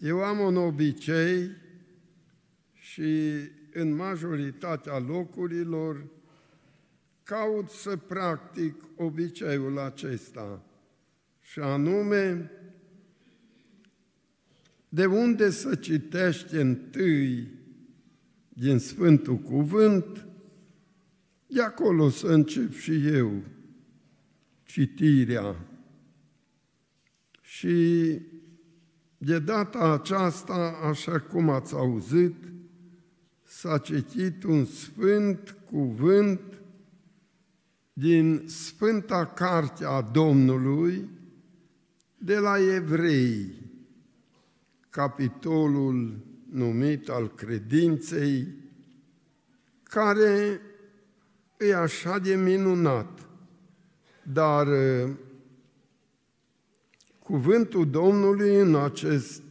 Eu 0.00 0.22
am 0.22 0.38
un 0.38 0.56
obicei 0.56 1.50
și 2.72 3.30
în 3.72 3.94
majoritatea 3.94 4.98
locurilor 4.98 6.06
caut 7.22 7.68
să 7.68 7.96
practic 7.96 8.74
obiceiul 8.96 9.78
acesta, 9.78 10.62
și 11.40 11.58
anume 11.58 12.50
de 14.88 15.06
unde 15.06 15.50
să 15.50 15.74
citești 15.74 16.54
întâi 16.54 17.48
din 18.48 18.78
Sfântul 18.78 19.36
Cuvânt, 19.36 20.26
de 21.46 21.62
acolo 21.62 22.08
să 22.08 22.26
încep 22.26 22.72
și 22.72 23.06
eu 23.06 23.42
citirea. 24.62 25.56
Și 27.40 28.18
de 29.22 29.38
data 29.38 29.92
aceasta, 29.92 30.78
așa 30.82 31.20
cum 31.20 31.48
ați 31.50 31.74
auzit, 31.74 32.34
s-a 33.44 33.78
citit 33.78 34.44
un 34.44 34.64
sfânt 34.64 35.56
cuvânt 35.64 36.40
din 37.92 38.42
Sfânta 38.46 39.26
Carte 39.26 39.84
a 39.84 40.00
Domnului 40.00 41.08
de 42.18 42.38
la 42.38 42.58
Evrei, 42.74 43.52
capitolul 44.90 46.18
numit 46.50 47.08
al 47.08 47.34
credinței, 47.34 48.48
care 49.82 50.60
e 51.58 51.74
așa 51.74 52.18
de 52.18 52.34
minunat, 52.34 53.28
dar 54.22 54.66
cuvântul 57.30 57.90
Domnului 57.90 58.56
în 58.56 58.76
acest 58.76 59.42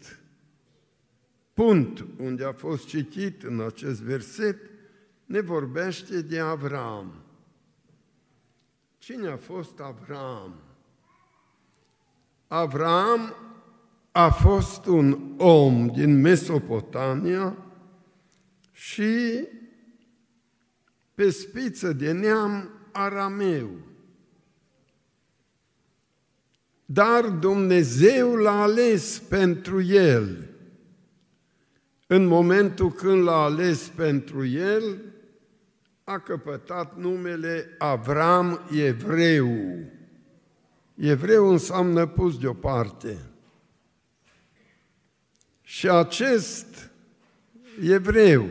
punct 1.54 2.06
unde 2.18 2.46
a 2.46 2.52
fost 2.52 2.88
citit 2.88 3.44
în 3.44 3.62
acest 3.62 4.02
verset 4.02 4.58
ne 5.26 5.40
vorbește 5.40 6.22
de 6.22 6.40
Avram. 6.40 7.14
Cine 8.98 9.28
a 9.28 9.38
fost 9.38 9.80
Avram? 9.80 10.54
Avram 12.48 13.34
a 14.12 14.30
fost 14.30 14.86
un 14.86 15.34
om 15.38 15.88
din 15.88 16.22
Mesopotamia 16.22 17.58
și 18.72 19.48
pe 21.14 21.30
spiță 21.30 21.94
de 21.94 22.12
neam 22.12 22.70
arameu. 22.92 23.70
Dar 26.92 27.30
Dumnezeu 27.30 28.36
l-a 28.36 28.62
ales 28.62 29.20
pentru 29.20 29.82
el. 29.82 30.50
În 32.08 32.26
momentul 32.26 32.92
când 32.92 33.24
l-a 33.24 33.44
ales 33.44 33.88
pentru 33.88 34.46
el, 34.46 35.02
a 36.04 36.20
căpătat 36.20 36.98
numele 36.98 37.76
Avram 37.78 38.60
Evreu. 38.72 39.58
Evreu 40.96 41.50
înseamnă 41.50 42.08
pus 42.08 42.40
deoparte. 42.40 43.18
Și 45.62 45.90
acest 45.90 46.92
evreu, 47.82 48.50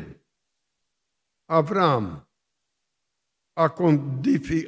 Avram, 1.44 2.28
a, 3.52 3.74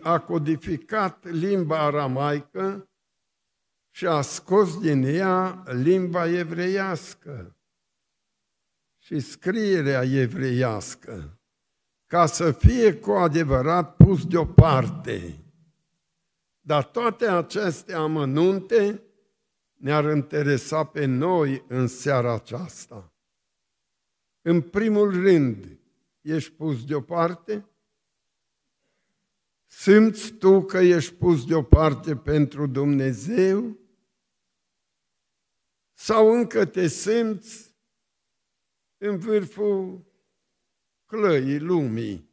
a 0.02 0.18
codificat 0.20 1.30
limba 1.30 1.78
aramaică 1.78 2.84
și 3.91 4.06
a 4.06 4.20
scos 4.20 4.80
din 4.80 5.02
ea 5.02 5.62
limba 5.66 6.28
evreiască 6.28 7.55
și 8.98 9.20
scrierea 9.20 10.02
evreiască, 10.02 11.41
ca 12.06 12.27
să 12.27 12.52
fie 12.52 12.94
cu 12.94 13.10
adevărat 13.10 13.97
pus 13.97 14.27
deoparte. 14.27 15.44
Dar 16.60 16.84
toate 16.84 17.26
aceste 17.26 17.92
amănunte 17.92 19.03
ne-ar 19.72 20.16
interesa 20.16 20.84
pe 20.84 21.04
noi 21.04 21.64
în 21.69 21.87
seara 21.87 22.34
aceasta. 22.34 23.12
În 24.43 24.60
primul 24.60 25.10
rând, 25.10 25.78
ești 26.20 26.53
pus 26.53 26.84
deoparte? 26.84 27.69
Simți 29.66 30.32
tu 30.32 30.62
că 30.62 30.78
ești 30.78 31.14
pus 31.14 31.47
deoparte 31.47 32.16
pentru 32.16 32.66
Dumnezeu? 32.66 33.79
Sau 36.03 36.33
încă 36.33 36.66
te 36.66 36.87
simți 36.87 37.75
în 38.99 39.19
vârful 39.19 40.05
clăii 41.06 41.59
lumii? 41.59 42.31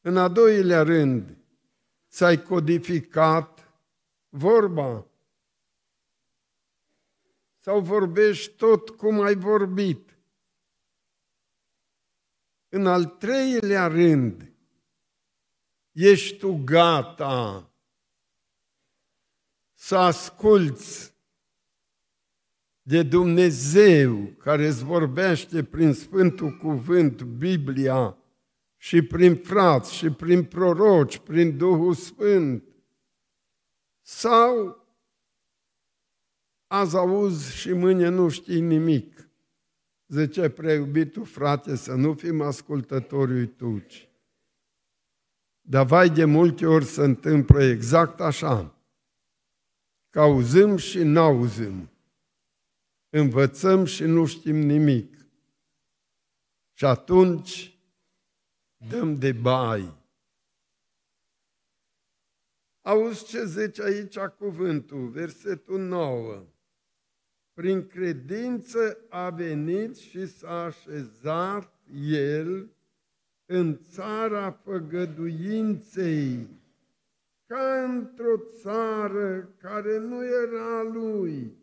În 0.00 0.16
a 0.16 0.28
doilea 0.28 0.82
rând, 0.82 1.36
ți-ai 2.08 2.42
codificat 2.42 3.72
vorba 4.28 5.06
sau 7.58 7.80
vorbești 7.80 8.56
tot 8.56 8.90
cum 8.90 9.20
ai 9.20 9.34
vorbit. 9.34 10.18
În 12.68 12.86
al 12.86 13.04
treilea 13.04 13.86
rând, 13.86 14.52
ești 15.92 16.38
tu 16.38 16.62
gata 16.64 17.69
să 19.82 19.96
asculți 19.96 21.14
de 22.82 23.02
Dumnezeu 23.02 24.34
care 24.38 24.66
îți 24.66 24.84
vorbește 24.84 25.64
prin 25.64 25.92
Sfântul 25.92 26.56
Cuvânt, 26.56 27.22
Biblia, 27.22 28.16
și 28.76 29.02
prin 29.02 29.36
frați, 29.36 29.94
și 29.94 30.10
prin 30.10 30.44
proroci, 30.44 31.18
prin 31.18 31.56
Duhul 31.56 31.94
Sfânt, 31.94 32.64
sau 34.00 34.84
azi 36.66 36.96
auzi 36.96 37.56
și 37.56 37.72
mâine 37.72 38.08
nu 38.08 38.28
știi 38.28 38.60
nimic. 38.60 39.28
Zice 40.06 40.48
preiubitul 40.48 41.24
frate 41.24 41.76
să 41.76 41.94
nu 41.94 42.14
fim 42.14 42.40
ascultători 42.40 43.32
uituci. 43.32 44.08
Dar 45.60 45.86
vai 45.86 46.10
de 46.10 46.24
multe 46.24 46.66
ori 46.66 46.84
se 46.84 47.02
întâmplă 47.02 47.62
exact 47.62 48.20
așa, 48.20 48.79
că 50.10 50.20
auzim 50.20 50.76
și 50.76 51.02
n-auzim, 51.02 51.90
învățăm 53.08 53.84
și 53.84 54.04
nu 54.04 54.26
știm 54.26 54.56
nimic. 54.56 55.14
Și 56.72 56.84
atunci 56.84 57.78
dăm 58.88 59.18
de 59.18 59.32
bai. 59.32 59.98
Auzi 62.80 63.24
ce 63.24 63.44
zice 63.44 63.82
aici 63.82 64.18
cuvântul, 64.18 65.08
versetul 65.08 65.80
9. 65.80 66.44
Prin 67.52 67.86
credință 67.86 68.98
a 69.08 69.30
venit 69.30 69.96
și 69.96 70.26
s-a 70.26 70.64
așezat 70.64 71.80
el 72.02 72.70
în 73.44 73.78
țara 73.82 74.50
făgăduinței, 74.50 76.48
ca 77.50 77.84
într-o 77.84 78.36
țară 78.60 79.54
care 79.58 79.98
nu 79.98 80.24
era 80.24 80.82
lui, 80.82 81.58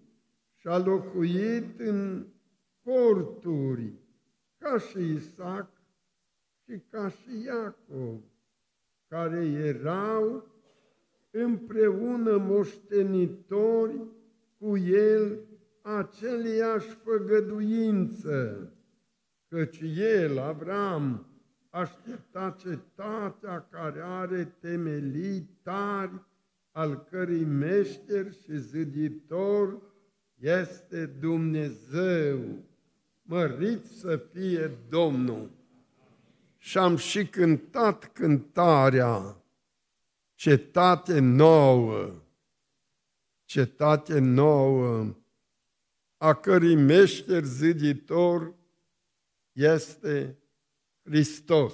și 0.56 0.68
a 0.68 0.78
locuit 0.78 1.80
în 1.80 2.28
corturi, 2.84 3.94
ca 4.58 4.78
și 4.78 5.14
Isaac 5.14 5.70
și 6.64 6.82
ca 6.90 7.10
și 7.10 7.44
Iacov, 7.46 8.22
care 9.08 9.46
erau 9.46 10.48
împreună 11.32 12.38
moștenitori 12.38 14.02
cu 14.58 14.78
el 14.78 15.40
aceleiași 15.82 16.90
făgăduință, 16.90 18.72
căci 19.48 19.82
el, 19.98 20.38
Avram, 20.38 21.26
aștepta 21.78 22.56
cetatea 22.60 23.68
care 23.70 24.02
are 24.04 24.46
temelii 24.60 25.50
tari, 25.64 26.22
al 26.72 27.04
cărei 27.10 27.44
meșter 27.44 28.32
și 28.32 28.58
ziditor 28.58 29.82
este 30.40 31.06
Dumnezeu. 31.06 32.40
Mărit 33.22 33.86
să 33.86 34.18
fie 34.34 34.72
Domnul! 34.90 35.50
Și 36.58 36.78
am 36.78 36.96
și 36.96 37.28
cântat 37.28 38.12
cântarea 38.14 39.42
Cetate 40.36 41.20
nouă, 41.20 42.14
cetate 43.46 44.20
nouă, 44.20 45.16
a 46.18 46.34
cărei 46.34 46.76
meșter 46.76 47.44
ziditor 47.44 48.54
este 49.52 50.38
Hristos. 51.08 51.74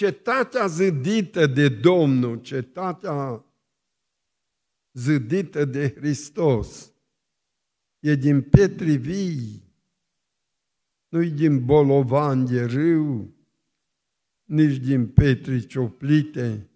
cetatea 0.00 0.66
zădită 0.66 1.46
de 1.46 1.68
Domnul, 1.68 2.40
cetatea 2.40 3.44
zădită 4.92 5.64
de 5.64 5.94
Hristos, 5.96 6.92
e 7.98 8.14
din 8.14 8.42
petri 8.42 8.96
vii, 8.96 9.62
nu-i 11.08 11.30
din 11.30 11.64
bolovan 11.64 12.46
de 12.46 12.64
râu, 12.64 13.34
nici 14.44 14.76
din 14.76 15.08
petri 15.08 15.66
cioplite, 15.66 16.70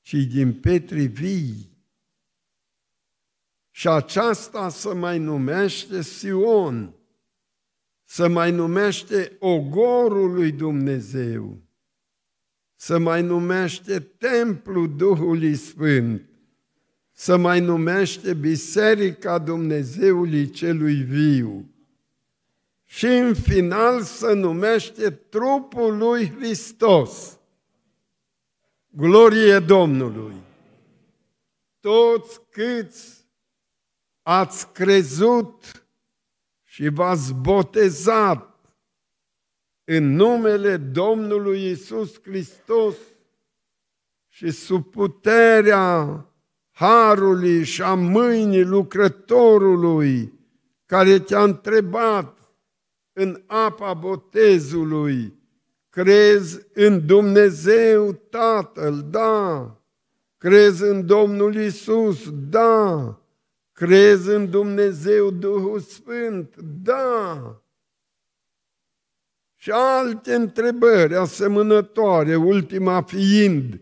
ci 0.00 0.14
din 0.14 0.60
petri 0.60 1.06
vii. 1.06 1.73
Și 3.76 3.88
aceasta 3.88 4.68
se 4.68 4.92
mai 4.92 5.18
numește 5.18 6.02
Sion, 6.02 6.94
se 8.04 8.26
mai 8.26 8.50
numește 8.50 9.36
ogorul 9.38 10.32
lui 10.32 10.52
Dumnezeu, 10.52 11.58
se 12.76 12.96
mai 12.96 13.22
numește 13.22 14.00
templul 14.00 14.96
Duhului 14.96 15.54
Sfânt, 15.54 16.28
se 17.12 17.34
mai 17.36 17.60
numește 17.60 18.34
Biserica 18.34 19.38
Dumnezeului 19.38 20.50
Celui 20.50 20.94
Viu 20.94 21.70
și 22.84 23.06
în 23.06 23.34
final 23.34 24.02
se 24.02 24.32
numește 24.32 25.10
trupul 25.10 25.96
lui 25.96 26.30
Hristos. 26.38 27.38
Glorie 28.90 29.58
Domnului! 29.58 30.34
Toți 31.80 32.40
câți 32.50 33.23
ați 34.24 34.72
crezut 34.72 35.86
și 36.62 36.88
v-ați 36.88 37.34
botezat 37.34 38.54
în 39.84 40.14
numele 40.14 40.76
Domnului 40.76 41.70
Isus 41.70 42.22
Hristos 42.22 42.96
și 44.28 44.50
sub 44.50 44.90
puterea 44.90 46.26
harului 46.70 47.64
și 47.64 47.82
a 47.82 47.94
mâinii 47.94 48.64
lucrătorului 48.64 50.32
care 50.86 51.18
te-a 51.18 51.42
întrebat 51.42 52.38
în 53.12 53.42
apa 53.46 53.94
botezului, 53.94 55.38
crezi 55.90 56.60
în 56.72 57.06
Dumnezeu 57.06 58.12
Tatăl, 58.12 59.06
da, 59.10 59.70
crezi 60.38 60.82
în 60.82 61.06
Domnul 61.06 61.54
Isus, 61.54 62.30
da, 62.30 63.18
crezi 63.74 64.28
în 64.28 64.50
Dumnezeu 64.50 65.30
Duhul 65.30 65.80
Sfânt, 65.80 66.56
da. 66.82 67.58
Și 69.54 69.70
alte 69.70 70.34
întrebări 70.34 71.16
asemănătoare, 71.16 72.36
ultima 72.36 73.02
fiind, 73.02 73.80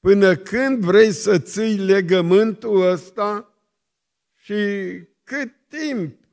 până 0.00 0.36
când 0.36 0.84
vrei 0.84 1.12
să 1.12 1.38
ții 1.38 1.78
legământul 1.78 2.82
ăsta 2.82 3.54
și 4.34 4.54
cât 5.24 5.52
timp 5.68 6.24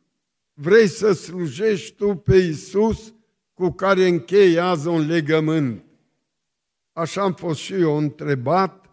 vrei 0.53 0.88
să 0.88 1.12
slujești 1.12 1.95
tu 1.95 2.15
pe 2.15 2.35
Isus 2.35 3.13
cu 3.53 3.69
care 3.71 4.07
închei 4.07 4.59
azi 4.59 4.88
un 4.88 5.07
legământ? 5.07 5.85
Așa 6.94 7.21
am 7.21 7.33
fost 7.33 7.59
și 7.59 7.74
eu 7.74 7.97
întrebat 7.97 8.87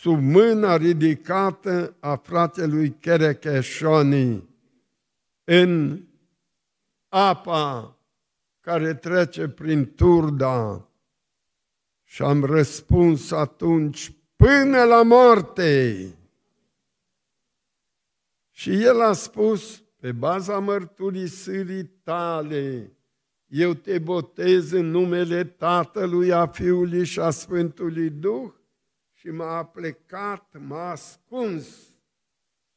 sub 0.00 0.20
mâna 0.20 0.76
ridicată 0.76 1.96
a 1.98 2.14
fratelui 2.14 2.90
Cherecheșoni 3.00 4.48
în 5.44 6.02
apa 7.08 7.98
care 8.60 8.94
trece 8.94 9.48
prin 9.48 9.94
Turda 9.94 10.88
și 12.04 12.22
am 12.22 12.44
răspuns 12.44 13.30
atunci 13.30 14.12
până 14.36 14.82
la 14.82 15.02
moarte. 15.02 16.04
Și 18.50 18.82
el 18.82 19.00
a 19.00 19.12
spus, 19.12 19.82
pe 19.96 20.12
baza 20.12 20.58
mărturisirii 20.58 21.84
tale, 21.84 22.92
eu 23.46 23.74
te 23.74 23.98
botez 23.98 24.70
în 24.70 24.90
numele 24.90 25.44
Tatălui, 25.44 26.32
a 26.32 26.46
Fiului 26.46 27.04
și 27.04 27.20
a 27.20 27.30
Sfântului 27.30 28.10
Duh 28.10 28.58
și 29.20 29.30
m-a 29.30 29.64
plecat, 29.64 30.56
m-a 30.58 30.90
ascuns 30.90 31.88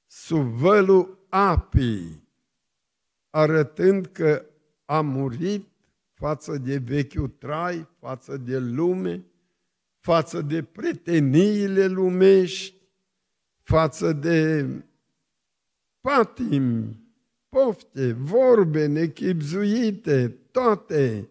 sub 0.06 0.48
vălul 0.48 1.26
apii, 1.30 2.28
arătând 3.30 4.06
că 4.06 4.46
a 4.86 5.02
murit 5.02 5.68
față 6.14 6.58
de 6.58 6.78
vechiul 6.78 7.28
trai, 7.28 7.88
față 8.00 8.38
de 8.38 8.60
lume, 8.60 9.26
față 10.00 10.42
de 10.42 10.64
preteniile 10.64 11.88
lumești, 11.88 12.82
față 13.62 14.14
de 14.14 14.68
patim, 16.02 16.98
pofte, 17.50 18.14
vorbe 18.14 18.86
nechipzuite, 18.86 20.30
toate. 20.52 21.30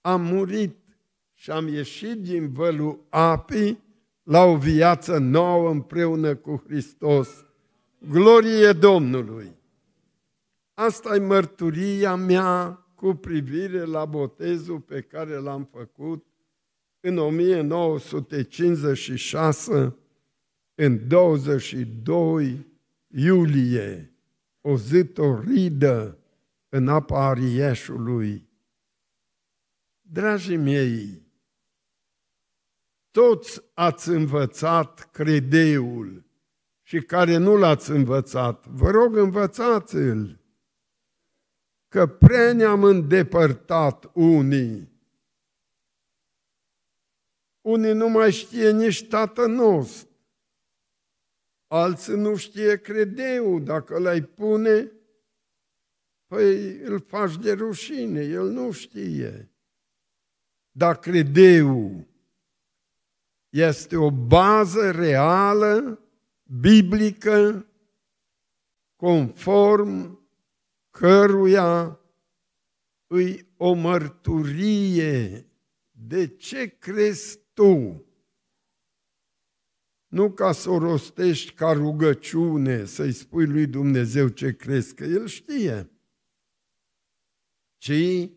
Am 0.00 0.22
murit 0.22 0.83
și 1.44 1.50
am 1.50 1.68
ieșit 1.68 2.22
din 2.22 2.52
vălul 2.52 3.06
apii 3.08 3.82
la 4.22 4.44
o 4.44 4.56
viață 4.56 5.18
nouă 5.18 5.70
împreună 5.70 6.34
cu 6.34 6.62
Hristos. 6.66 7.44
Glorie 8.10 8.72
Domnului! 8.72 9.56
Asta 10.74 11.14
e 11.14 11.18
mărturia 11.18 12.14
mea 12.14 12.86
cu 12.94 13.14
privire 13.14 13.84
la 13.84 14.04
botezul 14.04 14.80
pe 14.80 15.00
care 15.00 15.34
l-am 15.34 15.68
făcut 15.72 16.26
în 17.00 17.18
1956, 17.18 19.96
în 20.74 21.08
22 21.08 22.66
iulie, 23.08 24.14
o 24.60 24.76
zi 24.76 25.04
toridă 25.04 26.18
în 26.68 26.88
apa 26.88 27.28
Arieșului. 27.28 28.48
Dragii 30.00 30.56
mei, 30.56 31.23
toți 33.14 33.62
ați 33.74 34.08
învățat 34.08 35.10
credeul 35.10 36.24
și 36.82 37.00
care 37.00 37.36
nu 37.36 37.56
l-ați 37.56 37.90
învățat, 37.90 38.66
vă 38.66 38.90
rog 38.90 39.16
învățați-l 39.16 40.40
că 41.88 42.06
prea 42.06 42.52
ne-am 42.52 42.84
îndepărtat 42.84 44.10
unii. 44.14 44.92
Unii 47.60 47.92
nu 47.92 48.08
mai 48.08 48.32
știe 48.32 48.70
nici 48.70 49.08
tată 49.08 49.46
nostru. 49.46 50.08
Alții 51.66 52.16
nu 52.16 52.36
știe 52.36 52.80
credeu, 52.80 53.58
dacă 53.58 53.98
l-ai 53.98 54.22
pune, 54.22 54.92
păi 56.26 56.78
îl 56.78 57.00
faci 57.00 57.36
de 57.36 57.52
rușine, 57.52 58.20
el 58.20 58.48
nu 58.50 58.70
știe. 58.70 59.52
Dar 60.70 60.98
credeu 60.98 62.06
este 63.54 63.96
o 63.96 64.10
bază 64.10 64.90
reală, 64.90 66.00
biblică, 66.60 67.66
conform 68.96 70.20
căruia 70.90 72.00
îi 73.06 73.48
o 73.56 73.72
mărturie. 73.72 75.46
De 75.90 76.26
ce 76.26 76.66
crezi 76.66 77.38
tu? 77.52 78.04
Nu 80.06 80.32
ca 80.32 80.52
să 80.52 80.70
o 80.70 80.78
rostești 80.78 81.52
ca 81.52 81.72
rugăciune, 81.72 82.84
să-i 82.84 83.12
spui 83.12 83.46
lui 83.46 83.66
Dumnezeu 83.66 84.28
ce 84.28 84.56
crezi, 84.56 84.94
că 84.94 85.04
El 85.04 85.26
știe, 85.26 85.90
ci 87.76 88.30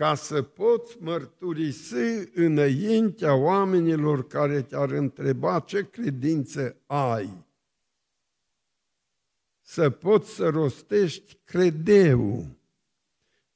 ca 0.00 0.14
să 0.14 0.42
poți 0.42 0.96
mărturisi 1.00 1.94
înaintea 2.34 3.34
oamenilor 3.34 4.26
care 4.26 4.62
te-ar 4.62 4.90
întreba 4.90 5.60
ce 5.60 5.90
credință 5.90 6.76
ai. 6.86 7.46
Să 9.60 9.90
poți 9.90 10.34
să 10.34 10.48
rostești 10.48 11.38
credeu. 11.44 12.46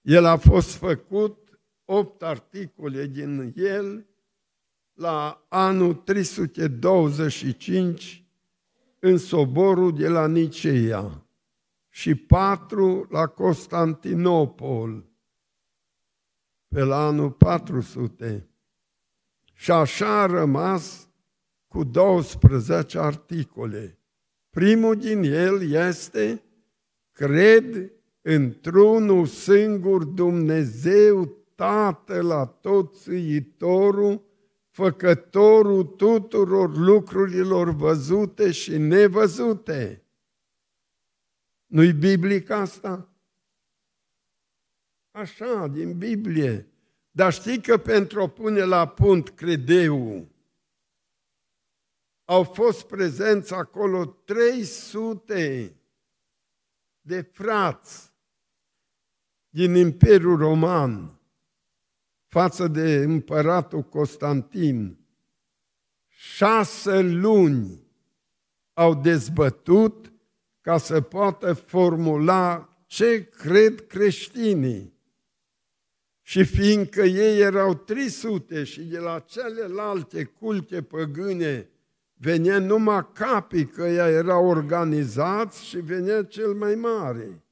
El 0.00 0.24
a 0.24 0.36
fost 0.36 0.74
făcut, 0.74 1.60
opt 1.84 2.22
articole 2.22 3.06
din 3.06 3.52
el, 3.56 4.06
la 4.92 5.46
anul 5.48 5.94
325 5.94 8.24
în 8.98 9.18
soborul 9.18 9.96
de 9.96 10.08
la 10.08 10.26
Niceea 10.26 11.26
și 11.88 12.14
patru 12.14 13.06
la 13.10 13.26
Constantinopol 13.26 15.12
pe 16.74 16.82
la 16.82 17.06
anul 17.06 17.30
400. 17.30 18.48
Și 19.52 19.70
așa 19.70 20.22
a 20.22 20.26
rămas 20.26 21.08
cu 21.68 21.84
12 21.84 22.98
articole. 22.98 23.98
Primul 24.50 24.96
din 24.96 25.22
el 25.22 25.70
este, 25.70 26.42
cred 27.12 27.92
într-unul 28.22 29.26
singur 29.26 30.04
Dumnezeu 30.04 31.38
Tatăl 31.54 32.26
la 32.26 32.46
tot 32.46 32.94
țâitorul, 32.94 34.22
făcătorul 34.70 35.84
tuturor 35.84 36.76
lucrurilor 36.76 37.70
văzute 37.70 38.50
și 38.50 38.78
nevăzute. 38.78 40.04
Nu-i 41.66 41.92
biblic 41.92 42.50
asta? 42.50 43.13
Așa, 45.14 45.66
din 45.66 45.98
Biblie. 45.98 46.66
Dar 47.10 47.32
știi 47.32 47.60
că 47.60 47.76
pentru 47.78 48.20
a 48.20 48.28
pune 48.28 48.64
la 48.64 48.88
punct 48.88 49.28
credeu, 49.28 50.28
au 52.24 52.44
fost 52.44 52.86
prezenți 52.86 53.54
acolo 53.54 54.04
300 54.04 55.76
de 57.00 57.20
frați 57.20 58.12
din 59.48 59.74
Imperiul 59.74 60.36
Roman 60.36 61.20
față 62.26 62.68
de 62.68 62.94
împăratul 62.94 63.82
Constantin. 63.82 64.98
Șase 66.06 67.00
luni 67.00 67.86
au 68.72 68.94
dezbătut 68.94 70.12
ca 70.60 70.78
să 70.78 71.00
poată 71.00 71.52
formula 71.52 72.68
ce 72.86 73.24
cred 73.28 73.86
creștinii. 73.86 74.93
Și 76.26 76.44
fiindcă 76.44 77.02
ei 77.02 77.40
erau 77.40 77.74
300 77.74 78.64
și 78.64 78.82
de 78.82 78.98
la 78.98 79.18
celelalte 79.18 80.24
culte 80.24 80.82
păgâne 80.82 81.68
venea 82.14 82.58
numai 82.58 83.08
capii 83.12 83.66
că 83.66 83.82
ea 83.82 84.08
era 84.08 84.38
organizați 84.38 85.64
și 85.64 85.76
venea 85.76 86.24
cel 86.24 86.54
mai 86.54 86.74
mare. 86.74 87.42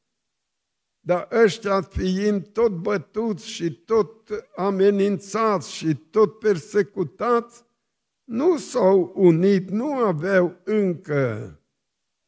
Dar 1.01 1.29
ăștia 1.31 1.81
fiind 1.81 2.47
tot 2.47 2.73
bătuți 2.73 3.49
și 3.49 3.73
tot 3.73 4.31
amenințați 4.57 5.73
și 5.73 5.95
tot 5.95 6.39
persecutați, 6.39 7.65
nu 8.25 8.57
s-au 8.57 9.13
unit, 9.15 9.71
nu 9.71 9.95
aveau 9.95 10.57
încă 10.65 11.61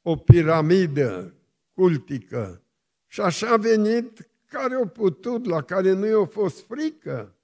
o 0.03 0.17
piramidă 0.17 1.35
cultică. 1.73 2.63
Și 3.07 3.21
așa 3.21 3.49
a 3.49 3.57
venit 3.57 4.29
care 4.55 4.75
au 4.75 4.87
putut, 4.87 5.45
la 5.45 5.63
care 5.63 5.93
nu 5.93 6.07
i-a 6.07 6.25
fost 6.25 6.67
frică. 6.67 7.35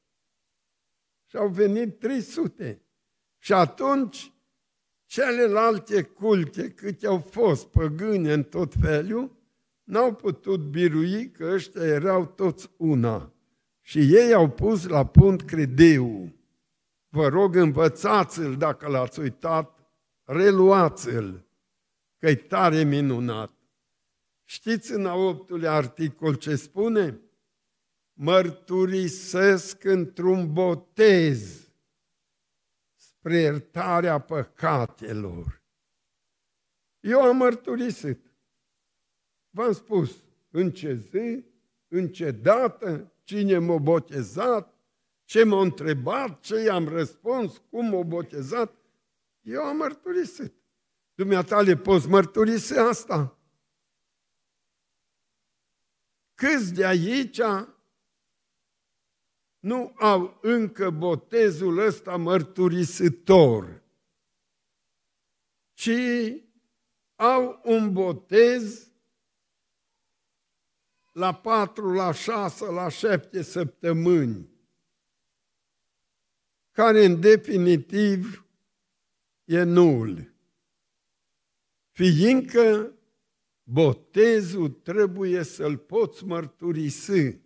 Și 1.27 1.37
au 1.37 1.49
venit 1.49 1.99
300. 1.99 2.83
Și 3.39 3.53
atunci 3.53 4.33
celelalte 5.05 6.03
culte, 6.03 6.71
câte 6.71 7.07
au 7.07 7.19
fost 7.19 7.67
păgâne 7.67 8.33
în 8.33 8.43
tot 8.43 8.73
felul, 8.81 9.37
n-au 9.83 10.15
putut 10.15 10.61
birui 10.61 11.31
că 11.31 11.51
ăștia 11.53 11.85
erau 11.85 12.27
toți 12.27 12.71
una. 12.77 13.33
Și 13.81 13.99
ei 13.99 14.35
au 14.35 14.51
pus 14.51 14.87
la 14.87 15.07
punct 15.07 15.47
credeu. 15.47 16.33
Vă 17.09 17.29
rog, 17.29 17.55
învățați-l 17.55 18.57
dacă 18.57 18.89
l-ați 18.89 19.21
uitat, 19.21 19.79
reluați-l, 20.25 21.47
că 22.19 22.29
e 22.29 22.35
tare 22.35 22.83
minunat. 22.83 23.60
Știți 24.51 24.93
în 24.93 25.07
a 25.07 25.15
optulea 25.15 25.73
articol 25.73 26.35
ce 26.35 26.57
spune? 26.57 27.21
Mărturisesc 28.13 29.85
într-un 29.85 30.53
botez 30.53 31.69
spre 32.95 33.39
iertarea 33.39 34.19
păcatelor. 34.19 35.63
Eu 37.01 37.23
am 37.23 37.37
mărturisit. 37.37 38.33
V-am 39.51 39.73
spus 39.73 40.25
în 40.51 40.71
ce 40.71 40.95
zi, 40.95 41.45
în 41.89 42.09
ce 42.09 42.31
dată, 42.31 43.13
cine 43.23 43.59
m-a 43.59 43.77
botezat, 43.77 44.75
ce 45.25 45.45
m-a 45.45 45.61
întrebat, 45.61 46.41
ce 46.41 46.61
i-am 46.61 46.89
răspuns, 46.89 47.63
cum 47.71 47.87
m-a 47.87 48.03
botezat. 48.03 48.75
Eu 49.41 49.63
am 49.63 49.77
mărturisit. 49.77 50.55
Dumneata 51.15 51.61
le 51.61 51.77
poți 51.77 52.09
mărturisi 52.09 52.79
asta? 52.79 53.40
Câți 56.41 56.73
de 56.75 56.87
aici 56.87 57.41
nu 59.59 59.93
au 59.97 60.39
încă 60.43 60.91
botezul 60.91 61.79
ăsta 61.79 62.17
mărturisitor, 62.17 63.83
ci 65.73 65.91
au 67.17 67.61
un 67.65 67.93
botez 67.93 68.91
la 71.13 71.35
patru, 71.35 71.93
la 71.93 72.13
șase, 72.13 72.65
la 72.65 72.89
șapte 72.89 73.43
săptămâni, 73.43 74.51
care 76.71 77.05
în 77.05 77.21
definitiv 77.21 78.47
e 79.45 79.63
nul. 79.63 80.33
Fiindcă 81.91 82.95
botezul 83.73 84.69
trebuie 84.69 85.43
să-l 85.43 85.77
poți 85.77 86.25
mărturisi. 86.25 87.39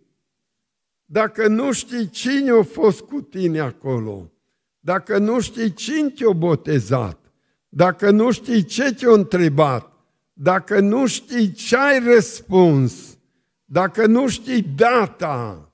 Dacă 1.05 1.47
nu 1.47 1.71
știi 1.71 2.09
cine 2.09 2.51
a 2.51 2.63
fost 2.63 3.01
cu 3.01 3.21
tine 3.21 3.59
acolo, 3.59 4.31
dacă 4.79 5.17
nu 5.17 5.39
știi 5.39 5.73
cine 5.73 6.09
te-a 6.09 6.31
botezat, 6.31 7.31
dacă 7.69 8.11
nu 8.11 8.31
știi 8.31 8.63
ce 8.63 8.93
te-a 8.93 9.11
întrebat, 9.11 9.93
dacă 10.33 10.79
nu 10.79 11.07
știi 11.07 11.51
ce 11.51 11.77
ai 11.77 11.99
răspuns, 11.99 13.19
dacă 13.65 14.05
nu 14.05 14.27
știi 14.27 14.61
data, 14.61 15.73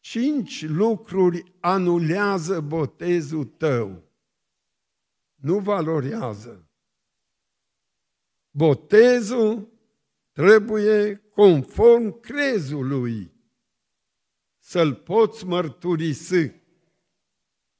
cinci 0.00 0.66
lucruri 0.66 1.54
anulează 1.60 2.60
botezul 2.60 3.44
tău. 3.44 4.02
Nu 5.34 5.58
valorează. 5.58 6.67
Botezul 8.50 9.68
trebuie 10.32 11.22
conform 11.34 12.20
crezului 12.20 13.32
să-l 14.58 14.94
poți 14.94 15.46
mărturisi. 15.46 16.52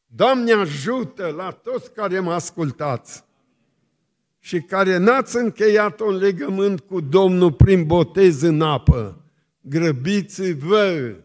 Doamne 0.06 0.52
ajută 0.52 1.28
la 1.28 1.50
toți 1.50 1.92
care 1.92 2.20
mă 2.20 2.32
ascultați 2.32 3.24
și 4.38 4.60
care 4.60 4.96
n-ați 4.96 5.36
încheiat 5.36 6.00
un 6.00 6.16
legământ 6.16 6.80
cu 6.80 7.00
Domnul 7.00 7.52
prin 7.52 7.86
botez 7.86 8.42
în 8.42 8.62
apă, 8.62 9.24
grăbiți-vă! 9.60 11.16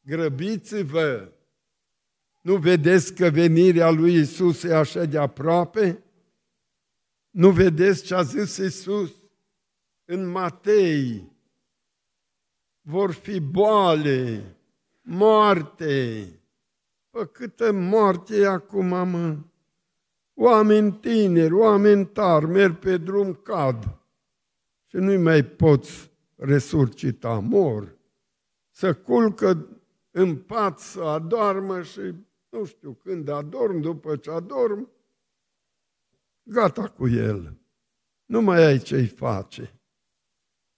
Grăbiți-vă! 0.00 1.28
Nu 2.40 2.56
vedeți 2.56 3.14
că 3.14 3.28
venirea 3.28 3.90
lui 3.90 4.14
Isus 4.14 4.62
e 4.62 4.74
așa 4.74 5.04
de 5.04 5.18
aproape? 5.18 6.03
Nu 7.34 7.50
vedeți 7.50 8.04
ce 8.04 8.14
a 8.14 8.22
zis 8.22 8.56
Isus 8.56 9.12
în 10.04 10.26
Matei? 10.26 11.32
Vor 12.80 13.10
fi 13.12 13.40
boale, 13.40 14.56
moarte. 15.02 16.26
Pă 17.10 17.24
câtă 17.24 17.72
moarte 17.72 18.36
e 18.36 18.46
acum, 18.46 18.86
mă? 18.86 19.36
Oameni 20.34 20.92
tineri, 20.92 21.52
oameni 21.52 22.06
tari, 22.06 22.46
merg 22.46 22.78
pe 22.78 22.96
drum, 22.96 23.34
cad 23.34 23.98
și 24.86 24.96
nu-i 24.96 25.16
mai 25.16 25.44
poți 25.44 26.10
resurcita, 26.36 27.38
mor. 27.38 27.96
Să 28.70 28.94
culcă 28.94 29.68
în 30.10 30.36
pat, 30.36 30.78
să 30.78 31.02
adormă 31.02 31.82
și 31.82 32.14
nu 32.48 32.64
știu 32.64 32.92
când 32.92 33.28
adorm, 33.28 33.80
după 33.80 34.16
ce 34.16 34.30
adorm, 34.30 34.88
gata 36.44 36.88
cu 36.88 37.08
el. 37.08 37.58
Nu 38.24 38.40
mai 38.40 38.64
ai 38.64 38.78
ce-i 38.78 39.06
face. 39.06 39.78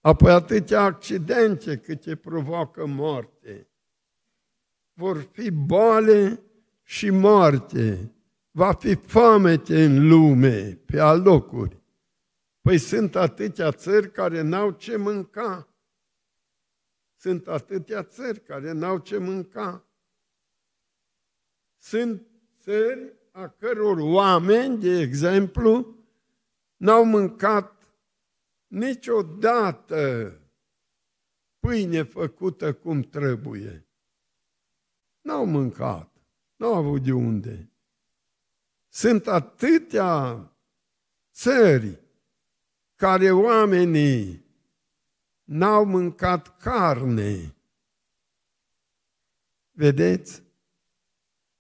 Apoi 0.01 0.33
atâtea 0.33 0.83
accidente 0.83 1.77
câte 1.79 2.17
provoacă 2.17 2.87
moarte. 2.87 3.69
Vor 4.93 5.21
fi 5.33 5.51
boale 5.51 6.43
și 6.83 7.11
moarte 7.11 8.11
va 8.51 8.73
fi 8.73 8.95
foamete 8.95 9.85
în 9.85 10.09
lume, 10.09 10.75
pe 10.75 11.01
alocuri. 11.01 11.83
Păi 12.61 12.79
sunt 12.79 13.17
atâtea 13.17 13.73
țări 13.73 14.13
care 14.13 14.41
n-au 14.41 14.71
ce 14.71 14.97
mânca. 14.97 15.69
Sunt 17.17 17.49
atâtea 17.49 18.03
țări 18.03 18.41
care 18.41 18.73
n-au 18.73 18.99
ce 18.99 19.19
mânca. 19.19 19.87
Sunt 21.79 22.27
țări 22.63 23.13
a 23.37 23.49
căror 23.49 23.99
oameni, 23.99 24.79
de 24.79 25.01
exemplu, 25.01 25.97
n-au 26.77 27.05
mâncat 27.05 27.95
niciodată 28.67 30.33
pâine 31.59 32.03
făcută 32.03 32.73
cum 32.75 33.01
trebuie. 33.01 33.87
N-au 35.21 35.47
mâncat, 35.47 36.17
n-au 36.57 36.75
avut 36.75 37.03
de 37.03 37.13
unde. 37.13 37.71
Sunt 38.89 39.27
atâtea 39.27 40.53
țări 41.33 42.01
care 42.95 43.31
oamenii 43.31 44.45
n-au 45.45 45.85
mâncat 45.85 46.57
carne. 46.59 47.55
Vedeți? 49.71 50.43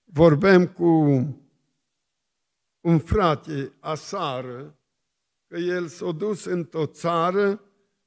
Vorbem 0.04 0.66
cu 0.66 0.86
un 2.86 2.98
frate 2.98 3.72
asară 3.80 4.78
că 5.46 5.56
el 5.56 5.86
s-a 5.86 6.12
dus 6.12 6.44
într-o 6.44 6.86
țară 6.86 7.60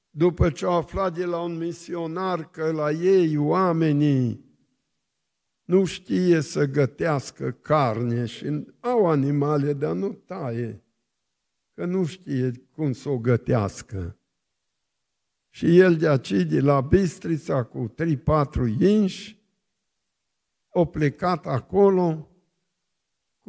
după 0.10 0.50
ce 0.50 0.66
a 0.66 0.70
aflat 0.70 1.14
de 1.14 1.26
la 1.26 1.42
un 1.42 1.58
misionar 1.58 2.50
că 2.50 2.72
la 2.72 2.92
ei 2.92 3.38
oamenii 3.38 4.46
nu 5.64 5.86
știe 5.86 6.42
să 6.42 6.66
gătească 6.66 7.52
carne 7.52 8.26
și 8.26 8.66
au 8.80 9.06
animale, 9.06 9.74
dar 9.74 9.96
nu 9.96 10.14
taie, 10.14 10.84
că 11.74 11.86
nu 11.86 12.06
știe 12.06 12.52
cum 12.72 12.92
să 12.92 13.10
o 13.10 13.18
gătească. 13.18 14.20
Și 15.50 15.80
el 15.80 15.96
de 15.96 16.08
aici, 16.08 16.32
de 16.32 16.60
la 16.60 16.82
Bistrița, 16.82 17.64
cu 17.64 17.94
3-4 18.04 18.80
inși, 18.80 19.44
o 20.70 20.86
plecat 20.86 21.46
acolo 21.46 22.29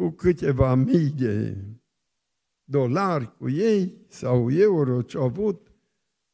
cu 0.01 0.11
câteva 0.11 0.75
mii 0.75 1.11
de 1.11 1.57
dolari 2.65 3.37
cu 3.37 3.49
ei 3.51 4.05
sau 4.09 4.51
euro 4.53 5.03
ce 5.03 5.17
au 5.17 5.25
avut 5.25 5.73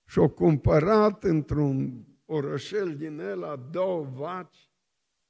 și-au 0.05 0.29
cumpărat 0.29 1.25
într-un 1.25 2.05
orășel 2.25 2.97
din 2.97 3.19
ăla 3.19 3.57
două 3.57 4.05
vaci, 4.05 4.71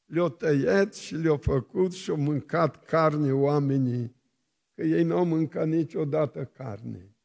le-au 0.05 0.29
tăiat 0.29 0.95
și 0.95 1.15
le-au 1.15 1.37
făcut 1.37 1.93
și 1.93 2.11
au 2.11 2.17
mâncat 2.17 2.85
carne 2.85 3.33
oamenii, 3.33 4.17
că 4.75 4.83
ei 4.83 5.05
nu 5.05 5.17
au 5.17 5.25
mâncat 5.25 5.69
niciodată 5.69 6.45
carne. 6.45 7.17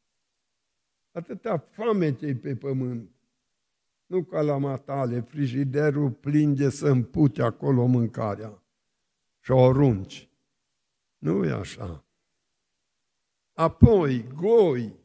Atâta 1.10 1.58
foame 1.58 2.12
pe 2.12 2.56
pământ. 2.56 3.10
Nu 4.06 4.24
ca 4.24 4.40
la 4.40 4.58
matale, 4.58 5.20
frigiderul 5.20 6.10
plin 6.10 6.54
de 6.54 6.70
să 6.70 6.88
împute 6.88 7.42
acolo 7.42 7.86
mâncarea 7.86 8.62
și 9.40 9.50
o 9.50 9.64
arunci. 9.64 10.31
Nu 11.22 11.44
e 11.44 11.50
așa. 11.50 12.04
Apoi, 13.52 14.26
goi. 14.34 15.00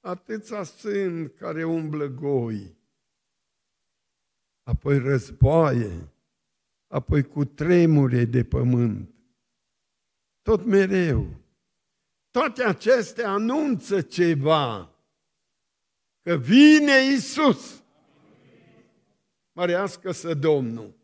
Atâția 0.00 0.62
sunt 0.62 1.34
care 1.34 1.64
umblă 1.64 2.06
goi. 2.06 2.76
Apoi 4.62 4.98
războaie. 4.98 6.12
Apoi 6.86 7.22
cu 7.22 7.44
tremure 7.44 8.24
de 8.24 8.44
pământ. 8.44 9.14
Tot 10.42 10.64
mereu. 10.64 11.26
Toate 12.30 12.62
acestea 12.64 13.30
anunță 13.30 14.00
ceva. 14.00 14.94
Că 16.22 16.36
vine 16.36 17.12
Isus. 17.14 17.82
Mărească 19.52 20.12
să 20.12 20.34
Domnul. 20.34 20.94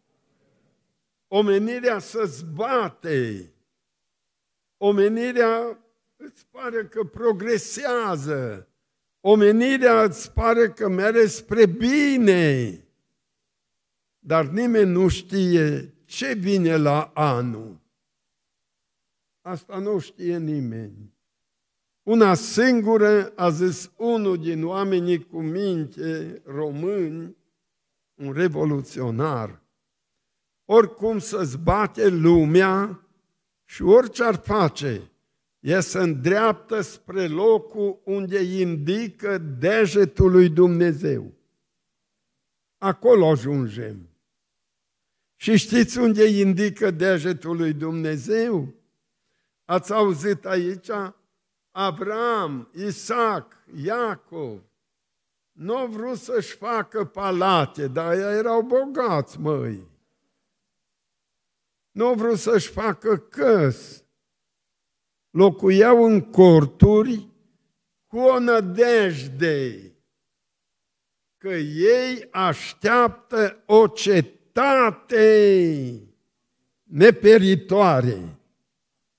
Omenirea 1.27 1.99
să 1.99 2.25
zbate 2.25 3.49
omenirea 4.87 5.79
îți 6.17 6.47
pare 6.51 6.85
că 6.85 7.05
progresează, 7.05 8.69
omenirea 9.21 10.03
îți 10.03 10.33
pare 10.33 10.69
că 10.69 10.89
merge 10.89 11.27
spre 11.27 11.67
bine, 11.67 12.79
dar 14.19 14.47
nimeni 14.47 14.91
nu 14.91 15.09
știe 15.09 15.95
ce 16.05 16.33
vine 16.33 16.77
la 16.77 17.11
anul. 17.15 17.81
Asta 19.41 19.79
nu 19.79 19.99
știe 19.99 20.39
nimeni. 20.39 21.13
Una 22.03 22.35
singură 22.35 23.33
a 23.37 23.51
zis 23.51 23.91
unul 23.97 24.39
din 24.39 24.65
oamenii 24.65 25.27
cu 25.27 25.41
minte 25.41 26.43
români, 26.45 27.37
un 28.15 28.33
revoluționar, 28.33 29.63
oricum 30.65 31.19
să-ți 31.19 31.59
bate 31.59 32.09
lumea, 32.09 33.04
și 33.75 33.83
orice 33.83 34.25
ar 34.25 34.35
face, 34.35 35.11
e 35.61 35.81
să 35.81 35.99
îndreaptă 35.99 36.81
spre 36.81 37.27
locul 37.27 38.01
unde 38.05 38.43
indică 38.43 39.39
degetul 39.39 40.31
lui 40.31 40.49
Dumnezeu. 40.49 41.33
Acolo 42.79 43.29
ajungem. 43.29 44.09
Și 45.37 45.57
știți 45.57 45.99
unde 45.99 46.25
indică 46.25 46.91
degetul 46.91 47.57
lui 47.57 47.73
Dumnezeu? 47.73 48.75
Ați 49.65 49.93
auzit 49.93 50.45
aici? 50.45 50.91
Avram, 51.71 52.71
Isaac, 52.87 53.57
Iacov. 53.83 54.63
Nu 55.53 55.77
au 55.77 55.87
vrut 55.87 56.19
să-și 56.19 56.57
facă 56.57 57.05
palate, 57.05 57.87
dar 57.87 58.13
erau 58.13 58.63
bogați, 58.63 59.41
măi 59.41 59.93
nu 61.95 62.07
au 62.07 62.15
vrut 62.15 62.39
să-și 62.39 62.69
facă 62.69 63.17
căs. 63.17 64.05
Locuiau 65.31 66.05
în 66.05 66.21
corturi 66.21 67.29
cu 68.07 68.19
o 68.19 68.39
nădejde 68.39 69.93
că 71.39 71.49
ei 71.55 72.29
așteaptă 72.31 73.63
o 73.67 73.87
cetate 73.87 75.29
neperitoare. 76.83 78.39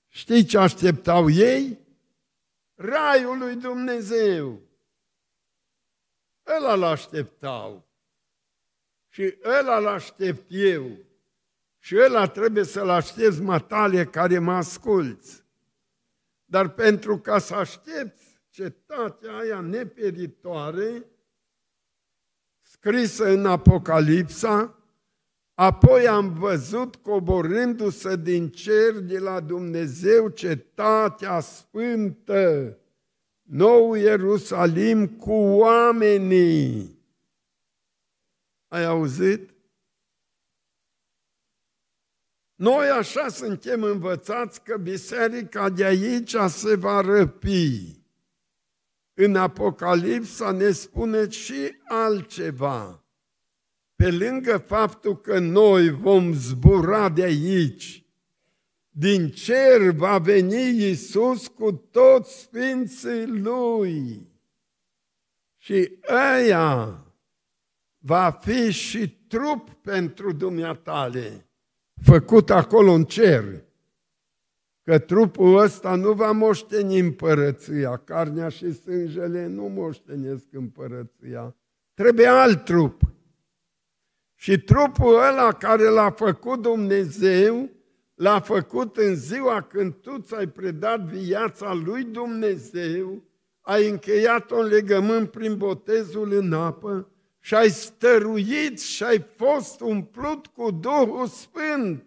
Știi 0.08 0.44
ce 0.44 0.58
așteptau 0.58 1.30
ei? 1.30 1.78
Raiul 2.74 3.38
lui 3.38 3.54
Dumnezeu. 3.54 4.60
Ăla 6.56 6.74
l-așteptau. 6.74 7.88
Și 9.08 9.34
ăla 9.44 9.78
l-aștept 9.78 10.44
eu. 10.48 11.05
Și 11.86 11.96
ăla 11.96 12.26
trebuie 12.26 12.64
să-l 12.64 12.88
aștepți, 12.88 13.40
matale, 13.40 14.04
care 14.04 14.38
mă 14.38 14.52
asculți. 14.52 15.44
Dar 16.44 16.68
pentru 16.68 17.18
ca 17.18 17.38
să 17.38 17.54
aștepți 17.54 18.40
cetatea 18.48 19.36
aia 19.36 19.60
neperitoare, 19.60 21.06
scrisă 22.60 23.28
în 23.28 23.46
Apocalipsa, 23.46 24.78
apoi 25.54 26.08
am 26.08 26.32
văzut 26.32 26.96
coborându-se 26.96 28.16
din 28.16 28.48
cer 28.48 28.98
de 28.98 29.18
la 29.18 29.40
Dumnezeu 29.40 30.28
cetatea 30.28 31.40
sfântă, 31.40 32.78
nou 33.42 33.94
Ierusalim 33.94 35.08
cu 35.08 35.32
oamenii. 35.32 36.98
Ai 38.68 38.84
auzit? 38.84 39.55
Noi 42.56 42.88
așa 42.88 43.28
suntem 43.28 43.82
învățați 43.82 44.62
că 44.62 44.76
biserica 44.76 45.68
de 45.68 45.84
aici 45.84 46.34
se 46.48 46.74
va 46.74 47.00
răpi. 47.00 48.00
În 49.14 49.36
Apocalipsa 49.36 50.50
ne 50.50 50.70
spune 50.70 51.28
și 51.28 51.76
altceva. 51.84 53.04
Pe 53.96 54.10
lângă 54.10 54.58
faptul 54.58 55.20
că 55.20 55.38
noi 55.38 55.90
vom 55.90 56.32
zbura 56.32 57.08
de 57.08 57.22
aici, 57.22 58.06
din 58.90 59.30
cer 59.30 59.90
va 59.90 60.18
veni 60.18 60.82
Iisus 60.82 61.46
cu 61.46 61.72
toți 61.72 62.40
sfinții 62.40 63.26
Lui. 63.26 64.26
Și 65.56 65.98
ăia 66.08 67.04
va 67.98 68.30
fi 68.30 68.70
și 68.70 69.08
trup 69.08 69.70
pentru 69.70 70.32
dumneatale 70.32 71.45
făcut 72.02 72.50
acolo 72.50 72.92
în 72.92 73.04
cer, 73.04 73.64
că 74.82 74.98
trupul 74.98 75.58
ăsta 75.58 75.94
nu 75.94 76.12
va 76.12 76.30
moșteni 76.30 76.98
împărăția, 76.98 77.96
carnea 77.96 78.48
și 78.48 78.72
sângele 78.72 79.46
nu 79.46 79.62
moștenesc 79.62 80.44
împărăția. 80.50 81.56
Trebuie 81.94 82.26
alt 82.26 82.64
trup. 82.64 83.00
Și 84.34 84.58
trupul 84.58 85.14
ăla 85.14 85.52
care 85.52 85.88
l-a 85.88 86.10
făcut 86.10 86.62
Dumnezeu, 86.62 87.70
l-a 88.14 88.40
făcut 88.40 88.96
în 88.96 89.14
ziua 89.14 89.62
când 89.62 89.94
tu 89.94 90.18
ți-ai 90.18 90.48
predat 90.48 91.00
viața 91.00 91.74
lui 91.74 92.04
Dumnezeu, 92.04 93.22
ai 93.60 93.88
încheiat 93.88 94.50
un 94.50 94.64
legământ 94.64 95.30
prin 95.30 95.56
botezul 95.56 96.32
în 96.32 96.52
apă 96.52 97.10
și 97.46 97.54
ai 97.54 97.70
stăruit 97.70 98.80
și 98.80 99.04
ai 99.04 99.26
fost 99.36 99.80
umplut 99.80 100.46
cu 100.46 100.70
Duhul 100.70 101.26
Sfânt 101.26 102.04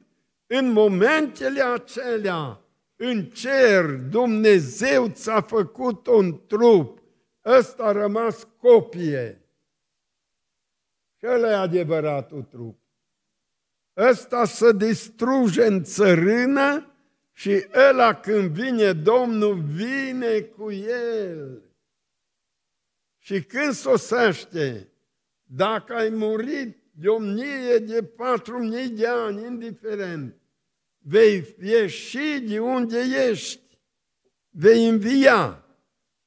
în 0.48 0.72
momentele 0.72 1.62
acelea, 1.62 2.62
în 2.96 3.26
cer, 3.26 3.86
Dumnezeu 3.86 5.08
ți-a 5.08 5.42
făcut 5.42 6.08
un 6.08 6.46
trup, 6.46 7.02
ăsta 7.46 7.84
a 7.84 7.92
rămas 7.92 8.48
copie. 8.58 9.42
Și 11.18 11.26
ăla 11.26 11.50
e 11.50 11.56
adevăratul 11.56 12.44
trup. 12.44 12.80
Ăsta 13.98 14.46
să 14.46 14.72
distruge 14.72 15.66
în 15.66 15.84
țărână 15.84 16.94
și 17.32 17.66
ăla 17.90 18.14
când 18.16 18.50
vine 18.50 18.94
Domnul, 18.94 19.62
vine 19.62 20.40
cu 20.40 20.72
el. 20.72 21.62
Și 23.18 23.44
când 23.44 23.74
sosește, 23.74 24.90
Dacă 25.52 25.94
ai 25.94 26.10
murit 26.10 26.78
de 26.92 27.08
o 27.08 27.18
mie, 27.18 27.78
de 27.78 28.04
patru 28.04 28.64
mii 28.64 28.90
de 28.90 29.08
ani, 29.08 29.46
indiferent, 29.46 30.36
vei 30.98 31.56
ieși 31.62 32.40
de 32.40 32.60
unde 32.60 33.00
ești, 33.30 33.80
vei 34.50 34.88
învia, 34.88 35.66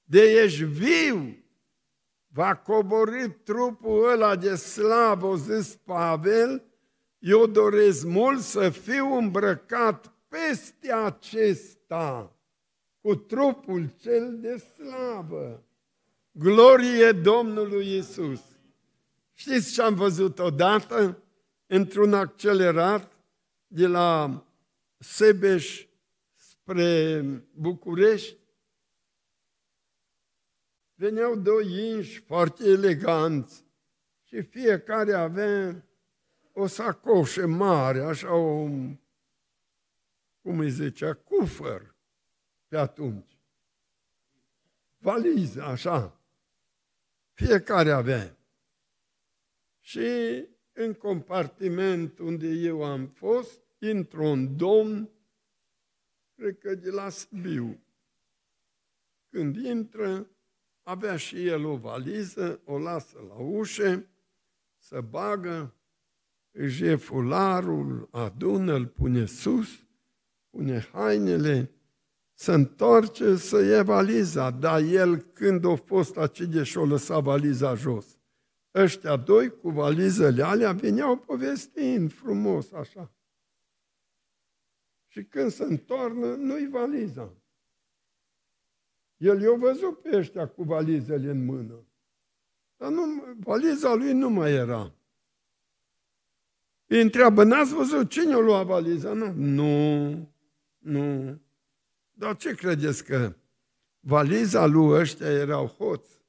de 0.05 0.21
ești 0.21 0.65
viu, 0.65 1.45
va 2.29 2.57
coborâ 2.57 3.29
trupul 3.29 4.11
ăla 4.11 4.37
de 4.37 4.55
slavă, 4.55 5.27
o 5.27 5.37
zis 5.37 5.79
Pavel, 5.85 6.65
eu 7.19 7.47
doresc 7.47 8.05
mult 8.05 8.41
să 8.41 8.71
fiu 8.71 9.17
îmbrăcat 9.17 10.13
peste 10.29 10.93
acesta, 10.93 12.37
cu 13.01 13.15
trupul 13.15 13.93
cel 14.01 14.39
de 14.41 14.57
slavă. 14.57 15.65
Glorie 16.33 17.13
Domnului 17.13 17.97
Isus. 17.97 18.52
Știți 19.43 19.73
ce 19.73 19.83
am 19.83 19.95
văzut 19.95 20.39
odată? 20.39 21.23
Într-un 21.67 22.15
accelerat 22.15 23.13
de 23.67 23.87
la 23.87 24.45
Sebeș 24.99 25.87
spre 26.35 27.21
București, 27.55 28.39
veneau 30.95 31.37
doi 31.37 31.89
inși 31.89 32.21
foarte 32.21 32.65
eleganți 32.65 33.65
și 34.23 34.43
fiecare 34.43 35.13
avea 35.13 35.85
o 36.53 36.67
sacoșă 36.67 37.47
mare, 37.47 38.01
așa 38.01 38.35
o, 38.35 38.69
cum 40.43 40.59
îi 40.59 40.71
zicea, 40.71 41.15
cufăr 41.15 41.95
pe 42.69 42.77
atunci. 42.77 43.37
Valiză, 44.99 45.63
așa. 45.63 46.21
Fiecare 47.33 47.91
avea. 47.91 48.37
Și 49.93 50.49
în 50.73 50.95
compartiment 50.95 52.19
unde 52.19 52.49
eu 52.49 52.85
am 52.85 53.07
fost, 53.07 53.61
intră 53.79 54.23
un 54.23 54.57
domn, 54.57 55.11
cred 56.35 56.59
că 56.59 56.75
de 56.75 56.91
la 56.91 57.09
Sibiu. 57.09 57.81
Când 59.29 59.57
intră, 59.57 60.31
avea 60.83 61.17
și 61.17 61.47
el 61.47 61.65
o 61.65 61.77
valiză, 61.77 62.61
o 62.65 62.79
lasă 62.79 63.25
la 63.29 63.35
ușă, 63.35 64.07
să 64.79 65.01
bagă, 65.01 65.75
își 66.51 66.85
e 66.85 66.97
fularul, 66.97 68.09
adună, 68.11 68.75
îl 68.75 68.87
pune 68.87 69.25
sus, 69.25 69.87
pune 70.51 70.89
hainele, 70.93 71.71
să 72.33 72.53
întoarce 72.53 73.37
să 73.37 73.63
ia 73.63 73.83
valiza, 73.83 74.51
dar 74.51 74.81
el 74.81 75.17
când 75.17 75.65
a 75.65 75.75
fost 75.75 76.17
acide 76.17 76.63
și 76.63 76.79
o 76.79 76.85
lăsa 76.85 77.19
valiza 77.19 77.75
jos. 77.75 78.17
Ăștia 78.75 79.17
doi 79.17 79.51
cu 79.51 79.71
valizele 79.71 80.43
alea 80.43 80.73
veneau 80.73 81.17
povestind 81.17 82.13
frumos 82.13 82.73
așa. 82.73 83.13
Și 85.07 85.25
când 85.25 85.51
se 85.51 85.63
întoarnă, 85.63 86.35
nu-i 86.35 86.69
valiza. 86.69 87.33
El 89.17 89.41
i-a 89.41 89.55
văzut 89.55 90.03
pe 90.03 90.17
ăștia 90.17 90.49
cu 90.49 90.63
valizele 90.63 91.31
în 91.31 91.45
mână. 91.45 91.87
Dar 92.77 92.91
nu, 92.91 93.37
valiza 93.39 93.95
lui 93.95 94.13
nu 94.13 94.31
mai 94.31 94.53
era. 94.53 94.93
Îi 96.87 97.01
întreabă, 97.01 97.45
n-ați 97.45 97.75
văzut 97.75 98.11
cine 98.11 98.35
o 98.35 98.41
lua 98.41 98.63
valiza? 98.63 99.13
Nu, 99.13 99.33
nu, 99.33 100.11
nu. 100.79 101.39
Dar 102.13 102.37
ce 102.37 102.55
credeți 102.55 103.05
că 103.05 103.35
valiza 104.01 104.67
lui 104.67 104.99
ăștia 104.99 105.31
erau 105.31 105.67
hoți 105.67 106.21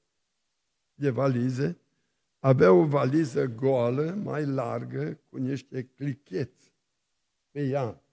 de 0.93 1.09
valize? 1.09 1.77
Avea 2.43 2.71
o 2.71 2.85
valiză 2.85 3.45
goală, 3.45 4.11
mai 4.23 4.45
largă, 4.45 5.19
cu 5.29 5.37
niște 5.37 5.83
clicheți 5.83 6.73
pe 7.51 7.67
ea. 7.67 8.03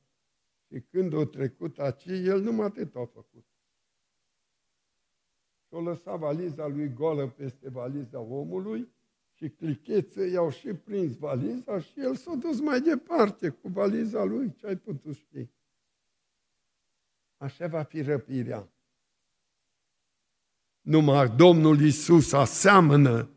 Și 0.66 0.80
când 0.80 1.12
o 1.12 1.24
trecut 1.24 1.78
aici, 1.78 2.04
el 2.04 2.40
numai 2.40 2.66
atât 2.66 2.94
a 2.94 3.04
făcut. 3.04 3.44
Și 5.66 5.74
o 5.74 5.80
lăsat 5.80 6.18
valiza 6.18 6.66
lui 6.66 6.92
goală 6.92 7.28
peste 7.28 7.68
valiza 7.68 8.20
omului 8.20 8.88
și 9.32 9.48
clichețe 9.48 10.26
i-au 10.26 10.50
și 10.50 10.74
prins 10.74 11.16
valiza 11.16 11.80
și 11.80 12.00
el 12.00 12.14
s-a 12.14 12.34
dus 12.34 12.60
mai 12.60 12.80
departe 12.80 13.48
cu 13.48 13.68
valiza 13.68 14.24
lui, 14.24 14.54
ce 14.54 14.66
ai 14.66 14.76
putut 14.76 15.14
ști. 15.14 15.48
Așa 17.36 17.66
va 17.66 17.82
fi 17.82 18.02
răpirea. 18.02 18.68
Numai 20.80 21.28
Domnul 21.36 21.80
Isus 21.80 22.32
aseamănă 22.32 23.28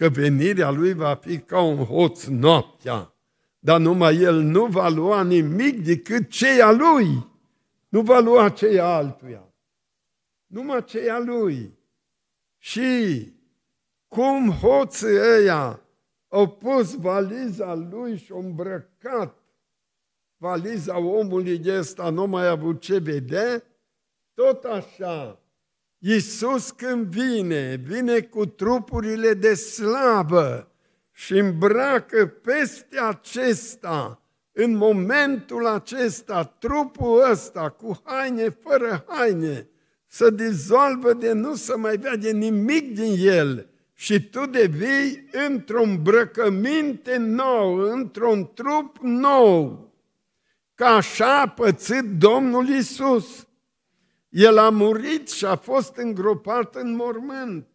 că 0.00 0.08
venirea 0.08 0.70
lui 0.70 0.92
va 0.92 1.14
fi 1.14 1.38
ca 1.38 1.60
un 1.60 1.84
hoț 1.84 2.24
noaptea, 2.24 3.14
dar 3.58 3.80
numai 3.80 4.16
el 4.16 4.40
nu 4.40 4.66
va 4.66 4.88
lua 4.88 5.22
nimic 5.22 5.84
decât 5.84 6.30
ceea 6.30 6.70
lui, 6.70 7.26
nu 7.88 8.00
va 8.00 8.18
lua 8.18 8.48
ceea 8.48 8.86
altuia, 8.86 9.54
numai 10.46 10.84
ceea 10.84 11.18
lui. 11.18 11.78
Și 12.58 13.32
cum 14.08 14.50
hoții 14.50 15.18
ăia 15.36 15.80
au 16.28 16.48
pus 16.48 16.94
valiza 16.94 17.74
lui 17.74 18.16
și 18.16 18.32
au 18.32 18.38
îmbrăcat 18.38 19.36
valiza 20.36 20.98
omului 20.98 21.58
de 21.58 21.78
ăsta, 21.78 22.10
nu 22.10 22.26
mai 22.26 22.46
a 22.46 22.50
avut 22.50 22.80
ce 22.80 22.98
vedea, 22.98 23.62
tot 24.34 24.64
așa, 24.64 25.39
Iisus 26.02 26.70
când 26.70 27.06
vine, 27.06 27.80
vine 27.86 28.20
cu 28.20 28.46
trupurile 28.46 29.34
de 29.34 29.54
slavă 29.54 30.72
și 31.12 31.38
îmbracă 31.38 32.26
peste 32.26 32.98
acesta, 32.98 34.22
în 34.52 34.76
momentul 34.76 35.66
acesta, 35.66 36.44
trupul 36.58 37.30
ăsta 37.30 37.68
cu 37.68 38.02
haine 38.04 38.56
fără 38.62 39.04
haine, 39.08 39.68
să 40.06 40.30
dizolvă 40.30 41.12
de 41.12 41.32
nu 41.32 41.54
să 41.54 41.76
mai 41.78 41.96
vede 41.96 42.30
nimic 42.30 42.94
din 42.94 43.14
el 43.18 43.68
și 43.94 44.28
tu 44.28 44.46
devii 44.46 45.28
într-o 45.48 45.82
îmbrăcăminte 45.82 47.16
nou, 47.16 47.74
într-un 47.74 48.50
trup 48.54 48.96
nou. 49.00 49.88
Ca 50.74 50.86
așa 50.86 51.40
a 51.40 51.48
pățit 51.48 52.04
Domnul 52.18 52.68
Isus. 52.68 53.46
El 54.30 54.58
a 54.58 54.70
murit 54.70 55.28
și 55.28 55.44
a 55.44 55.56
fost 55.56 55.96
îngropat 55.96 56.74
în 56.74 56.94
mormânt. 56.94 57.68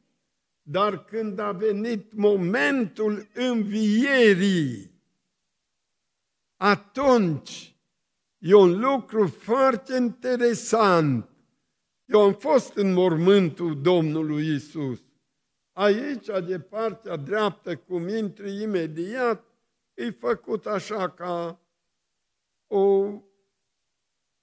Dar 0.61 1.05
când 1.05 1.39
a 1.39 1.51
venit 1.51 2.13
momentul 2.13 3.27
învierii, 3.33 4.91
atunci 6.55 7.75
e 8.37 8.53
un 8.53 8.79
lucru 8.79 9.27
foarte 9.27 9.95
interesant. 9.95 11.29
Eu 12.05 12.21
am 12.21 12.33
fost 12.33 12.75
în 12.75 12.93
mormântul 12.93 13.81
Domnului 13.81 14.55
Isus. 14.55 14.99
Aici, 15.71 16.25
de 16.45 16.59
partea 16.59 17.15
dreaptă, 17.15 17.75
cum 17.75 18.07
intri 18.07 18.61
imediat, 18.61 19.45
e 19.93 20.09
făcut 20.09 20.65
așa 20.65 21.09
ca 21.09 21.59
o 22.67 23.11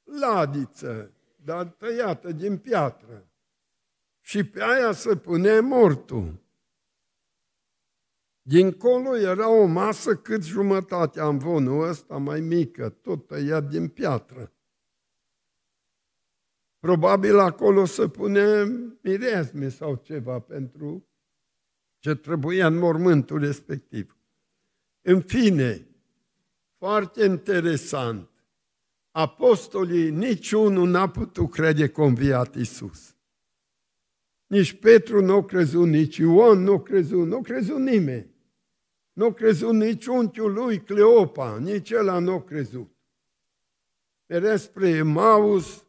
ladiță, 0.04 1.12
dar 1.44 1.66
tăiată 1.66 2.32
din 2.32 2.58
piatră. 2.58 3.30
Și 4.20 4.44
pe 4.44 4.62
aia 4.62 4.92
se 4.92 5.16
pune 5.16 5.60
mortul. 5.60 6.40
Dincolo 8.42 9.16
era 9.16 9.48
o 9.48 9.64
masă 9.64 10.16
cât 10.16 10.42
jumătatea 10.42 11.24
amvonul 11.24 11.88
ăsta 11.88 12.16
mai 12.16 12.40
mică, 12.40 12.88
tot 12.88 13.26
tăiat 13.26 13.68
din 13.68 13.88
piatră. 13.88 14.52
Probabil 16.78 17.38
acolo 17.38 17.84
se 17.84 18.08
pune 18.08 18.64
mirezme 19.02 19.68
sau 19.68 19.94
ceva 19.94 20.40
pentru 20.40 21.06
ce 21.98 22.14
trebuia 22.14 22.66
în 22.66 22.78
mormântul 22.78 23.38
respectiv. 23.38 24.16
În 25.00 25.20
fine, 25.20 25.86
foarte 26.78 27.24
interesant, 27.24 28.31
apostolii 29.12 30.10
niciunul 30.10 30.88
n-a 30.88 31.08
putut 31.08 31.50
crede 31.50 31.88
că 31.88 32.00
a 32.00 32.04
înviat 32.04 32.54
Iisus. 32.56 33.16
Nici 34.46 34.72
Petru 34.72 35.24
nu 35.24 35.34
a 35.34 35.44
crezut, 35.44 35.88
nici 35.88 36.16
Ioan 36.16 36.62
nu 36.62 36.72
a 36.72 36.82
crezut, 36.82 37.26
nu 37.26 37.36
a 37.36 37.40
crezut 37.40 37.78
nimeni. 37.78 38.30
Nu 39.12 39.24
a 39.24 39.32
crezut 39.32 39.74
nici 39.74 40.06
unchiul 40.06 40.52
lui 40.52 40.80
Cleopa, 40.80 41.58
nici 41.58 41.92
ăla 41.92 42.18
nu 42.18 42.32
a 42.32 42.42
crezut. 42.42 42.90
Mere 44.26 44.56
spre 44.56 44.88
Emaus, 44.88 45.84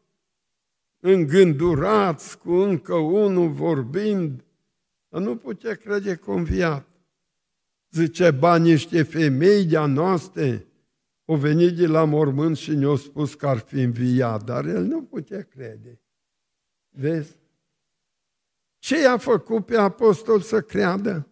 îngândurați 0.99 2.37
cu 2.37 2.51
încă 2.51 2.95
unul 2.95 3.49
vorbind, 3.49 4.43
dar 5.09 5.21
nu 5.21 5.35
putea 5.35 5.75
crede 5.75 6.15
că 6.15 6.31
a 6.31 6.33
înviat. 6.33 6.87
Zice, 7.91 8.31
ba, 8.31 8.57
niște 8.57 9.03
femei 9.03 9.65
de-a 9.65 9.85
noastre 9.85 10.67
au 11.25 11.35
venit 11.35 11.75
de 11.75 11.87
la 11.87 12.03
mormânt 12.03 12.57
și 12.57 12.75
ne-au 12.75 12.95
spus 12.95 13.33
că 13.33 13.47
ar 13.47 13.57
fi 13.57 13.81
înviat, 13.81 14.43
dar 14.43 14.65
el 14.65 14.83
nu 14.83 15.03
putea 15.03 15.41
crede. 15.41 16.01
Vezi? 16.89 17.37
Ce 18.77 19.01
i-a 19.01 19.17
făcut 19.17 19.65
pe 19.65 19.77
apostol 19.77 20.41
să 20.41 20.61
creadă? 20.61 21.27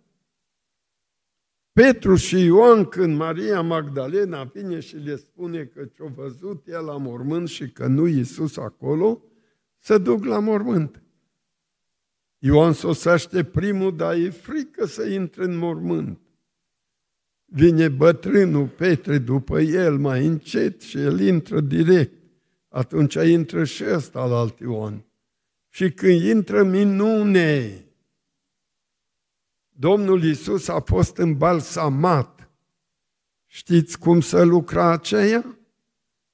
Petru 1.72 2.16
și 2.16 2.40
Ioan, 2.40 2.86
când 2.86 3.18
Maria 3.18 3.62
Magdalena 3.62 4.44
vine 4.44 4.80
și 4.80 4.96
le 4.96 5.16
spune 5.16 5.66
că 5.66 5.86
ce-a 5.86 6.06
văzut 6.06 6.68
el 6.68 6.86
la 6.86 6.98
mormânt 6.98 7.48
și 7.48 7.72
că 7.72 7.88
nu 7.88 8.08
Iisus 8.08 8.58
acolo, 8.58 9.24
se 9.78 9.98
duc 9.98 10.24
la 10.24 10.40
mormânt. 10.40 11.04
Ioan 12.38 12.74
sosește 12.74 13.44
primul, 13.44 13.96
dar 13.96 14.16
e 14.16 14.30
frică 14.30 14.86
să 14.86 15.04
intre 15.06 15.44
în 15.44 15.58
mormânt. 15.58 16.20
Vine 17.54 17.88
bătrânul 17.88 18.68
Petre 18.68 19.18
după 19.18 19.60
el 19.60 19.98
mai 19.98 20.26
încet 20.26 20.82
și 20.82 20.98
el 20.98 21.20
intră 21.20 21.60
direct. 21.60 22.14
Atunci 22.68 23.14
intră 23.14 23.64
și 23.64 23.84
ăsta 23.94 24.26
la 24.26 24.38
alt 24.38 24.60
Ioan. 24.60 25.06
Și 25.70 25.92
când 25.92 26.22
intră 26.22 26.64
minune, 26.64 27.86
Domnul 29.70 30.24
Iisus 30.24 30.68
a 30.68 30.80
fost 30.80 31.18
îmbalsamat. 31.18 32.50
Știți 33.46 34.00
cum 34.00 34.22
să 34.22 34.42
lucra 34.42 34.92
aceea? 34.92 35.60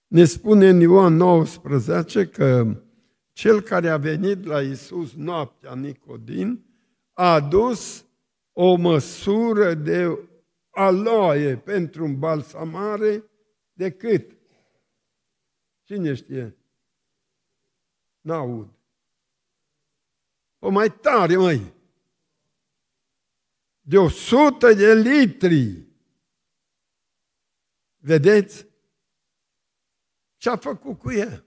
Ne 0.08 0.25
spune 0.25 0.69
în 0.69 0.80
Ioan 0.80 1.15
19 1.15 2.25
că 2.25 2.77
cel 3.32 3.62
care 3.62 3.89
a 3.89 3.97
venit 3.97 4.45
la 4.45 4.62
Iisus 4.62 5.13
noaptea, 5.13 5.73
Nicodin, 5.73 6.65
a 7.13 7.34
adus 7.34 8.06
o 8.51 8.75
măsură 8.75 9.73
de 9.73 10.19
aloie 10.78 11.58
pentru 11.58 12.04
îmbalsamare 12.04 13.24
de 13.74 13.92
cât? 13.92 14.38
Cine 15.84 16.13
știe? 16.13 16.58
N-aud. 18.22 18.70
O 20.60 20.70
mai 20.70 20.92
tare, 20.92 21.38
măi! 21.38 21.74
De 23.80 23.98
o 23.98 24.10
sută 24.10 24.74
de 24.74 24.94
litri. 24.94 25.88
Vedeți? 27.98 28.68
Ce 30.36 30.50
a 30.50 30.58
făcut 30.58 31.00
cu 31.00 31.12
el? 31.12 31.46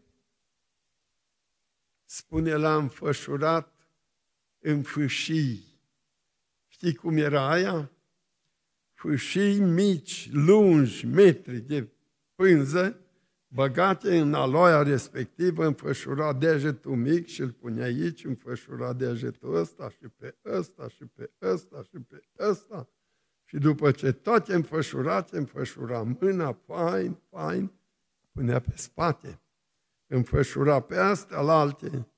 Spune, 2.05 2.55
l-a 2.55 2.77
înfășurat 2.77 3.89
în 4.59 4.83
fâșii. 4.83 5.81
Știi 6.67 6.95
cum 6.95 7.17
era 7.17 7.51
aia? 7.51 7.91
Fâșii 9.01 9.61
mici, 9.61 10.29
lungi, 10.33 11.07
metri 11.07 11.59
de 11.61 11.89
pânză, 12.35 13.01
băgate 13.47 14.19
în 14.19 14.35
aloia 14.35 14.83
respectivă, 14.83 15.67
înfășura 15.67 16.33
degetul 16.33 16.97
mic 16.97 17.27
și 17.27 17.41
îl 17.41 17.51
punea 17.51 17.85
aici, 17.85 18.25
înfășura 18.25 18.93
degetul 18.93 19.55
ăsta 19.55 19.91
și 19.91 20.09
pe 20.17 20.37
ăsta 20.45 20.89
și 20.89 21.05
pe 21.05 21.31
ăsta 21.43 21.83
și 21.83 21.99
pe 21.99 22.23
ăsta. 22.39 22.89
Și 23.45 23.59
după 23.59 23.91
ce 23.91 24.13
toate 24.13 24.55
înfășurate, 24.55 25.37
înfășura 25.37 26.03
mâna, 26.21 26.53
fain, 26.53 27.21
fain, 27.31 27.73
punea 28.33 28.59
pe 28.61 28.73
spate. 28.77 29.41
Înfășura 30.07 30.81
pe 30.81 30.97
astea 30.97 31.41
la 31.41 31.61
alte, 31.61 32.09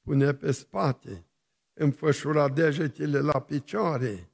punea 0.00 0.34
pe 0.34 0.50
spate. 0.50 1.26
Înfășura 1.72 2.48
degetele 2.48 3.20
la 3.20 3.40
picioare, 3.40 4.31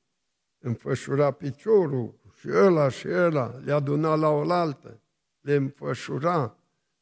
înfășura 0.58 1.30
piciorul 1.30 2.20
și 2.38 2.48
ăla 2.52 2.88
și 2.88 3.08
ăla, 3.08 3.58
le 3.64 3.72
aduna 3.72 4.14
la 4.14 4.28
oaltă 4.28 5.00
le 5.48 5.54
înfășura 5.54 6.56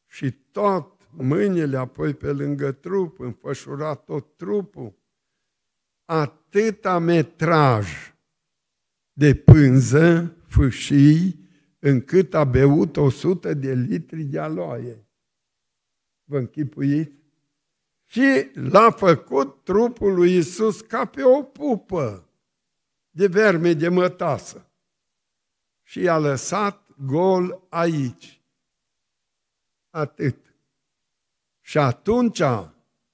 și 0.06 0.30
tot 0.30 1.00
mâinile 1.10 1.76
apoi 1.76 2.14
pe 2.14 2.32
lângă 2.32 2.72
trup, 2.72 3.18
înfășura 3.18 3.94
tot 3.94 4.36
trupul. 4.36 4.94
Atâta 6.04 6.98
metraj 6.98 8.14
de 9.12 9.34
pânză, 9.34 10.36
fâșii, 10.46 11.48
încât 11.78 12.34
a 12.34 12.44
beut 12.44 12.96
100 12.96 13.54
de 13.54 13.74
litri 13.74 14.22
de 14.22 14.38
aloie. 14.38 15.06
Vă 16.24 16.38
închipuiți? 16.38 17.14
Și 18.04 18.50
l-a 18.54 18.90
făcut 18.90 19.64
trupul 19.64 20.14
lui 20.14 20.36
Isus 20.36 20.80
ca 20.80 21.04
pe 21.04 21.22
o 21.22 21.42
pupă 21.42 22.25
de 23.16 23.26
verme 23.26 23.72
de 23.72 23.88
mătasă. 23.88 24.66
Și 25.83 26.00
i-a 26.00 26.18
lăsat 26.18 26.87
gol 26.96 27.66
aici. 27.68 28.42
Atât. 29.90 30.37
Și 31.61 31.79
atunci 31.79 32.40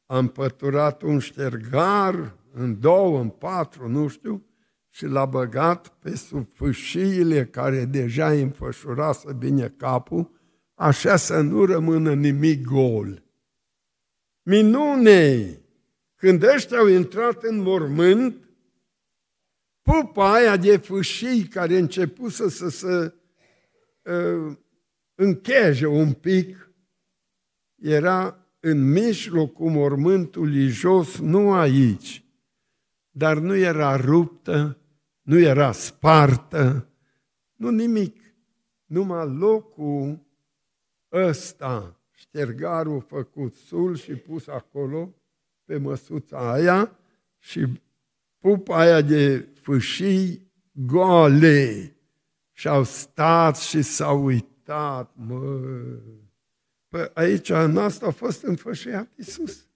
am 0.07 0.29
păturat 0.33 1.03
un 1.03 1.19
ștergar 1.19 2.37
în 2.53 2.81
două, 2.81 3.21
în 3.21 3.29
patru, 3.29 3.89
nu 3.89 4.09
știu, 4.09 4.47
și 4.89 5.07
l-a 5.07 5.25
băgat 5.25 5.89
pe 5.89 6.17
sub 6.17 6.47
fâșiile 6.53 7.47
care 7.47 7.85
deja 7.85 8.29
îi 8.29 8.43
înfășurase 8.43 9.33
bine 9.33 9.69
capul, 9.69 10.31
așa 10.75 11.17
să 11.17 11.41
nu 11.41 11.65
rămână 11.65 12.15
nimic 12.15 12.67
gol. 12.67 13.25
Minune! 14.43 15.57
Când 16.17 16.43
ăștia 16.43 16.79
au 16.79 16.87
intrat 16.87 17.43
în 17.43 17.61
mormânt, 17.61 18.43
pupa 19.83 20.33
aia 20.33 20.57
de 20.57 20.77
fâșii 20.77 21.45
care 21.45 21.79
începuse 21.79 22.49
să 22.49 22.69
se 22.69 23.15
uh, 24.03 24.57
încheje 25.15 25.87
un 25.87 26.13
pic, 26.13 26.71
era 27.75 28.47
în 28.61 28.91
mijlocul 28.91 29.71
mormântului 29.71 30.69
jos, 30.69 31.19
nu 31.19 31.53
aici, 31.53 32.25
dar 33.11 33.39
nu 33.39 33.57
era 33.57 33.97
ruptă, 33.97 34.79
nu 35.23 35.39
era 35.39 35.73
spartă, 35.73 36.89
nu 37.53 37.71
nimic, 37.71 38.35
numai 38.85 39.29
locul 39.29 40.27
ăsta, 41.13 42.01
ștergarul 42.11 43.01
făcut 43.01 43.55
sul 43.55 43.97
și 43.97 44.13
pus 44.15 44.47
acolo, 44.47 45.15
pe 45.65 45.77
măsuța 45.79 46.53
aia 46.53 46.99
și 47.39 47.82
pupa 48.43 48.79
aia 48.79 49.01
de 49.01 49.49
fâșii 49.61 50.53
goale 50.73 51.97
și 52.53 52.69
au 52.69 52.85
stat 52.85 53.57
și 53.57 53.83
s-au 53.83 54.25
uitat, 54.25 55.11
mă. 55.27 55.61
Păi 56.89 57.11
aici 57.15 57.51
în 57.51 57.77
asta 57.77 58.07
a 58.07 58.11
fost 58.11 58.43
înfășiat 58.43 59.09
Iisus. 59.17 59.67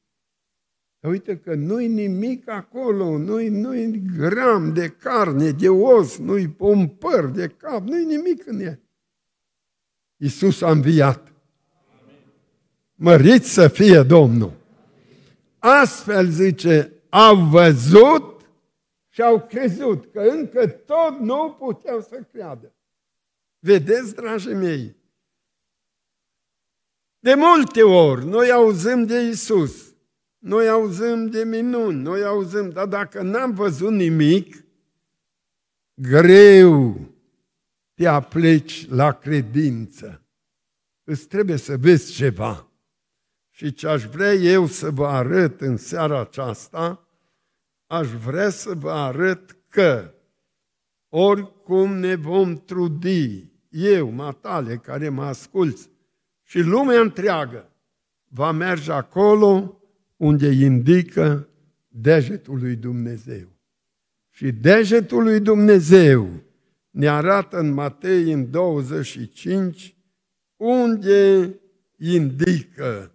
Uite 1.00 1.36
că 1.36 1.54
nu-i 1.54 1.88
nimic 1.88 2.48
acolo, 2.48 3.18
nu-i, 3.18 3.48
nu-i 3.48 4.02
gram 4.16 4.72
de 4.72 4.88
carne, 4.88 5.50
de 5.50 5.68
os, 5.68 6.18
nu-i 6.18 6.54
un 6.58 6.86
păr 6.86 7.26
de 7.26 7.48
cap, 7.48 7.82
nu-i 7.82 8.04
nimic 8.04 8.46
în 8.46 8.60
el. 8.60 8.80
Iisus 10.16 10.60
a 10.60 10.70
înviat. 10.70 11.32
Măriți 12.94 13.52
să 13.52 13.68
fie 13.68 14.02
Domnul! 14.02 14.52
Astfel 15.58 16.28
zice, 16.28 16.92
au 17.08 17.36
văzut 17.36 18.35
și 19.16 19.22
au 19.22 19.46
crezut 19.46 20.12
că 20.12 20.20
încă 20.20 20.66
tot 20.66 21.18
nu 21.18 21.56
puteau 21.58 22.00
să 22.00 22.22
creadă. 22.32 22.74
Vedeți, 23.58 24.14
dragii 24.14 24.54
mei, 24.54 24.96
de 27.18 27.34
multe 27.34 27.82
ori 27.82 28.24
noi 28.24 28.50
auzim 28.50 29.06
de 29.06 29.20
Isus, 29.20 29.94
noi 30.38 30.68
auzim 30.68 31.26
de 31.26 31.44
minuni, 31.44 32.02
noi 32.02 32.24
auzim, 32.24 32.70
dar 32.70 32.86
dacă 32.86 33.22
n-am 33.22 33.54
văzut 33.54 33.92
nimic, 33.92 34.64
greu 35.94 37.00
te 37.94 38.06
apleci 38.06 38.88
la 38.88 39.12
credință. 39.12 40.26
Îți 41.04 41.26
trebuie 41.26 41.56
să 41.56 41.76
vezi 41.76 42.12
ceva. 42.12 42.70
Și 43.50 43.72
ce 43.72 43.88
aș 43.88 44.04
vrea 44.04 44.32
eu 44.32 44.66
să 44.66 44.90
vă 44.90 45.06
arăt 45.06 45.60
în 45.60 45.76
seara 45.76 46.20
aceasta, 46.20 47.05
aș 47.86 48.08
vrea 48.08 48.48
să 48.48 48.74
vă 48.74 48.90
arăt 48.90 49.56
că 49.68 50.14
oricum 51.08 51.96
ne 51.96 52.14
vom 52.14 52.64
trudi, 52.64 53.50
eu, 53.68 54.10
matale, 54.10 54.76
care 54.76 55.08
mă 55.08 55.24
asculți, 55.24 55.90
și 56.42 56.60
lumea 56.60 57.00
întreagă 57.00 57.70
va 58.28 58.52
merge 58.52 58.92
acolo 58.92 59.80
unde 60.16 60.48
indică 60.48 61.48
degetul 61.88 62.58
lui 62.58 62.76
Dumnezeu. 62.76 63.48
Și 64.30 64.52
degetul 64.52 65.22
lui 65.22 65.40
Dumnezeu 65.40 66.28
ne 66.90 67.08
arată 67.08 67.58
în 67.58 67.72
Matei 67.72 68.32
în 68.32 68.50
25 68.50 69.96
unde 70.56 71.50
indică. 71.98 73.12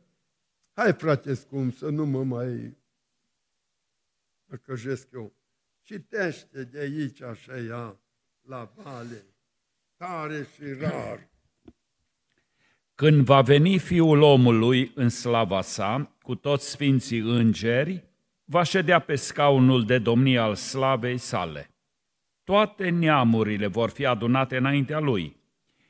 Hai, 0.73 0.93
frate 0.93 1.33
scump, 1.33 1.75
să 1.75 1.89
nu 1.89 2.05
mă 2.05 2.23
mai 2.23 2.77
căjesc 4.57 5.07
eu. 5.13 5.33
Citește 5.81 6.63
de 6.63 6.79
aici 6.79 7.21
așa 7.21 7.57
ea, 7.57 7.99
la 8.41 8.71
vale, 8.75 9.25
tare 9.97 10.47
și 10.55 10.73
rar. 10.79 11.29
Când 12.95 13.25
va 13.25 13.41
veni 13.41 13.77
Fiul 13.77 14.21
omului 14.21 14.91
în 14.95 15.09
slava 15.09 15.61
sa, 15.61 16.15
cu 16.21 16.35
toți 16.35 16.69
sfinții 16.69 17.19
îngeri, 17.19 18.03
va 18.45 18.63
ședea 18.63 18.99
pe 18.99 19.15
scaunul 19.15 19.85
de 19.85 19.97
domnie 19.97 20.37
al 20.37 20.55
slavei 20.55 21.17
sale. 21.17 21.65
toate 22.43 22.89
neamurile 22.89 23.67
vor 23.67 23.89
fi 23.89 24.05
adunate 24.05 24.57
înaintea 24.57 24.99
lui. 24.99 25.35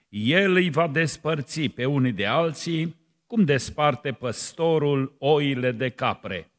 El 0.10 0.56
îi 0.56 0.70
va 0.70 0.88
despărți 0.88 1.62
pe 1.62 1.86
unii 1.86 2.12
de 2.12 2.26
alții, 2.26 2.96
cum 3.28 3.46
desparte 3.46 4.12
păstorul 4.12 5.16
oile 5.20 5.72
de 5.72 5.90
capre, 5.90 6.51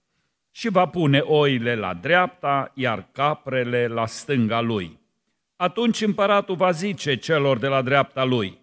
și 0.55 0.69
va 0.69 0.87
pune 0.87 1.19
oile 1.19 1.75
la 1.75 1.95
dreapta, 1.95 2.73
iar 2.75 3.09
caprele 3.13 3.87
la 3.87 4.07
stânga 4.07 4.61
lui. 4.61 5.01
Atunci 5.57 6.01
împăratul 6.01 6.57
va 6.57 6.71
zice 6.71 7.17
celor 7.17 7.59
de 7.59 7.67
la 7.67 7.83
dreapta 7.83 8.25
lui, 8.25 8.61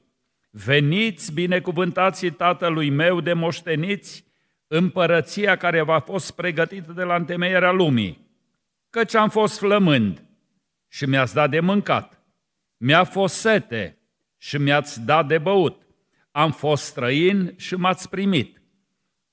Veniți, 0.51 1.33
binecuvântații 1.33 2.31
tatălui 2.31 2.89
meu 2.89 3.21
de 3.21 3.33
moșteniți, 3.33 4.25
împărăția 4.67 5.55
care 5.55 5.81
v-a 5.81 5.99
fost 5.99 6.31
pregătită 6.31 6.91
de 6.91 7.03
la 7.03 7.15
întemeierea 7.15 7.71
lumii, 7.71 8.27
căci 8.89 9.15
am 9.15 9.29
fost 9.29 9.57
flămând 9.57 10.23
și 10.87 11.05
mi-ați 11.05 11.33
dat 11.33 11.49
de 11.49 11.59
mâncat, 11.59 12.23
mi-a 12.77 13.03
fost 13.03 13.35
sete 13.35 13.97
și 14.37 14.57
mi-ați 14.57 15.01
dat 15.01 15.27
de 15.27 15.37
băut, 15.37 15.81
am 16.31 16.51
fost 16.51 16.83
străin 16.83 17.53
și 17.57 17.75
m-ați 17.75 18.09
primit, 18.09 18.61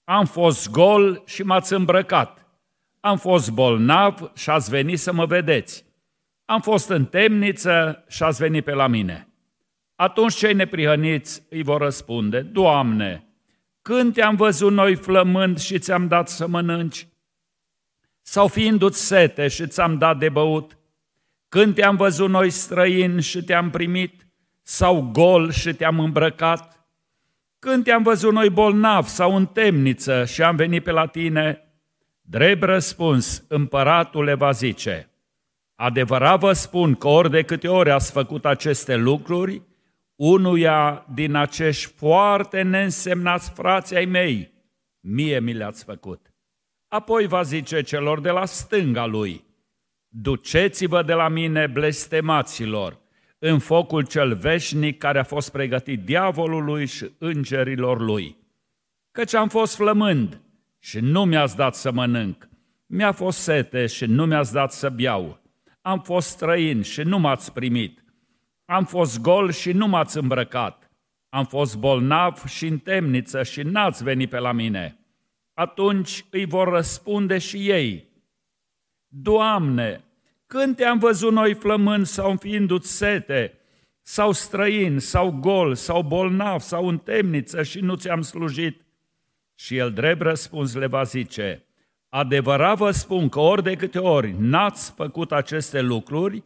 am 0.04 0.24
fost 0.24 0.70
gol 0.70 1.22
și 1.26 1.42
m-ați 1.42 1.72
îmbrăcat, 1.72 2.45
am 3.06 3.16
fost 3.16 3.50
bolnav 3.50 4.30
și 4.34 4.50
ați 4.50 4.70
venit 4.70 4.98
să 4.98 5.12
mă 5.12 5.26
vedeți, 5.26 5.84
am 6.44 6.60
fost 6.60 6.88
în 6.88 7.04
temniță 7.04 8.04
și 8.08 8.22
ați 8.22 8.38
venit 8.38 8.64
pe 8.64 8.72
la 8.72 8.86
mine. 8.86 9.28
Atunci 9.94 10.34
cei 10.34 10.54
neprihăniți 10.54 11.42
îi 11.50 11.62
vor 11.62 11.80
răspunde, 11.80 12.40
Doamne, 12.40 13.26
când 13.82 14.14
te-am 14.14 14.36
văzut 14.36 14.72
noi 14.72 14.94
flămând 14.94 15.58
și 15.58 15.78
ți-am 15.78 16.08
dat 16.08 16.28
să 16.28 16.46
mănânci? 16.46 17.08
Sau 18.22 18.48
fiindu-ți 18.48 19.06
sete 19.06 19.48
și 19.48 19.66
ți-am 19.66 19.98
dat 19.98 20.18
de 20.18 20.28
băut? 20.28 20.78
Când 21.48 21.74
te-am 21.74 21.96
văzut 21.96 22.28
noi 22.28 22.50
străini 22.50 23.22
și 23.22 23.44
te-am 23.44 23.70
primit? 23.70 24.26
Sau 24.62 25.10
gol 25.12 25.50
și 25.50 25.74
te-am 25.74 26.00
îmbrăcat? 26.00 26.86
Când 27.58 27.84
te-am 27.84 28.02
văzut 28.02 28.32
noi 28.32 28.50
bolnav 28.50 29.06
sau 29.06 29.36
în 29.36 29.46
temniță 29.46 30.24
și 30.24 30.42
am 30.42 30.56
venit 30.56 30.82
pe 30.82 30.90
la 30.90 31.06
tine? 31.06 31.65
Drept 32.28 32.62
răspuns, 32.62 33.44
împăratul 33.48 34.24
le 34.24 34.34
va 34.34 34.50
zice, 34.50 35.10
Adevărat 35.74 36.40
vă 36.40 36.52
spun 36.52 36.94
că 36.94 37.08
ori 37.08 37.30
de 37.30 37.42
câte 37.42 37.68
ori 37.68 37.90
ați 37.90 38.12
făcut 38.12 38.44
aceste 38.44 38.96
lucruri, 38.96 39.62
unuia 40.14 41.06
din 41.14 41.34
acești 41.34 41.92
foarte 41.96 42.62
neînsemnați 42.62 43.50
frații 43.50 43.96
ai 43.96 44.04
mei, 44.04 44.52
mie 45.00 45.40
mi 45.40 45.52
le-ați 45.52 45.84
făcut. 45.84 46.34
Apoi 46.88 47.26
va 47.26 47.42
zice 47.42 47.82
celor 47.82 48.20
de 48.20 48.30
la 48.30 48.44
stânga 48.44 49.06
lui, 49.06 49.44
duceți-vă 50.08 51.02
de 51.02 51.12
la 51.12 51.28
mine 51.28 51.66
blestemaților, 51.66 53.00
în 53.38 53.58
focul 53.58 54.06
cel 54.06 54.34
veșnic 54.34 54.98
care 54.98 55.18
a 55.18 55.24
fost 55.24 55.52
pregătit 55.52 56.04
diavolului 56.04 56.86
și 56.86 57.10
îngerilor 57.18 58.00
lui. 58.00 58.36
Căci 59.10 59.34
am 59.34 59.48
fost 59.48 59.76
flămând 59.76 60.40
și 60.86 61.00
nu 61.00 61.24
mi-ați 61.24 61.56
dat 61.56 61.74
să 61.74 61.90
mănânc, 61.90 62.48
mi-a 62.86 63.12
fost 63.12 63.38
sete 63.38 63.86
și 63.86 64.04
nu 64.04 64.26
mi-ați 64.26 64.52
dat 64.52 64.72
să 64.72 64.88
beau, 64.88 65.40
am 65.80 66.00
fost 66.00 66.28
străin 66.28 66.82
și 66.82 67.02
nu 67.02 67.18
m-ați 67.18 67.52
primit, 67.52 68.04
am 68.64 68.84
fost 68.84 69.20
gol 69.20 69.50
și 69.50 69.72
nu 69.72 69.86
m-ați 69.86 70.18
îmbrăcat. 70.18 70.90
Am 71.28 71.44
fost 71.44 71.76
bolnav 71.78 72.44
și 72.44 72.66
în 72.66 72.78
temniță 72.78 73.42
și 73.42 73.62
n-ați 73.62 74.02
venit 74.02 74.30
pe 74.30 74.38
la 74.38 74.52
mine. 74.52 74.98
Atunci 75.54 76.24
îi 76.30 76.44
vor 76.44 76.68
răspunde 76.68 77.38
și 77.38 77.68
ei. 77.68 78.08
Doamne, 79.08 80.04
când 80.46 80.76
te-am 80.76 80.98
văzut 80.98 81.32
noi 81.32 81.54
flămând 81.54 82.06
sau 82.06 82.30
înfiindu-ți 82.30 82.96
sete, 82.96 83.58
sau 84.02 84.32
străin, 84.32 84.98
sau 84.98 85.30
gol, 85.30 85.74
sau 85.74 86.02
bolnav, 86.02 86.60
sau 86.60 86.88
în 86.88 86.98
temniță 86.98 87.62
și 87.62 87.80
nu 87.80 87.94
ți-am 87.94 88.22
slujit? 88.22 88.85
Și 89.58 89.76
el 89.76 89.92
drept 89.92 90.20
răspuns 90.20 90.74
le 90.74 90.86
va 90.86 91.02
zice, 91.02 91.64
adevărat 92.08 92.76
vă 92.76 92.90
spun 92.90 93.28
că 93.28 93.40
ori 93.40 93.62
de 93.62 93.74
câte 93.74 93.98
ori 93.98 94.34
n-ați 94.38 94.92
făcut 94.92 95.32
aceste 95.32 95.80
lucruri, 95.80 96.44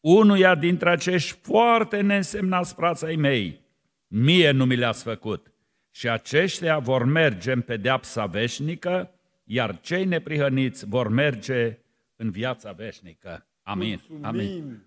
unuia 0.00 0.54
dintre 0.54 0.90
acești 0.90 1.38
foarte 1.42 2.00
neînsemnați 2.00 2.74
frați 2.74 3.04
ai 3.04 3.16
mei, 3.16 3.60
mie 4.06 4.50
nu 4.50 4.64
mi 4.64 4.76
le-ați 4.76 5.02
făcut. 5.02 5.52
Și 5.90 6.08
aceștia 6.08 6.78
vor 6.78 7.04
merge 7.04 7.52
în 7.52 7.60
pedeapsa 7.60 8.26
veșnică, 8.26 9.10
iar 9.44 9.80
cei 9.80 10.04
neprihăniți 10.04 10.86
vor 10.86 11.08
merge 11.08 11.78
în 12.16 12.30
viața 12.30 12.72
veșnică. 12.72 13.46
Amin. 13.62 13.88
Mulțumim. 13.88 14.24
Amin. 14.24 14.86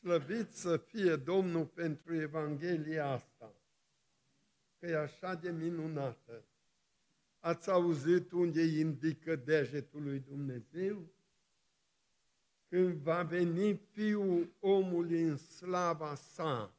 Slăvit 0.00 0.50
să 0.50 0.76
fie 0.76 1.16
Domnul 1.16 1.64
pentru 1.64 2.20
Evanghelia 2.20 3.06
asta, 3.06 3.35
că 4.78 4.86
e 4.86 4.98
așa 4.98 5.34
de 5.34 5.50
minunată. 5.50 6.44
Ați 7.40 7.70
auzit 7.70 8.32
unde 8.32 8.62
indică 8.62 9.36
degetul 9.36 10.02
lui 10.02 10.18
Dumnezeu? 10.18 11.14
când 12.68 12.94
va 12.94 13.22
veni 13.22 13.80
Fiul 13.90 14.52
omului 14.60 15.22
în 15.22 15.36
slava 15.36 16.14
sa. 16.14 16.74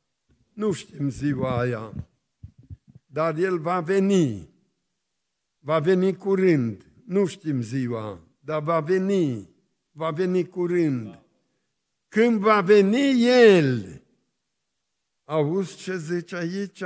Nu 0.54 0.72
știm 0.72 1.10
ziua 1.10 1.60
aia, 1.60 1.94
dar 3.06 3.38
El 3.38 3.60
va 3.60 3.80
veni. 3.80 4.50
Va 5.60 5.80
veni 5.80 6.16
curând. 6.16 6.86
Nu 7.06 7.26
știm 7.26 7.62
ziua, 7.62 8.20
dar 8.40 8.62
va 8.62 8.80
veni. 8.80 9.50
Va 9.92 10.12
veni 10.12 10.48
curând. 10.48 11.20
Când 12.08 12.40
va 12.40 12.62
veni 12.62 13.28
El, 13.28 14.02
auzi 15.24 15.76
ce 15.76 15.98
zice 15.98 16.36
aici? 16.36 16.84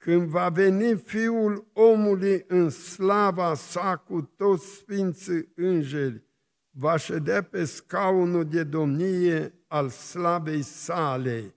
Când 0.00 0.28
va 0.28 0.48
veni 0.48 0.96
Fiul 0.96 1.70
omului 1.72 2.44
în 2.48 2.70
slava 2.70 3.54
sa 3.54 3.96
cu 3.96 4.22
toți 4.22 4.66
sfinții 4.66 5.52
îngeri, 5.54 6.22
va 6.70 6.96
ședea 6.96 7.42
pe 7.42 7.64
scaunul 7.64 8.48
de 8.48 8.64
domnie 8.64 9.54
al 9.66 9.88
slavei 9.88 10.62
sale. 10.62 11.54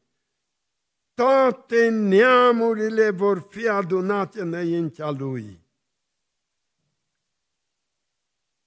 Toate 1.13 1.89
neamurile 1.89 3.09
vor 3.09 3.39
fi 3.39 3.67
adunate 3.67 4.41
înaintea 4.41 5.09
lui. 5.09 5.59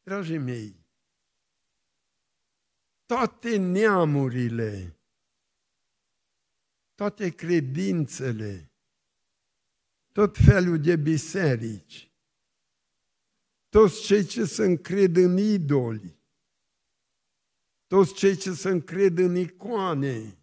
Dragii 0.02 0.38
mei, 0.38 0.86
toate 3.06 3.56
neamurile, 3.56 4.96
toate 6.94 7.28
credințele, 7.28 8.70
tot 10.16 10.36
felul 10.36 10.80
de 10.80 10.96
biserici, 10.96 12.10
toți 13.68 14.02
cei 14.02 14.24
ce 14.24 14.44
se 14.44 14.64
încred 14.64 15.16
în 15.16 15.36
idoli, 15.36 16.16
toți 17.86 18.14
cei 18.14 18.36
ce 18.36 18.52
se 18.52 18.68
încred 18.68 19.18
în 19.18 19.36
icoane, 19.36 20.38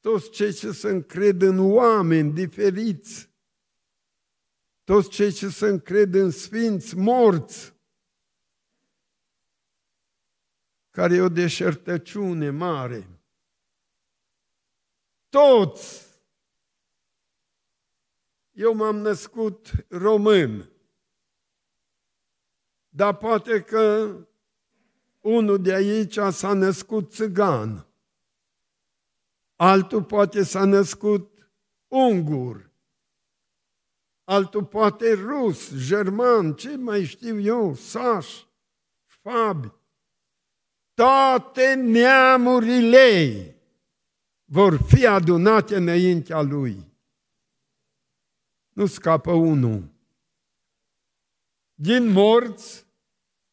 toți 0.00 0.30
cei 0.30 0.52
ce 0.52 0.72
se 0.72 0.88
încred 0.88 1.42
în 1.42 1.58
oameni 1.58 2.32
diferiți, 2.32 3.30
toți 4.84 5.08
cei 5.08 5.32
ce 5.32 5.48
se 5.48 5.66
încred 5.66 6.14
în 6.14 6.30
sfinți 6.30 6.96
morți, 6.96 7.74
care 10.90 11.14
e 11.14 11.20
o 11.20 11.28
deșertăciune 11.28 12.50
mare. 12.50 13.08
Toți! 15.28 16.03
Eu 18.54 18.74
m-am 18.74 18.96
născut 18.96 19.70
român, 19.88 20.70
dar 22.88 23.16
poate 23.16 23.60
că 23.62 24.16
unul 25.20 25.62
de 25.62 25.74
aici 25.74 26.18
s-a 26.30 26.52
născut 26.52 27.12
țigan, 27.12 27.86
altul 29.56 30.02
poate 30.02 30.42
s-a 30.42 30.64
născut 30.64 31.50
ungur, 31.88 32.70
altul 34.24 34.64
poate 34.64 35.12
rus, 35.12 35.74
german, 35.86 36.52
ce 36.52 36.76
mai 36.76 37.04
știu 37.04 37.40
eu, 37.40 37.74
saș, 37.74 38.44
șfabi. 39.06 39.72
Toate 40.94 41.74
neamurile 41.74 43.48
vor 44.44 44.76
fi 44.86 45.06
adunate 45.06 45.76
înaintea 45.76 46.40
lui. 46.40 46.93
Nu 48.74 48.86
scapă 48.86 49.32
unul. 49.32 49.92
Din 51.74 52.08
morți 52.08 52.86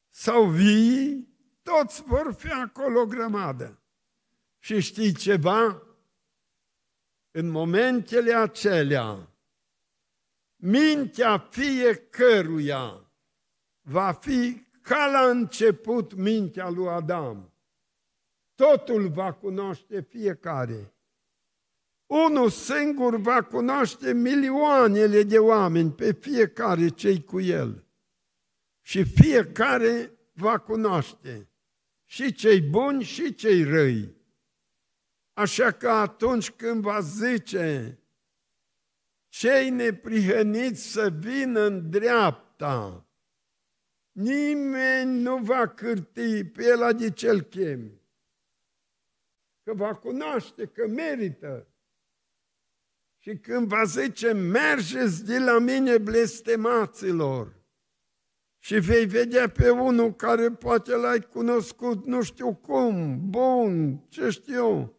sau 0.09 0.49
vii, 0.49 1.28
toți 1.61 2.03
vor 2.03 2.34
fi 2.38 2.47
acolo 2.47 2.99
o 2.99 3.05
grămadă. 3.05 3.82
Și 4.59 4.80
știi 4.80 5.13
ceva? 5.13 5.84
În 7.32 7.49
momentele 7.49 8.34
acelea, 8.34 9.30
mintea 10.55 11.38
fiecăruia 11.38 13.11
va 13.82 14.11
fi 14.11 14.65
ca 14.82 15.07
la 15.07 15.30
început 15.30 16.13
mintea 16.13 16.69
lui 16.69 16.88
Adam. 16.88 17.53
Totul 18.55 19.09
va 19.09 19.34
cunoaște 19.34 20.01
fiecare. 20.01 20.93
Unul 22.12 22.49
singur 22.49 23.16
va 23.16 23.43
cunoaște 23.43 24.14
milioanele 24.14 25.24
de 25.24 25.39
oameni, 25.39 25.91
pe 25.91 26.12
fiecare 26.12 26.88
cei 26.88 27.24
cu 27.24 27.39
el. 27.39 27.86
Și 28.82 29.03
fiecare 29.03 30.20
va 30.34 30.57
cunoaște 30.57 31.49
și 32.05 32.34
cei 32.34 32.62
buni 32.62 33.03
și 33.03 33.36
cei 33.36 33.64
răi. 33.64 34.16
Așa 35.34 35.72
că 35.72 35.89
atunci 35.89 36.51
când 36.51 36.82
va 36.82 36.99
zice 36.99 37.99
cei 39.28 39.70
neprihăniți 39.70 40.91
să 40.91 41.09
vină 41.09 41.59
în 41.59 41.89
dreapta, 41.89 43.05
nimeni 44.12 45.22
nu 45.22 45.38
va 45.38 45.68
cârti 45.68 46.43
pe 46.43 46.64
el 46.64 46.95
de 46.97 47.12
cel 47.12 47.41
chem. 47.41 48.01
Că 49.64 49.74
va 49.74 49.95
cunoaște 49.95 50.66
că 50.66 50.88
merită. 50.88 51.66
Și 53.24 53.38
când 53.38 53.67
va 53.67 53.84
zice, 53.84 54.32
mergeți 54.32 55.26
de 55.26 55.39
la 55.39 55.59
mine 55.59 55.97
blestemaților, 55.97 57.59
și 58.63 58.80
vei 58.80 59.05
vedea 59.05 59.49
pe 59.49 59.69
unul 59.69 60.13
care 60.13 60.51
poate 60.51 60.95
l-ai 60.95 61.22
cunoscut 61.22 62.05
nu 62.05 62.22
știu 62.22 62.53
cum, 62.53 63.19
bun, 63.30 63.97
ce 64.09 64.30
știu 64.30 64.53
eu, 64.53 64.95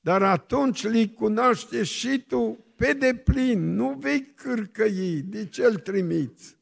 dar 0.00 0.22
atunci 0.22 0.84
îi 0.84 1.12
cunoaște 1.12 1.82
și 1.82 2.24
tu 2.28 2.64
pe 2.76 2.92
deplin, 2.92 3.74
nu 3.74 3.94
vei 3.94 4.24
cârcăi 4.24 5.22
de 5.22 5.48
ce 5.48 5.64
îl 5.64 5.78
trimiți. 5.78 6.56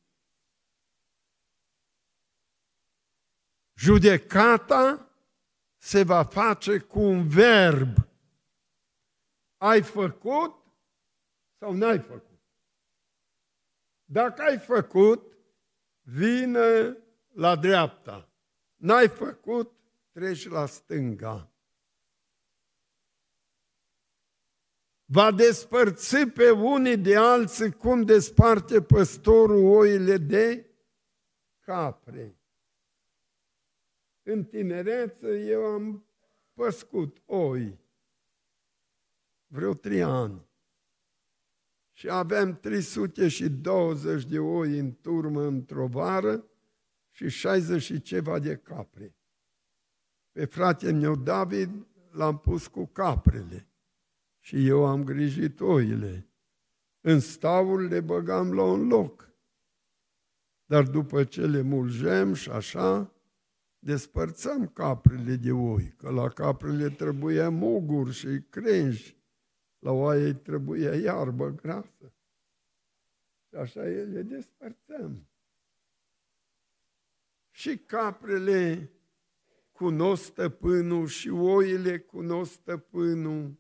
Judecata 3.75 5.11
se 5.77 6.03
va 6.03 6.25
face 6.25 6.79
cu 6.79 7.01
un 7.01 7.29
verb. 7.29 8.09
Ai 9.57 9.83
făcut 9.83 10.60
sau 11.61 11.73
n-ai 11.73 11.99
făcut? 11.99 12.41
Dacă 14.05 14.43
ai 14.43 14.59
făcut, 14.59 15.33
vină 16.01 16.97
la 17.33 17.57
dreapta. 17.57 18.33
N-ai 18.77 19.09
făcut, 19.09 19.73
treci 20.11 20.49
la 20.49 20.67
stânga. 20.67 21.53
Va 25.05 25.31
despărți 25.31 26.27
pe 26.27 26.51
unii 26.51 26.97
de 26.97 27.17
alții 27.17 27.73
cum 27.73 28.03
desparte 28.03 28.83
păstorul 28.83 29.65
oile 29.65 30.17
de 30.17 30.71
capre. 31.61 32.39
În 34.23 34.45
tinerețe 34.45 35.41
eu 35.47 35.65
am 35.65 36.07
păscut 36.53 37.23
oi 37.27 37.79
vreo 39.47 39.75
trei 39.75 40.03
ani 40.03 40.50
și 42.01 42.11
aveam 42.11 42.59
320 42.61 44.25
de 44.25 44.39
oi 44.39 44.79
în 44.79 44.93
turmă 44.93 45.47
într-o 45.47 45.87
vară 45.87 46.45
și 47.11 47.29
60 47.29 47.83
și 47.83 48.01
ceva 48.01 48.39
de 48.39 48.57
capre. 48.57 49.17
Pe 50.33 50.45
fratele 50.45 50.93
meu 50.93 51.17
David 51.17 51.87
l-am 52.11 52.39
pus 52.39 52.67
cu 52.67 52.87
caprele 52.87 53.69
și 54.39 54.67
eu 54.67 54.87
am 54.87 55.05
grijit 55.05 55.61
oile. 55.61 56.29
În 57.01 57.21
staul 57.21 57.83
le 57.83 58.01
băgam 58.01 58.53
la 58.53 58.63
un 58.63 58.87
loc. 58.87 59.35
Dar 60.65 60.83
după 60.83 61.25
ce 61.25 61.47
le 61.47 61.61
mulgem 61.61 62.35
și 62.35 62.51
așa, 62.51 63.13
despărțăm 63.79 64.67
caprele 64.67 65.37
de 65.37 65.53
oi, 65.53 65.95
că 65.97 66.11
la 66.11 66.29
caprele 66.29 66.89
trebuia 66.89 67.51
muguri 67.51 68.13
și 68.13 68.43
crengi 68.51 69.20
la 69.81 69.91
oaie 69.91 70.35
trebuia 70.35 70.95
iarbă 70.95 71.49
grasă. 71.49 72.13
Și 73.49 73.55
așa 73.55 73.83
le 73.83 74.23
despărțăm. 74.23 75.29
Și 77.51 77.79
caprele 77.79 78.91
cunosc 79.73 80.23
stăpânul 80.23 81.07
și 81.07 81.29
oile 81.29 81.99
cunosc 81.99 82.53
stăpânul 82.53 83.59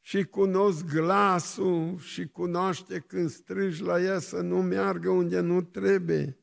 și 0.00 0.24
cunosc 0.24 0.84
glasul 0.84 1.98
și 1.98 2.28
cunoaște 2.28 3.00
când 3.00 3.30
strigi 3.30 3.82
la 3.82 4.00
ea 4.00 4.18
să 4.18 4.40
nu 4.40 4.62
meargă 4.62 5.10
unde 5.10 5.40
nu 5.40 5.62
trebuie. 5.62 6.38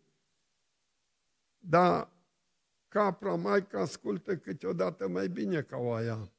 Dar 1.58 2.12
capra 2.88 3.36
mai 3.36 3.68
că 3.68 3.80
ascultă 3.80 4.38
câteodată 4.38 5.08
mai 5.08 5.28
bine 5.30 5.62
ca 5.62 5.78
oaia 5.78 6.32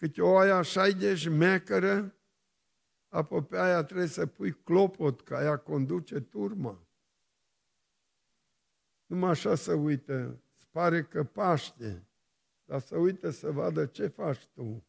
câte 0.00 0.22
o 0.22 0.36
aia 0.36 0.56
așa 0.56 0.90
de 0.90 1.14
șmecără, 1.14 2.14
apoi 3.08 3.42
pe 3.42 3.58
aia 3.58 3.82
trebuie 3.84 4.06
să 4.06 4.26
pui 4.26 4.52
clopot, 4.52 5.20
ca 5.20 5.36
aia 5.36 5.56
conduce 5.56 6.20
turma. 6.20 6.86
Numai 9.06 9.30
așa 9.30 9.54
să 9.54 9.74
uită, 9.74 10.42
îți 10.56 10.66
pare 10.70 11.02
că 11.02 11.24
paște, 11.24 12.06
dar 12.64 12.80
să 12.80 12.96
uită 12.96 13.30
să 13.30 13.50
vadă 13.50 13.86
ce 13.86 14.06
faci 14.06 14.46
tu. 14.46 14.84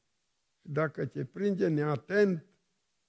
Și 0.60 0.68
dacă 0.70 1.06
te 1.06 1.26
prinde 1.26 1.68
neatent, 1.68 2.46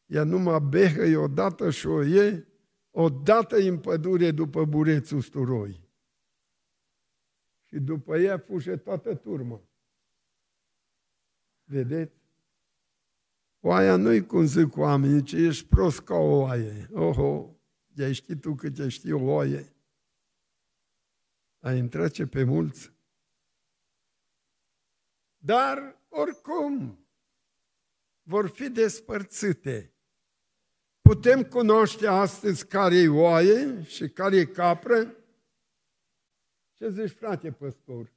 ea 0.07 0.25
numai 0.25 0.61
behă 0.61 1.19
odată 1.19 1.71
și 1.71 1.87
o 1.87 2.03
ie, 2.03 2.47
odată 2.91 3.57
în 3.57 3.79
pădure 3.79 4.31
după 4.31 4.65
burețul 4.65 5.17
usturoi. 5.17 5.89
Și 7.63 7.79
după 7.79 8.19
ea 8.19 8.39
fuge 8.39 8.77
toată 8.77 9.15
turma. 9.15 9.61
Vedeți? 11.65 12.21
Oaia 13.61 13.97
nu-i 13.97 14.27
cum 14.27 14.45
zic 14.45 14.77
oamenii, 14.77 15.23
ci 15.23 15.33
ești 15.33 15.67
prost 15.67 16.01
ca 16.01 16.15
o 16.15 16.41
oaie. 16.41 16.89
Oho, 16.93 17.57
de 17.87 18.13
știi 18.13 18.37
tu 18.37 18.55
câte 18.55 18.89
știi 18.89 19.13
o 19.13 19.23
oaie. 19.23 19.73
Ai 21.59 21.79
întrece 21.79 22.27
pe 22.27 22.45
mulți. 22.45 22.93
Dar, 25.37 26.01
oricum, 26.09 27.07
vor 28.23 28.49
fi 28.49 28.69
despărțite. 28.69 29.93
Putem 31.01 31.43
cunoaște 31.43 32.07
astăzi 32.07 32.67
care 32.67 32.97
e 32.97 33.09
oaie 33.09 33.83
și 33.83 34.09
care 34.09 34.37
e 34.37 34.45
capră? 34.45 35.17
Ce 36.75 36.89
zici, 36.91 37.11
frate 37.11 37.53
păstor? 37.53 38.13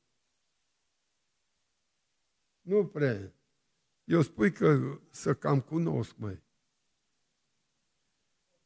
Nu 2.66 2.86
prea. 2.86 3.34
Eu 4.04 4.22
spui 4.22 4.52
că 4.52 5.00
să 5.10 5.34
cam 5.34 5.62
cunosc, 5.62 6.16
mai. 6.18 6.44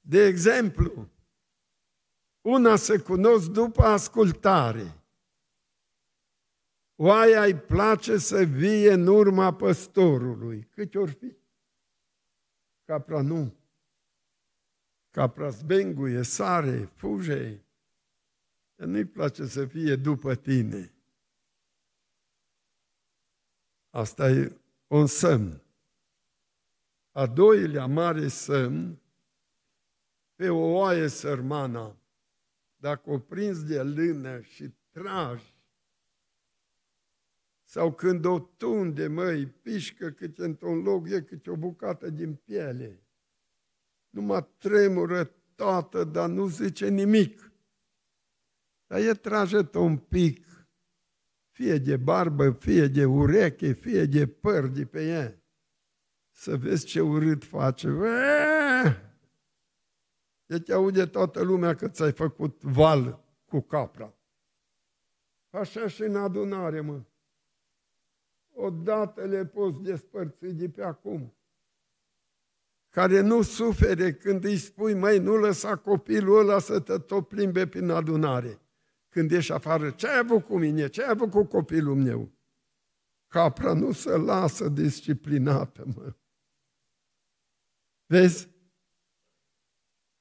De 0.01 0.25
exemplu, 0.25 1.09
una 2.41 2.75
se 2.75 2.99
cunosc 2.99 3.49
după 3.49 3.83
ascultare. 3.83 5.03
Oaia 6.95 7.43
îi 7.43 7.55
place 7.55 8.17
să 8.17 8.43
vie 8.43 8.91
în 8.93 9.07
urma 9.07 9.53
păstorului. 9.53 10.63
Câte 10.63 10.97
ori 10.97 11.11
fi? 11.11 11.35
Capra 12.83 13.21
nu. 13.21 13.55
Capra 15.09 15.49
zbenguie, 15.49 16.21
sare, 16.21 16.85
fuge. 16.85 17.63
Nu-i 18.75 19.05
place 19.05 19.45
să 19.45 19.65
fie 19.65 19.95
după 19.95 20.35
tine. 20.35 20.93
Asta 23.89 24.29
e 24.29 24.57
un 24.87 25.07
semn. 25.07 25.61
A 27.11 27.25
doilea 27.25 27.85
mare 27.85 28.27
semn, 28.27 29.01
pe 30.35 30.49
o 30.49 30.71
oaie 30.71 31.07
sărmana, 31.07 31.97
dacă 32.75 33.09
o 33.09 33.19
prins 33.19 33.63
de 33.63 33.81
lână 33.81 34.41
și 34.41 34.73
tragi, 34.89 35.57
sau 37.63 37.93
când 37.93 38.25
o 38.25 38.39
tunde, 38.39 39.07
măi, 39.07 39.45
pișcă 39.47 40.09
câte 40.09 40.43
într-un 40.43 40.81
loc, 40.81 41.09
e 41.09 41.21
câte 41.21 41.49
o 41.49 41.55
bucată 41.55 42.09
din 42.09 42.35
piele. 42.35 43.03
Numai 44.09 44.47
tremură 44.57 45.23
toată, 45.55 46.03
dar 46.03 46.29
nu 46.29 46.47
zice 46.47 46.87
nimic. 46.87 47.51
Dar 48.87 48.99
e 48.99 49.13
trage 49.13 49.77
un 49.77 49.97
pic 49.97 50.45
fie 51.59 51.77
de 51.77 51.97
barbă, 51.97 52.51
fie 52.51 52.87
de 52.87 53.05
ureche, 53.05 53.71
fie 53.71 54.05
de 54.05 54.27
păr 54.27 54.67
de 54.67 54.85
pe 54.85 55.07
ea. 55.07 55.41
Să 56.31 56.57
vezi 56.57 56.85
ce 56.85 57.01
urât 57.01 57.43
face. 57.43 57.87
De 60.45 60.59
te 60.59 60.73
aude 60.73 61.05
toată 61.05 61.41
lumea 61.41 61.75
că 61.75 61.87
ți-ai 61.87 62.11
făcut 62.11 62.61
val 62.61 63.23
cu 63.45 63.61
capra. 63.61 64.13
Așa 65.49 65.87
și 65.87 66.01
în 66.01 66.15
adunare, 66.15 66.81
mă. 66.81 67.01
Odată 68.53 69.25
le 69.25 69.45
poți 69.45 69.81
despărți 69.81 70.45
de 70.45 70.69
pe 70.69 70.83
acum. 70.83 71.33
care 72.89 73.21
nu 73.21 73.41
sufere 73.41 74.13
când 74.13 74.43
îi 74.43 74.57
spui, 74.57 74.93
măi, 74.93 75.19
nu 75.19 75.35
lăsa 75.35 75.75
copilul 75.75 76.39
ăla 76.39 76.59
să 76.59 76.79
te 76.79 76.97
tot 76.97 77.27
plimbe 77.27 77.67
prin 77.67 77.89
adunare. 77.89 78.59
Când 79.09 79.31
ieși 79.31 79.51
afară, 79.51 79.89
ce 79.89 80.07
ai 80.07 80.17
avut 80.17 80.45
cu 80.45 80.57
mine? 80.57 80.87
Ce 80.87 81.03
ai 81.03 81.09
avut 81.09 81.29
cu 81.29 81.43
copilul 81.43 81.95
meu? 81.95 82.31
Capra 83.27 83.73
nu 83.73 83.91
se 83.91 84.17
lasă 84.17 84.69
disciplinată, 84.69 85.85
mă. 85.95 86.13
Vezi? 88.05 88.49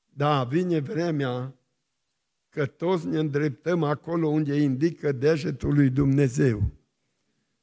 Da, 0.05 0.45
vine 0.45 0.79
vremea 0.79 1.55
că 2.49 2.67
toți 2.67 3.07
ne 3.07 3.19
îndreptăm 3.19 3.83
acolo 3.83 4.29
unde 4.29 4.61
indică 4.61 5.13
degetul 5.13 5.75
lui 5.75 5.91
Dumnezeu. 5.91 6.71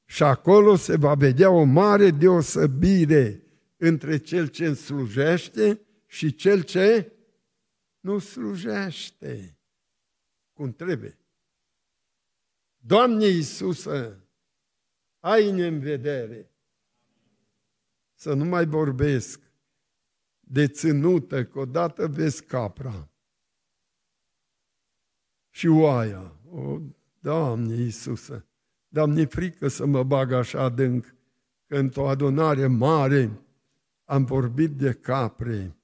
Și 0.06 0.24
acolo 0.24 0.76
se 0.76 0.98
va 0.98 1.14
vedea 1.14 1.50
o 1.50 1.64
mare 1.64 2.12
deosebire 2.12 3.44
între 3.78 4.18
cel 4.18 4.48
ce 4.48 4.74
slujește 4.74 5.82
și 6.06 6.36
cel 6.36 6.62
ce 6.62 7.12
nu 8.00 8.20
slujește 8.20 9.55
cum 10.56 10.74
trebuie. 10.74 11.18
Doamne 12.78 13.26
Iisusă, 13.26 14.20
ai 15.20 15.50
în 15.50 15.80
vedere 15.80 16.52
să 18.14 18.34
nu 18.34 18.46
mai 18.46 18.66
vorbesc 18.66 19.42
de 20.40 20.68
ținută, 20.68 21.46
că 21.46 21.60
odată 21.60 22.08
vezi 22.08 22.44
capra 22.44 23.10
și 25.50 25.68
oaia. 25.68 26.36
O, 26.50 26.80
Doamne 27.20 27.76
Iisusă, 27.76 28.46
dar 28.88 29.08
mi 29.08 29.26
frică 29.26 29.68
să 29.68 29.86
mă 29.86 30.04
bag 30.04 30.32
așa 30.32 30.62
adânc, 30.62 31.16
că 31.68 31.78
într-o 31.78 32.10
adunare 32.10 32.68
mare 32.68 33.40
am 34.04 34.26
vorbit 34.26 34.72
de 34.72 34.94
capre 34.94 35.76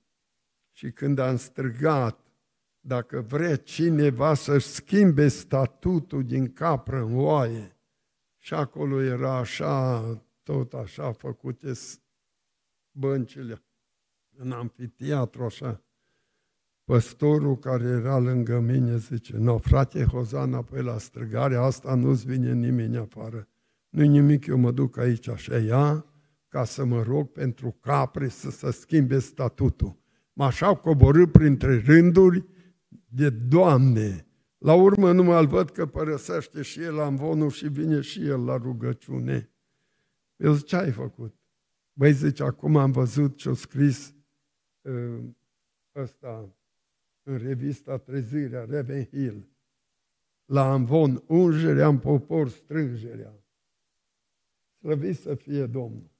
și 0.71 0.91
când 0.91 1.19
am 1.19 1.37
strigat, 1.37 2.20
dacă 2.81 3.21
vrea 3.21 3.55
cineva 3.55 4.33
să-și 4.33 4.67
schimbe 4.67 5.27
statutul 5.27 6.23
din 6.23 6.53
capră 6.53 6.97
în 6.97 7.17
oaie, 7.17 7.75
și 8.37 8.53
acolo 8.53 9.01
era 9.01 9.35
așa, 9.37 10.03
tot 10.43 10.73
așa 10.73 11.11
făcute 11.11 11.71
băncile 12.91 13.63
în 14.37 14.51
amfiteatru 14.51 15.43
așa. 15.43 15.83
Păstorul 16.83 17.57
care 17.57 17.83
era 17.83 18.17
lângă 18.17 18.59
mine 18.59 18.97
zice, 18.97 19.37
no, 19.37 19.57
frate 19.57 20.03
Hozana, 20.03 20.57
apoi 20.57 20.83
la 20.83 20.97
strigarea 20.97 21.61
asta 21.61 21.95
nu-ți 21.95 22.25
vine 22.25 22.53
nimeni 22.53 22.97
afară. 22.97 23.47
Nu-i 23.89 24.07
nimic, 24.07 24.45
eu 24.45 24.57
mă 24.57 24.71
duc 24.71 24.97
aici 24.97 25.27
așa 25.27 25.57
ea, 25.57 26.05
ca 26.47 26.63
să 26.63 26.85
mă 26.85 27.01
rog 27.01 27.31
pentru 27.31 27.77
capre 27.79 28.27
să 28.27 28.49
se 28.49 28.71
schimbe 28.71 29.19
statutul. 29.19 29.99
Mă 30.33 30.43
așa 30.43 30.75
coborât 30.75 31.31
printre 31.31 31.83
rânduri 31.85 32.45
de 33.13 33.29
Doamne. 33.29 34.25
La 34.57 34.73
urmă 34.73 35.11
nu 35.11 35.23
mă 35.23 35.45
văd 35.45 35.69
că 35.69 35.85
părăsește 35.85 36.61
și 36.61 36.81
el 36.81 36.99
amvonul 36.99 37.49
și 37.49 37.67
vine 37.67 38.01
și 38.01 38.25
el 38.25 38.45
la 38.45 38.57
rugăciune. 38.57 39.49
Eu 40.35 40.53
zic, 40.53 40.65
ce 40.65 40.75
ai 40.75 40.91
făcut? 40.91 41.35
Băi, 41.93 42.13
zice, 42.13 42.43
acum 42.43 42.77
am 42.77 42.91
văzut 42.91 43.37
ce-a 43.37 43.53
scris 43.53 44.15
uh, 44.81 45.19
ăsta 45.95 46.55
în 47.23 47.37
revista 47.37 47.97
Trezirea, 47.97 48.65
Reven 48.65 49.05
Hill. 49.05 49.47
La 50.45 50.71
Amvon, 50.71 51.23
ungerea 51.27 51.87
în 51.87 51.97
popor, 51.97 52.49
strângerea. 52.49 53.33
Slăvit 54.79 55.17
să 55.17 55.35
fie 55.35 55.65
Domnul. 55.65 56.11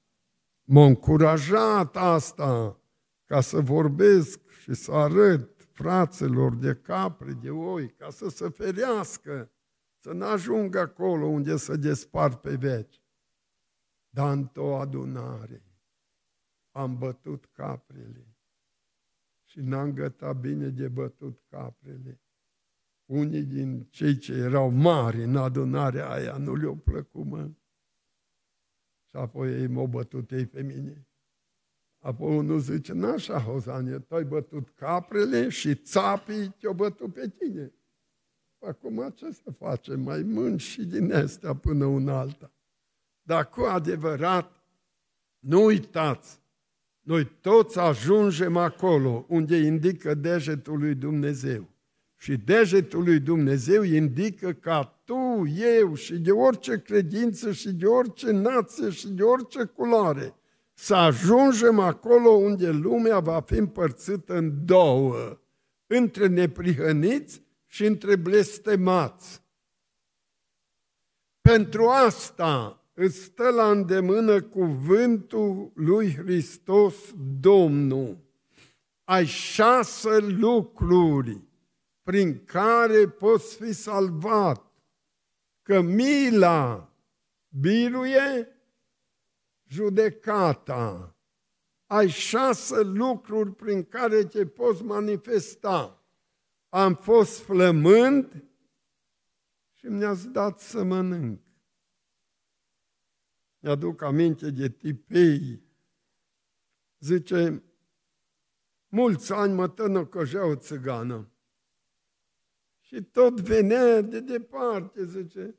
M-a 0.64 0.84
încurajat 0.84 1.96
asta 1.96 2.80
ca 3.24 3.40
să 3.40 3.60
vorbesc 3.60 4.40
și 4.62 4.74
să 4.74 4.92
arăt 4.92 5.51
fraților 5.82 6.54
de 6.54 6.74
capre, 6.74 7.32
de 7.32 7.50
oi, 7.50 7.90
ca 7.90 8.10
să 8.10 8.28
se 8.28 8.48
ferească, 8.48 9.52
să 9.98 10.12
nu 10.12 10.24
ajungă 10.24 10.78
acolo 10.78 11.26
unde 11.26 11.56
să 11.56 11.76
despart 11.76 12.40
pe 12.40 12.56
veci. 12.56 13.02
Dar 14.08 14.32
într-o 14.32 14.78
adunare 14.78 15.64
am 16.70 16.98
bătut 16.98 17.46
caprele 17.46 18.36
și 19.44 19.60
n-am 19.60 19.92
gătat 19.92 20.40
bine 20.40 20.68
de 20.68 20.88
bătut 20.88 21.40
caprele. 21.48 22.20
Unii 23.04 23.44
din 23.44 23.84
cei 23.90 24.18
ce 24.18 24.32
erau 24.32 24.70
mari 24.70 25.22
în 25.22 25.36
adunarea 25.36 26.10
aia 26.10 26.36
nu 26.36 26.54
le-au 26.54 26.76
plăcut, 26.76 27.24
mă. 27.24 27.50
Și 29.08 29.16
apoi 29.16 29.60
ei 29.60 29.66
m-au 29.66 29.86
bătut 29.86 30.30
ei 30.30 30.46
pe 30.46 30.62
mine. 30.62 31.06
Apoi 32.02 32.36
unul 32.36 32.58
zice, 32.58 32.92
n-așa, 32.92 33.38
Hozanie, 33.38 33.98
tu 33.98 34.14
ai 34.14 34.24
bătut 34.24 34.68
caprele 34.74 35.48
și 35.48 35.74
țapii 35.74 36.54
te-au 36.60 36.72
bătut 36.72 37.12
pe 37.12 37.28
tine. 37.28 37.72
Acum 38.58 39.12
ce 39.14 39.30
să 39.30 39.50
facem? 39.58 40.00
Mai 40.00 40.22
mânci 40.22 40.60
și 40.60 40.84
din 40.84 41.12
astea 41.12 41.54
până 41.54 41.84
un 41.84 42.08
alta. 42.08 42.52
Dar 43.22 43.48
cu 43.48 43.60
adevărat, 43.60 44.62
nu 45.38 45.64
uitați, 45.64 46.40
noi 47.00 47.24
toți 47.40 47.78
ajungem 47.78 48.56
acolo 48.56 49.24
unde 49.28 49.56
indică 49.56 50.14
degetul 50.14 50.78
lui 50.78 50.94
Dumnezeu. 50.94 51.68
Și 52.16 52.36
degetul 52.36 53.04
lui 53.04 53.20
Dumnezeu 53.20 53.82
indică 53.82 54.52
ca 54.52 55.00
tu, 55.04 55.46
eu 55.78 55.94
și 55.94 56.18
de 56.18 56.30
orice 56.30 56.82
credință 56.82 57.52
și 57.52 57.72
de 57.72 57.86
orice 57.86 58.30
nație 58.30 58.90
și 58.90 59.08
de 59.08 59.22
orice 59.22 59.64
culoare 59.64 60.34
să 60.82 60.94
ajungem 60.94 61.78
acolo 61.78 62.30
unde 62.30 62.70
lumea 62.70 63.18
va 63.18 63.40
fi 63.40 63.54
împărțită 63.54 64.36
în 64.36 64.64
două, 64.64 65.40
între 65.86 66.26
neprihăniți 66.26 67.42
și 67.66 67.84
între 67.84 68.16
blestemați. 68.16 69.42
Pentru 71.40 71.86
asta 71.88 72.82
îți 72.94 73.16
stă 73.16 73.48
la 73.48 73.70
îndemână 73.70 74.42
cuvântul 74.42 75.72
lui 75.74 76.14
Hristos 76.14 76.94
Domnul. 77.40 78.18
Ai 79.04 79.26
șase 79.26 80.18
lucruri 80.18 81.40
prin 82.02 82.44
care 82.44 83.08
poți 83.08 83.56
fi 83.56 83.72
salvat. 83.72 84.72
Că 85.62 85.80
mila 85.80 86.92
biruie 87.48 88.51
judecata. 89.72 91.16
Ai 91.86 92.08
șase 92.08 92.82
lucruri 92.82 93.54
prin 93.54 93.84
care 93.84 94.24
te 94.24 94.46
poți 94.46 94.82
manifesta. 94.82 96.04
Am 96.68 96.94
fost 96.94 97.40
flămând 97.40 98.44
și 99.72 99.86
mi-ați 99.86 100.28
dat 100.28 100.60
să 100.60 100.82
mănânc. 100.82 101.40
Mi-aduc 103.58 104.02
aminte 104.02 104.50
de 104.50 104.68
tipei. 104.68 105.62
Zice, 106.98 107.62
mulți 108.88 109.32
ani 109.32 109.52
mă 109.52 109.68
tănăcăjea 109.68 110.44
o 110.44 110.56
țigană. 110.56 111.30
Și 112.78 113.02
tot 113.02 113.40
venea 113.40 114.00
de 114.00 114.20
departe, 114.20 115.04
zice, 115.04 115.56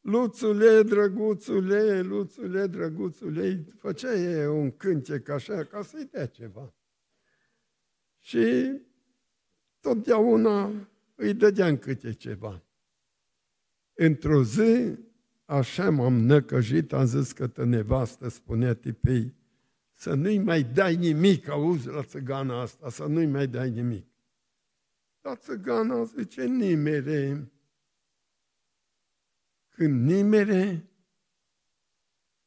Luțule, 0.00 0.82
drăguțule, 0.82 2.00
luțule, 2.00 2.66
drăguțule, 2.66 3.64
făcea 3.78 4.14
e 4.14 4.46
un 4.46 4.76
cântec 4.76 5.28
așa, 5.28 5.64
ca 5.64 5.82
să-i 5.82 6.08
dea 6.10 6.26
ceva. 6.26 6.74
Și 8.18 8.76
totdeauna 9.80 10.72
îi 11.14 11.34
dădeam 11.34 11.76
câte 11.76 12.12
ceva. 12.12 12.62
Într-o 13.94 14.42
zi, 14.42 14.98
așa 15.44 15.90
m-am 15.90 16.14
năcăjit, 16.14 16.92
am 16.92 17.06
zis 17.06 17.32
că 17.32 17.46
tă 17.46 17.64
nevastă 17.64 18.28
spunea 18.28 18.74
tipei, 18.74 19.34
să 19.94 20.14
nu-i 20.14 20.38
mai 20.38 20.62
dai 20.62 20.96
nimic, 20.96 21.48
auzi 21.48 21.88
la 21.88 22.02
țăgana 22.02 22.60
asta, 22.60 22.90
să 22.90 23.04
nu-i 23.04 23.26
mai 23.26 23.46
dai 23.46 23.70
nimic. 23.70 24.06
Dar 25.20 25.36
țăgana 25.36 26.04
zice, 26.04 26.44
nimere, 26.44 27.50
când 29.80 30.04
nimere, 30.04 30.90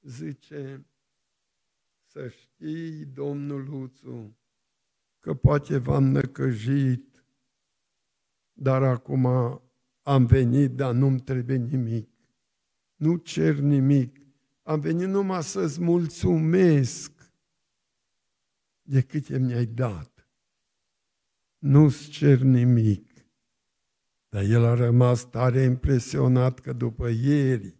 zice, 0.01 0.85
să 2.05 2.27
știi, 2.27 3.05
domnul 3.05 3.63
Luțu, 3.63 4.37
că 5.19 5.33
poate 5.33 5.77
v-am 5.77 6.03
năcăjit, 6.03 7.25
dar 8.53 8.83
acum 8.83 9.25
am 10.01 10.25
venit, 10.25 10.71
dar 10.71 10.93
nu-mi 10.93 11.19
trebuie 11.19 11.57
nimic. 11.57 12.09
Nu 12.95 13.15
cer 13.15 13.55
nimic. 13.55 14.19
Am 14.63 14.79
venit 14.79 15.07
numai 15.07 15.43
să-ți 15.43 15.81
mulțumesc 15.81 17.31
de 18.81 19.01
câte 19.01 19.37
mi-ai 19.37 19.65
dat. 19.65 20.29
Nu-ți 21.57 22.09
cer 22.09 22.39
nimic. 22.39 23.12
Dar 24.33 24.43
el 24.43 24.63
a 24.63 24.73
rămas 24.73 25.29
tare 25.29 25.61
impresionat 25.61 26.59
că 26.59 26.73
după 26.73 27.09
ieri, 27.09 27.77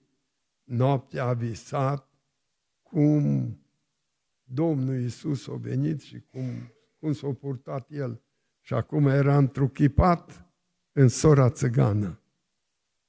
noaptea 0.64 1.26
a 1.26 1.34
visat 1.34 2.10
cum 2.82 3.58
Domnul 4.44 5.00
Iisus 5.00 5.48
a 5.48 5.56
venit 5.56 6.02
și 6.02 6.20
cum, 6.20 6.46
cum 7.00 7.14
s-a 7.14 7.34
purtat 7.34 7.92
El. 7.92 8.22
Și 8.60 8.74
acum 8.74 9.08
era 9.08 9.38
întruchipat 9.38 10.46
în 10.92 11.08
sora 11.08 11.50
țăgană, 11.50 12.22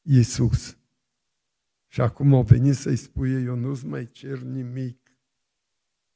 Iisus. 0.03 0.79
Și 1.87 2.01
acum 2.01 2.35
a 2.35 2.43
venit 2.43 2.75
să-i 2.75 2.97
spui, 2.97 3.45
eu 3.45 3.55
nu-ți 3.55 3.87
mai 3.87 4.11
cer 4.11 4.39
nimic, 4.39 5.19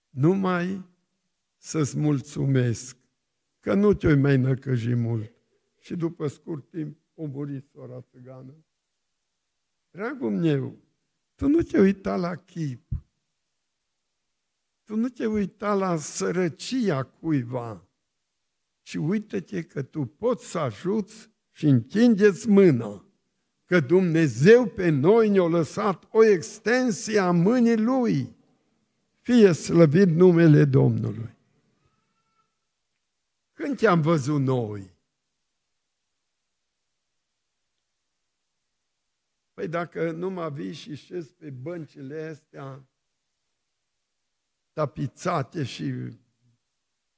numai 0.09 0.89
să-ți 1.57 1.99
mulțumesc, 1.99 2.97
că 3.61 3.75
nu 3.75 3.95
te-oi 3.95 4.17
mai 4.17 4.37
năcăji 4.37 4.95
mult. 4.95 5.33
Și 5.79 5.97
după 5.97 6.27
scurt 6.27 6.71
timp 6.71 6.99
a 7.19 7.27
murit 7.27 7.67
sora 7.73 8.01
țăgană. 8.01 8.55
Dragul 9.91 10.31
meu, 10.31 10.77
tu 11.35 11.49
nu 11.49 11.63
te 11.63 11.79
uita 11.79 12.17
la 12.17 12.35
chip, 12.37 12.83
tu 14.85 14.97
nu 14.97 15.09
te 15.09 15.27
uita 15.27 15.75
la 15.75 15.97
sărăcia 15.97 17.03
cuiva, 17.03 17.89
ci 18.83 18.95
uită-te 18.95 19.63
că 19.63 19.83
tu 19.83 20.05
poți 20.05 20.51
să 20.51 20.59
ajuți 20.59 21.31
și 21.51 21.67
întindeți 21.67 22.49
mâna, 22.49 23.05
că 23.65 23.81
Dumnezeu 23.81 24.67
pe 24.67 24.89
noi 24.89 25.29
ne-a 25.29 25.47
lăsat 25.47 26.09
o 26.11 26.25
extensie 26.25 27.19
a 27.19 27.31
mâinii 27.31 27.77
Lui. 27.77 28.37
Fie 29.21 29.53
slăvit 29.53 30.09
numele 30.09 30.65
Domnului. 30.65 31.37
Când 33.53 33.77
te-am 33.77 34.01
văzut 34.01 34.41
noi? 34.41 34.98
Păi 39.59 39.69
dacă 39.69 40.11
nu 40.11 40.31
mă 40.31 40.51
vii 40.51 40.73
și 40.73 40.95
șezi 40.95 41.35
pe 41.35 41.51
băncile 41.51 42.23
astea 42.23 42.89
tapițate 44.73 45.65
și 45.65 45.93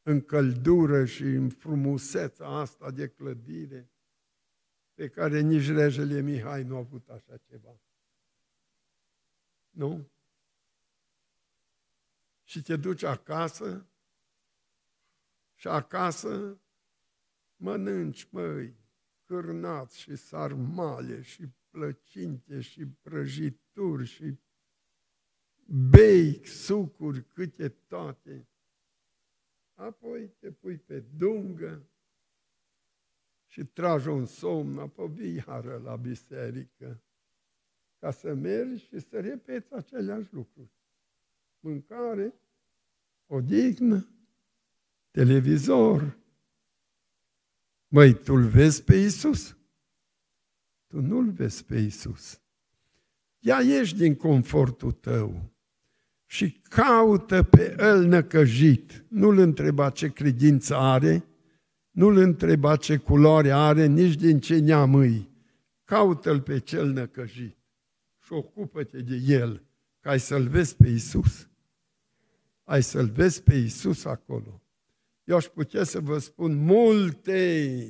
în 0.03 0.21
căldură 0.21 1.05
și 1.05 1.23
în 1.23 1.51
frumusețea 1.51 2.47
asta 2.47 2.91
de 2.91 3.09
clădire, 3.09 3.91
pe 4.95 5.09
care 5.09 5.41
nici 5.41 5.69
regele 5.69 6.21
Mihai 6.21 6.63
nu 6.63 6.75
a 6.75 6.79
avut 6.79 7.09
așa 7.09 7.37
ceva. 7.37 7.81
Nu? 9.71 10.11
Și 12.43 12.63
te 12.63 12.77
duci 12.77 13.03
acasă 13.03 13.87
și 15.55 15.69
acasă 15.69 16.61
mănânci, 17.57 18.29
măi, 18.31 18.77
cârnați 19.25 20.01
și 20.01 20.17
sarmale 20.17 21.23
și 21.23 21.49
plăcinte 21.71 22.61
și 22.61 22.87
prăjituri 22.87 24.05
și 24.05 24.35
bei 25.91 26.47
sucuri 26.47 27.25
câte 27.25 27.69
toate. 27.69 28.49
Apoi 29.75 30.29
te 30.39 30.51
pui 30.51 30.79
pe 30.79 31.01
dungă 31.01 31.89
și 33.47 33.65
tragi 33.65 34.09
un 34.09 34.27
somn, 34.27 34.79
apoi 34.79 35.09
vii 35.09 35.35
iară 35.35 35.81
la 35.85 35.97
biserică 35.97 37.03
ca 37.99 38.11
să 38.11 38.35
mergi 38.35 38.85
și 38.85 38.99
să 38.99 39.21
repeți 39.21 39.73
aceleași 39.73 40.35
lucruri. 40.35 40.71
Mâncare, 41.61 42.35
odihnă, 43.27 44.09
televizor. 45.11 46.19
Măi, 47.89 48.15
tu-L 48.15 48.43
vezi 48.43 48.85
pe 48.85 48.97
Iisus? 48.97 49.60
Tu 50.91 51.01
nu-L 51.01 51.31
vezi 51.31 51.65
pe 51.65 51.79
Iisus. 51.79 52.41
Ia 53.39 53.61
ieși 53.61 53.97
din 53.97 54.15
confortul 54.15 54.93
tău 54.93 55.53
și 56.27 56.51
caută 56.51 57.43
pe 57.43 57.77
El 57.79 58.05
năcăjit. 58.05 59.05
Nu-L 59.09 59.39
întreba 59.39 59.91
ce 59.91 60.09
credință 60.09 60.77
are, 60.77 61.25
nu-L 61.91 62.17
întreba 62.17 62.77
ce 62.77 62.97
culoare 62.97 63.51
are, 63.51 63.87
nici 63.87 64.15
din 64.15 64.41
ce 64.41 64.59
neam 64.59 64.95
îi. 64.95 65.31
Caută-L 65.85 66.41
pe 66.41 66.59
cel 66.59 66.91
năcăjit 66.91 67.57
și 68.23 68.33
ocupă-te 68.33 69.01
de 69.01 69.17
El, 69.27 69.65
ca 70.01 70.11
ai 70.11 70.21
să-L 70.21 70.49
vezi 70.49 70.77
pe 70.77 70.89
Iisus. 70.89 71.49
Ai 72.65 72.83
să-L 72.83 73.07
vezi 73.07 73.43
pe 73.43 73.55
Iisus 73.55 74.05
acolo. 74.05 74.63
Eu 75.25 75.37
aș 75.37 75.45
putea 75.45 75.85
să 75.85 76.01
vă 76.01 76.19
spun 76.19 76.55
multe 76.55 77.85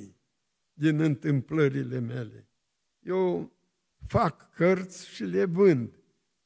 din 0.72 1.00
întâmplările 1.00 1.98
mele. 1.98 2.49
Eu 3.00 3.52
fac 4.06 4.54
cărți 4.54 5.08
și 5.08 5.24
le 5.24 5.44
vând. 5.44 5.94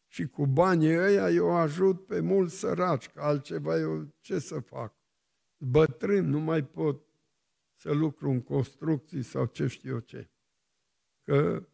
Și 0.06 0.26
cu 0.26 0.46
banii 0.46 0.96
ăia 0.96 1.30
eu 1.30 1.50
ajut 1.50 2.06
pe 2.06 2.20
mulți 2.20 2.54
săraci, 2.54 3.08
că 3.08 3.20
altceva 3.20 3.78
eu 3.78 4.08
ce 4.20 4.38
să 4.38 4.60
fac? 4.60 4.94
Bătrân, 5.56 6.28
nu 6.28 6.40
mai 6.40 6.64
pot 6.64 7.02
să 7.74 7.92
lucru 7.92 8.30
în 8.30 8.42
construcții 8.42 9.22
sau 9.22 9.46
ce 9.46 9.66
știu 9.66 9.92
eu 9.92 9.98
ce. 9.98 10.30
Că 11.22 11.66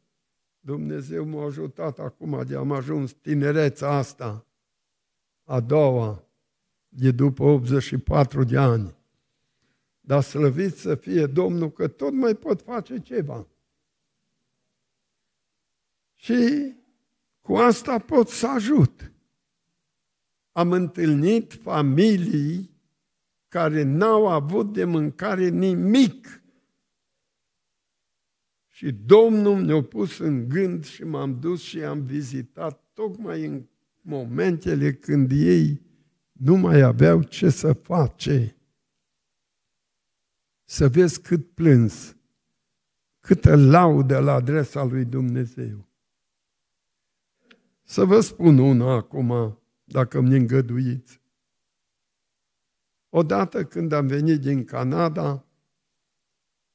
Dumnezeu 0.61 1.25
m-a 1.25 1.45
ajutat 1.45 1.99
acum 1.99 2.45
de 2.47 2.57
am 2.57 2.73
ajuns 2.73 3.13
tinereța 3.13 3.97
asta, 3.97 4.47
a 5.45 5.61
doua, 5.61 6.25
de 6.89 7.11
după 7.11 7.43
84 7.43 8.45
de 8.45 8.59
ani. 8.59 8.97
Dar 10.01 10.23
slăvit 10.23 10.75
să 10.75 10.95
fie 10.95 11.27
Domnul 11.27 11.71
că 11.71 11.89
tot 11.89 12.13
mai 12.13 12.35
pot 12.35 12.63
face 12.63 12.99
ceva. 12.99 13.47
Și 16.21 16.75
cu 17.41 17.57
asta 17.57 17.99
pot 17.99 18.29
să 18.29 18.47
ajut. 18.47 19.13
Am 20.53 20.73
întâlnit 20.73 21.53
familii 21.53 22.71
care 23.49 23.83
n-au 23.83 24.27
avut 24.29 24.73
de 24.73 24.85
mâncare 24.85 25.49
nimic. 25.49 26.43
Și 28.67 28.93
Domnul 28.93 29.63
ne-a 29.63 29.83
pus 29.83 30.19
în 30.19 30.49
gând 30.49 30.85
și 30.85 31.05
m-am 31.05 31.39
dus 31.39 31.61
și 31.61 31.83
am 31.83 32.03
vizitat 32.03 32.91
tocmai 32.93 33.45
în 33.45 33.67
momentele 34.01 34.95
când 34.95 35.31
ei 35.31 35.83
nu 36.33 36.57
mai 36.57 36.81
aveau 36.81 37.23
ce 37.23 37.49
să 37.49 37.73
face. 37.73 38.57
Să 40.65 40.89
vezi 40.89 41.21
cât 41.21 41.51
plâns, 41.55 42.17
câtă 43.21 43.57
laudă 43.57 44.19
la 44.19 44.33
adresa 44.33 44.85
lui 44.85 45.05
Dumnezeu. 45.05 45.90
Să 47.91 48.05
vă 48.05 48.21
spun 48.21 48.59
una 48.59 48.93
acum, 48.93 49.59
dacă 49.85 50.19
îmi 50.19 50.37
îngăduiți. 50.37 51.21
Odată 53.09 53.65
când 53.65 53.93
am 53.93 54.07
venit 54.07 54.41
din 54.41 54.65
Canada, 54.65 55.47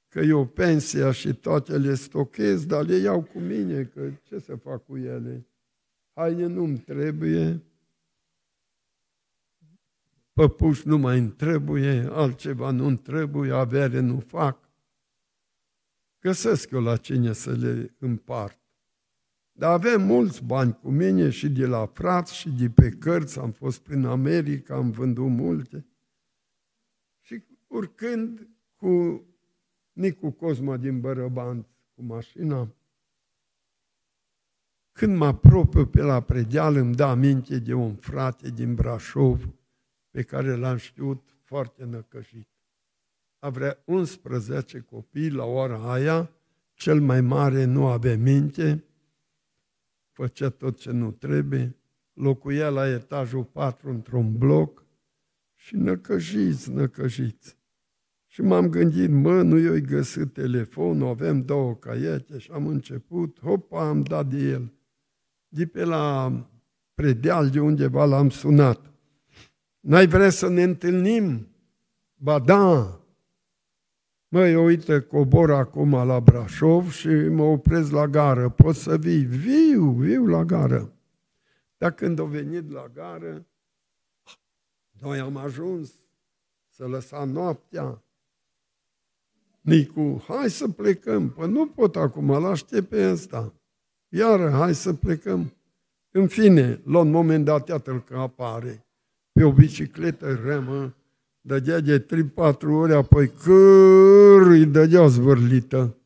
că 0.07 0.19
eu 0.19 0.47
pensia 0.47 1.11
și 1.11 1.33
toate 1.33 1.77
le 1.77 1.93
stochez, 1.93 2.65
dar 2.65 2.85
le 2.85 2.95
iau 2.95 3.23
cu 3.23 3.39
mine, 3.39 3.83
că 3.83 4.11
ce 4.23 4.39
să 4.39 4.55
fac 4.55 4.85
cu 4.85 4.97
ele? 4.97 5.47
Haine 6.13 6.45
nu-mi 6.45 6.79
trebuie, 6.79 7.63
păpuși 10.33 10.87
nu 10.87 10.97
mai 10.97 11.19
îmi 11.19 11.31
trebuie, 11.31 12.07
altceva 12.11 12.71
nu-mi 12.71 12.97
trebuie, 12.97 13.53
avere 13.53 13.99
nu 13.99 14.19
fac. 14.19 14.69
Găsesc 16.19 16.69
eu 16.69 16.81
la 16.81 16.97
cine 16.97 17.33
să 17.33 17.51
le 17.51 17.95
împart. 17.99 18.64
Dar 19.57 19.71
avem 19.71 20.01
mulți 20.01 20.43
bani 20.43 20.77
cu 20.81 20.89
mine 20.89 21.29
și 21.29 21.49
de 21.49 21.65
la 21.65 21.85
frați 21.85 22.35
și 22.35 22.49
de 22.49 22.69
pe 22.69 22.89
cărți, 22.89 23.39
am 23.39 23.51
fost 23.51 23.79
prin 23.79 24.05
America, 24.05 24.75
am 24.75 24.91
vândut 24.91 25.29
multe. 25.29 25.85
Și 27.19 27.43
urcând 27.67 28.49
cu 28.75 29.23
Nicu 29.91 30.31
Cosma 30.31 30.77
din 30.77 30.99
Bărăban 30.99 31.67
cu 31.93 32.03
mașina, 32.03 32.75
când 34.91 35.17
mă 35.17 35.25
apropiu 35.25 35.85
pe 35.85 36.01
la 36.01 36.21
predeal, 36.21 36.75
îmi 36.75 36.95
dă 36.95 37.03
aminte 37.03 37.59
de 37.59 37.73
un 37.73 37.95
frate 37.95 38.49
din 38.49 38.75
Brașov, 38.75 39.49
pe 40.09 40.23
care 40.23 40.55
l-am 40.55 40.77
știut 40.77 41.37
foarte 41.43 41.85
năcăjit. 41.85 42.49
Avea 43.39 43.77
11 43.85 44.79
copii 44.79 45.29
la 45.29 45.43
ora 45.43 45.91
aia, 45.91 46.29
cel 46.73 47.01
mai 47.01 47.21
mare 47.21 47.63
nu 47.63 47.87
avea 47.87 48.17
minte, 48.17 48.83
făcea 50.15 50.49
tot 50.49 50.77
ce 50.77 50.91
nu 50.91 51.11
trebuie, 51.11 51.75
locuia 52.13 52.69
la 52.69 52.87
etajul 52.89 53.43
4 53.43 53.89
într-un 53.89 54.37
bloc 54.37 54.85
și 55.53 55.75
năcăjiți, 55.75 56.71
năcăjiți. 56.71 57.57
Și 58.25 58.41
m-am 58.41 58.69
gândit, 58.69 59.09
mă, 59.09 59.41
nu 59.41 59.57
i-o 59.57 59.79
găsit 59.81 60.33
telefonul, 60.33 61.07
avem 61.07 61.41
două 61.41 61.75
caiete 61.75 62.37
și 62.37 62.51
am 62.51 62.67
început, 62.67 63.39
hopa, 63.41 63.87
am 63.87 64.01
dat 64.01 64.27
de 64.27 64.37
el. 64.37 64.73
De 65.47 65.65
pe 65.65 65.83
la 65.83 66.33
predeal 66.93 67.49
de 67.49 67.59
undeva 67.59 68.05
l-am 68.05 68.29
sunat. 68.29 68.93
N-ai 69.79 70.07
vrea 70.07 70.29
să 70.29 70.49
ne 70.49 70.63
întâlnim? 70.63 71.47
Ba 72.13 72.39
da, 72.39 72.99
Măi, 74.27 74.55
uite, 74.55 74.99
cobor 74.99 75.51
acum 75.51 75.91
la 75.91 76.19
Brașov 76.19 76.91
și 76.91 77.07
mă 77.07 77.43
opresc 77.43 77.91
la 77.91 78.07
gară. 78.07 78.49
Poți 78.49 78.79
să 78.79 78.97
vii? 78.97 79.23
Viu, 79.23 79.91
viu 79.91 80.25
la 80.25 80.43
gară. 80.43 80.93
Dar 81.77 81.91
când 81.91 82.19
au 82.19 82.25
venit 82.25 82.71
la 82.71 82.87
gară, 82.93 83.45
Noi 85.01 85.19
am 85.19 85.37
ajuns 85.37 85.93
să 86.69 86.87
lăsăm 86.87 87.29
noaptea. 87.29 88.03
Nicu, 89.61 90.23
hai 90.27 90.49
să 90.49 90.67
plecăm. 90.67 91.29
Păi 91.29 91.51
nu 91.51 91.67
pot 91.67 91.95
acum, 91.95 92.31
l 92.31 92.45
aștept 92.45 92.89
pe 92.89 93.09
ăsta. 93.11 93.53
Iar, 94.09 94.49
hai 94.49 94.75
să 94.75 94.93
plecăm. 94.93 95.53
În 96.11 96.27
fine, 96.27 96.81
la 96.85 96.99
un 96.99 97.09
moment 97.09 97.45
dat, 97.45 97.67
iată 97.67 98.03
că 98.05 98.17
apare 98.17 98.85
pe 99.31 99.43
o 99.43 99.51
bicicletă 99.51 100.33
remă, 100.33 100.95
dădea 101.45 101.79
de 101.79 101.99
3-4 101.99 102.05
ore, 102.61 102.93
apoi 102.93 103.29
câr 103.29 104.41
îi 104.41 104.65
dădea 104.65 105.07
zvârlită. 105.07 105.97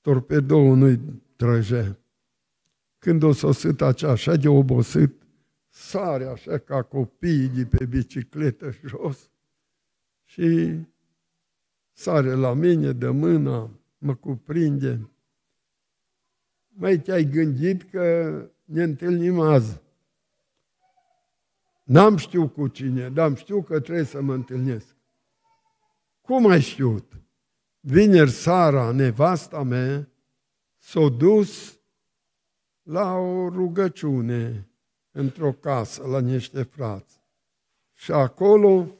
Torpedoul 0.00 0.76
nu-i 0.76 1.00
trăgea. 1.36 1.98
Când 2.98 3.22
o 3.22 3.32
sosit 3.32 3.80
acea 3.80 4.10
așa 4.10 4.36
de 4.36 4.48
obosit, 4.48 5.22
sare 5.68 6.24
așa 6.24 6.58
ca 6.58 6.82
copiii 6.82 7.48
de 7.48 7.64
pe 7.64 7.84
bicicletă 7.84 8.72
jos 8.86 9.30
și 10.24 10.78
sare 11.92 12.34
la 12.34 12.54
mine 12.54 12.92
de 12.92 13.08
mână, 13.08 13.70
mă 13.98 14.14
cuprinde. 14.14 15.10
Mai 16.68 16.98
te-ai 16.98 17.24
gândit 17.24 17.90
că 17.90 18.32
ne 18.64 18.82
întâlnim 18.82 19.40
azi? 19.40 19.82
N-am 21.84 22.16
știut 22.16 22.52
cu 22.52 22.68
cine, 22.68 23.08
dar 23.08 23.26
am 23.26 23.34
știut 23.34 23.64
că 23.64 23.80
trebuie 23.80 24.04
să 24.04 24.20
mă 24.20 24.34
întâlnesc. 24.34 24.96
Cum 26.20 26.46
ai 26.46 26.60
știut? 26.60 27.12
Vineri 27.80 28.30
Sara, 28.30 28.90
nevasta 28.90 29.62
mea, 29.62 30.08
s-a 30.78 31.08
dus 31.08 31.80
la 32.82 33.12
o 33.12 33.48
rugăciune 33.48 34.68
într-o 35.10 35.52
casă, 35.52 36.06
la 36.06 36.20
niște 36.20 36.62
frați. 36.62 37.20
Și 37.92 38.12
acolo 38.12 38.96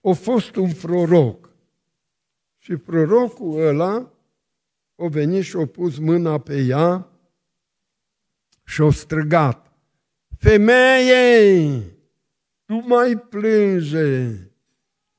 a 0.00 0.12
fost 0.12 0.56
un 0.56 0.72
proroc. 0.72 1.50
Și 2.58 2.76
prorocul 2.76 3.66
ăla 3.66 4.12
a 4.96 5.06
venit 5.06 5.44
și 5.44 5.56
a 5.56 5.66
pus 5.66 5.98
mâna 5.98 6.38
pe 6.38 6.60
ea 6.60 7.08
și 8.64 8.82
a 8.82 8.90
strigat. 8.90 9.67
Femeie, 10.38 11.68
nu 12.64 12.76
mai 12.86 13.18
plânge, 13.18 14.30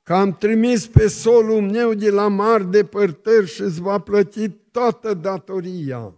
că 0.03 0.13
am 0.13 0.34
trimis 0.34 0.88
pe 0.88 1.07
solul 1.07 1.61
meu 1.61 1.93
de 1.93 2.09
la 2.09 2.28
mari 2.28 2.70
depărtări 2.70 3.47
și 3.47 3.61
îți 3.61 3.82
va 3.82 3.99
plăti 3.99 4.49
toată 4.49 5.13
datoria. 5.13 6.13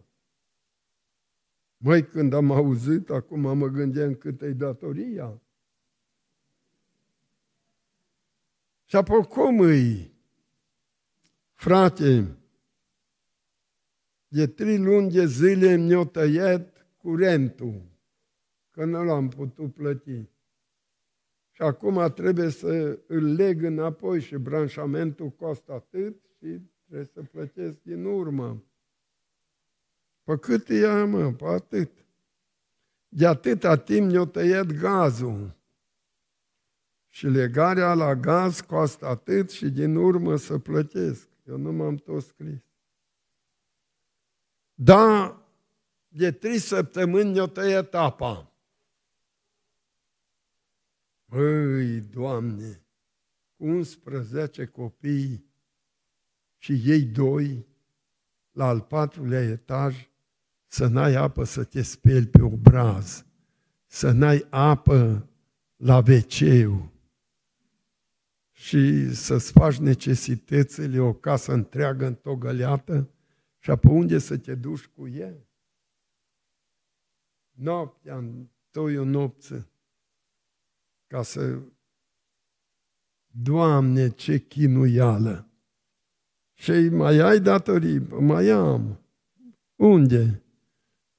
Măi, 1.78 2.06
când 2.06 2.34
am 2.34 2.52
auzit, 2.52 3.10
acum 3.10 3.58
mă 3.58 3.68
gândeam 3.68 4.14
cât 4.14 4.42
e 4.42 4.50
datoria. 4.52 5.42
Și 8.86 8.96
apoi 8.96 9.24
cum 9.24 9.60
îi? 9.60 10.14
Frate, 11.54 12.38
de 14.28 14.48
trei 14.48 14.78
luni 14.78 15.12
de 15.12 15.26
zile 15.26 15.76
mi-a 15.76 16.06
tăiat 16.06 16.86
curentul, 16.98 17.91
că 18.72 18.86
nu 18.86 19.04
l-am 19.04 19.30
putut 19.30 19.74
plăti. 19.74 20.30
Și 21.52 21.62
acum 21.62 22.12
trebuie 22.14 22.50
să 22.50 23.00
îl 23.08 23.34
leg 23.34 23.64
înapoi 23.64 24.22
și 24.22 24.36
branșamentul 24.36 25.30
costă 25.30 25.72
atât 25.72 26.16
și 26.38 26.62
trebuie 26.86 27.06
să 27.14 27.22
plătesc 27.22 27.82
din 27.82 28.06
urmă. 28.06 28.64
Pe 30.24 30.38
cât 30.38 30.70
e, 30.70 31.04
mă? 31.04 31.32
Pe 31.32 31.46
atât. 31.46 31.92
De 33.08 33.28
atâta 33.28 33.78
timp 33.78 34.12
ne-a 34.12 34.26
tăiat 34.26 34.66
gazul. 34.66 35.56
Și 37.08 37.28
legarea 37.28 37.94
la 37.94 38.16
gaz 38.16 38.62
costă 38.62 39.06
atât 39.06 39.50
și 39.50 39.70
din 39.70 39.96
urmă 39.96 40.36
să 40.36 40.58
plătesc. 40.58 41.30
Eu 41.48 41.58
nu 41.58 41.72
m-am 41.72 41.96
tot 41.96 42.24
scris. 42.24 42.64
Da, 44.74 45.36
de 46.08 46.32
trei 46.32 46.58
săptămâni 46.58 47.32
ne-a 47.32 47.46
tăiat 47.46 47.96
apa. 47.96 48.51
Măi, 51.34 52.02
Doamne, 52.02 52.86
11 53.56 54.66
copii 54.66 55.46
și 56.58 56.82
ei 56.86 57.04
doi 57.04 57.68
la 58.52 58.68
al 58.68 58.82
patrulea 58.82 59.42
etaj 59.42 60.10
să 60.68 60.88
n-ai 60.88 61.14
apă 61.14 61.44
să 61.44 61.64
te 61.64 61.82
speli 61.82 62.28
pe 62.28 62.42
obraz, 62.42 63.26
să 63.86 64.12
n-ai 64.12 64.48
apă 64.50 65.30
la 65.76 65.98
wc 65.98 66.34
și 68.52 69.14
să-ți 69.14 69.52
faci 69.52 69.78
necesitățile 69.78 71.00
o 71.00 71.14
casă 71.14 71.54
întreagă 71.54 72.06
întogăleată 72.06 73.10
și 73.60 73.72
apoi 73.72 73.94
unde 73.94 74.18
să 74.18 74.38
te 74.38 74.56
duci 74.56 74.86
cu 74.86 75.08
el? 75.08 75.48
Noaptea, 77.52 78.18
în 78.18 78.48
toiul 78.70 79.06
nopță, 79.06 79.71
ca 81.12 81.22
să... 81.22 81.60
Doamne, 83.28 84.10
ce 84.10 84.38
chinuială! 84.38 85.46
Și 86.54 86.72
mai 86.92 87.18
ai 87.18 87.40
datorii? 87.40 88.00
Mai 88.00 88.50
am. 88.50 89.00
Unde? 89.76 90.44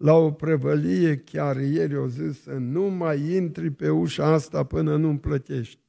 la 0.03 0.15
o 0.15 0.31
prăvălie, 0.31 1.17
chiar 1.17 1.61
ieri 1.61 1.97
o 1.97 2.07
zis 2.09 2.43
să 2.43 2.53
nu 2.53 2.83
mai 2.83 3.35
intri 3.35 3.71
pe 3.71 3.91
ușa 3.91 4.27
asta 4.27 4.65
până 4.65 4.97
nu-mi 4.97 5.19
plătești. 5.19 5.81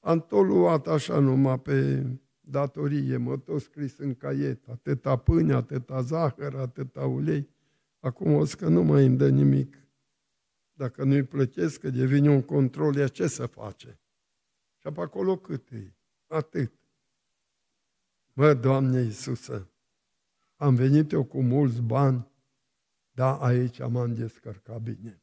Am 0.00 0.20
tot 0.20 0.46
luat 0.46 0.86
așa 0.86 1.18
numai 1.18 1.60
pe 1.60 2.06
datorie, 2.40 3.16
mă 3.16 3.36
tot 3.36 3.60
scris 3.60 3.98
în 3.98 4.14
caiet, 4.14 4.68
atâta 4.68 5.16
pâine, 5.16 5.52
atâta 5.52 6.00
zahăr, 6.00 6.54
atâta 6.54 7.06
ulei. 7.06 7.48
Acum 8.00 8.32
o 8.32 8.44
că 8.58 8.68
nu 8.68 8.82
mai 8.82 9.06
îmi 9.06 9.16
dă 9.16 9.28
nimic. 9.28 9.76
Dacă 10.80 11.04
nu-i 11.04 11.22
plătesc, 11.22 11.80
că 11.80 11.90
devine 11.90 12.30
un 12.30 12.42
control, 12.42 12.96
ea 12.96 13.08
ce 13.08 13.26
să 13.26 13.46
face? 13.46 14.00
Și 14.76 14.88
pe 14.92 15.00
acolo 15.00 15.36
cât 15.36 15.70
e? 15.70 15.94
Atât. 16.26 16.72
Mă, 18.32 18.54
Doamne 18.54 19.00
Iisusă, 19.00 19.70
am 20.56 20.74
venit 20.74 21.12
eu 21.12 21.24
cu 21.24 21.42
mulți 21.42 21.80
bani, 21.80 22.30
da, 23.10 23.38
aici 23.38 23.78
m-am 23.78 24.14
descărcat 24.14 24.82
bine. 24.82 25.22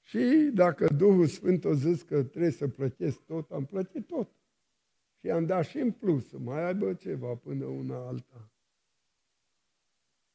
Și 0.00 0.50
dacă 0.54 0.86
Duhul 0.86 1.26
Sfânt 1.26 1.64
a 1.64 1.72
zis 1.72 2.02
că 2.02 2.22
trebuie 2.22 2.50
să 2.50 2.68
plătesc 2.68 3.20
tot, 3.20 3.50
am 3.50 3.64
plătit 3.64 4.06
tot. 4.06 4.30
Și 5.14 5.30
am 5.30 5.46
dat 5.46 5.64
și 5.64 5.78
în 5.78 5.92
plus, 5.92 6.28
să 6.28 6.38
mai 6.38 6.66
aibă 6.66 6.94
ceva 6.94 7.34
până 7.34 7.64
una 7.64 8.06
alta. 8.06 8.50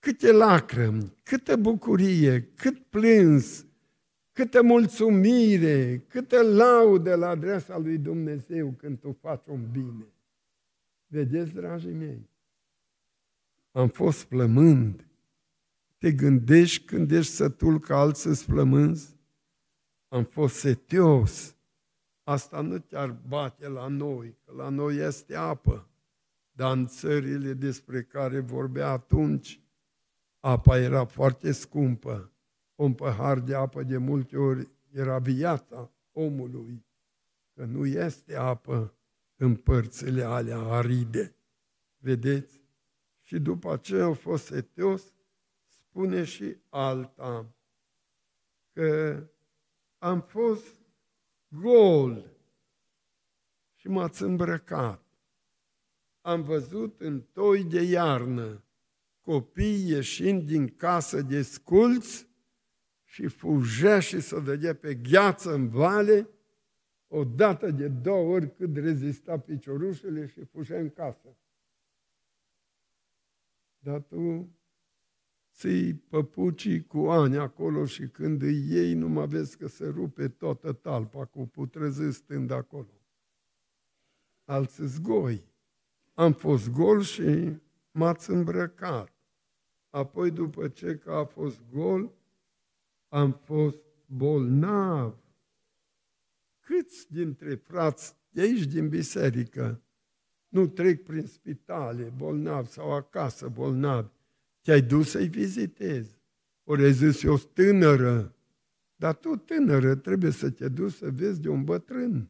Câte 0.01 0.31
lacrimi, 0.31 1.13
câtă 1.23 1.55
bucurie, 1.55 2.41
cât 2.41 2.77
plâns, 2.77 3.65
câtă 4.31 4.61
mulțumire, 4.61 6.05
câtă 6.07 6.41
laudă 6.41 7.15
la 7.15 7.27
adresa 7.27 7.77
lui 7.77 7.97
Dumnezeu 7.97 8.71
când 8.77 8.99
tu 8.99 9.17
faci 9.21 9.45
un 9.47 9.71
bine. 9.71 10.07
Vedeți, 11.07 11.53
dragii 11.53 11.93
mei, 11.93 12.29
am 13.71 13.87
fost 13.87 14.23
plămând, 14.23 15.05
te 15.97 16.11
gândești 16.11 16.85
când 16.85 17.11
ești 17.11 17.31
sătul 17.31 17.79
ca 17.79 17.99
alții 17.99 18.29
îți 18.29 18.43
flămânzi? 18.43 19.15
Am 20.07 20.23
fost 20.23 20.55
setios. 20.55 21.55
Asta 22.23 22.61
nu 22.61 22.79
te-ar 22.79 23.19
bate 23.27 23.67
la 23.67 23.87
noi, 23.87 24.37
că 24.45 24.53
la 24.57 24.69
noi 24.69 24.95
este 24.95 25.35
apă. 25.35 25.89
Dar 26.51 26.77
în 26.77 26.87
țările 26.87 27.53
despre 27.53 28.03
care 28.03 28.39
vorbea 28.39 28.89
atunci, 28.89 29.60
apa 30.41 30.77
era 30.77 31.05
foarte 31.05 31.51
scumpă. 31.51 32.31
Un 32.75 32.93
pahar 32.93 33.39
de 33.39 33.55
apă 33.55 33.83
de 33.83 33.97
multe 33.97 34.37
ori 34.37 34.69
era 34.91 35.19
viața 35.19 35.91
omului, 36.11 36.85
că 37.53 37.65
nu 37.65 37.85
este 37.85 38.35
apă 38.35 38.93
în 39.35 39.55
părțile 39.55 40.23
alea 40.23 40.59
aride. 40.59 41.35
Vedeți? 41.97 42.61
Și 43.21 43.39
după 43.39 43.71
aceea 43.71 44.05
a 44.05 44.13
fost 44.13 44.45
setios 44.45 45.13
spune 45.67 46.23
și 46.23 46.57
alta, 46.69 47.53
că 48.73 49.23
am 49.97 50.21
fost 50.21 50.81
gol 51.47 52.25
și 53.75 53.87
m-ați 53.87 54.23
îmbrăcat. 54.23 55.03
Am 56.21 56.41
văzut 56.41 57.01
în 57.01 57.21
toi 57.21 57.63
de 57.63 57.81
iarnă 57.81 58.63
copii 59.31 59.89
ieșind 59.89 60.43
din 60.43 60.67
casă 60.67 61.21
de 61.21 61.41
sculți 61.41 62.27
și 63.03 63.27
fugea 63.27 63.99
și 63.99 64.19
să 64.19 64.39
dădea 64.39 64.75
pe 64.75 64.95
gheață 64.95 65.53
în 65.53 65.69
vale, 65.69 66.29
o 67.07 67.23
dată 67.23 67.71
de 67.71 67.87
două 67.87 68.33
ori 68.33 68.55
cât 68.55 68.75
rezista 68.75 69.39
piciorușele 69.39 70.25
și 70.25 70.43
fugea 70.43 70.77
în 70.79 70.89
casă. 70.89 71.37
Dar 73.79 74.01
tu 74.01 74.49
ții 75.53 75.93
păpucii 75.93 76.85
cu 76.85 76.97
ani 76.97 77.37
acolo 77.37 77.85
și 77.85 78.07
când 78.07 78.41
îi 78.41 78.67
iei, 78.69 78.93
nu 78.93 79.07
mai 79.07 79.27
vezi 79.27 79.57
că 79.57 79.67
se 79.67 79.85
rupe 79.87 80.27
toată 80.27 80.73
talpa 80.73 81.25
cu 81.25 81.47
putreză 81.47 82.11
stând 82.11 82.51
acolo. 82.51 83.01
Alți 84.43 84.83
zgoi. 84.83 85.43
Am 86.13 86.33
fost 86.33 86.69
gol 86.69 87.01
și 87.01 87.55
m-ați 87.91 88.29
îmbrăcat. 88.29 89.20
Apoi, 89.91 90.31
după 90.31 90.67
ce 90.67 90.97
că 90.97 91.11
a 91.11 91.23
fost 91.23 91.59
gol, 91.71 92.11
am 93.07 93.31
fost 93.31 93.77
bolnav. 94.05 95.15
Câți 96.59 97.11
dintre 97.11 97.55
frați 97.55 98.15
de 98.29 98.41
aici 98.41 98.65
din 98.65 98.89
biserică 98.89 99.81
nu 100.47 100.67
trec 100.67 101.03
prin 101.03 101.25
spitale 101.25 102.13
bolnavi 102.15 102.69
sau 102.69 102.93
acasă 102.93 103.47
bolnavi? 103.47 104.09
Te-ai 104.61 104.81
dus 104.81 105.09
să-i 105.09 105.27
vizitezi. 105.27 106.19
Ori 106.63 106.83
ai 106.83 106.93
zis, 106.93 107.23
eu 107.23 107.37
tânără, 107.37 108.35
dar 108.95 109.15
tu 109.15 109.35
tânără 109.35 109.95
trebuie 109.95 110.31
să 110.31 110.49
te 110.49 110.69
duci 110.69 110.93
să 110.93 111.09
vezi 111.09 111.41
de 111.41 111.49
un 111.49 111.63
bătrân, 111.63 112.29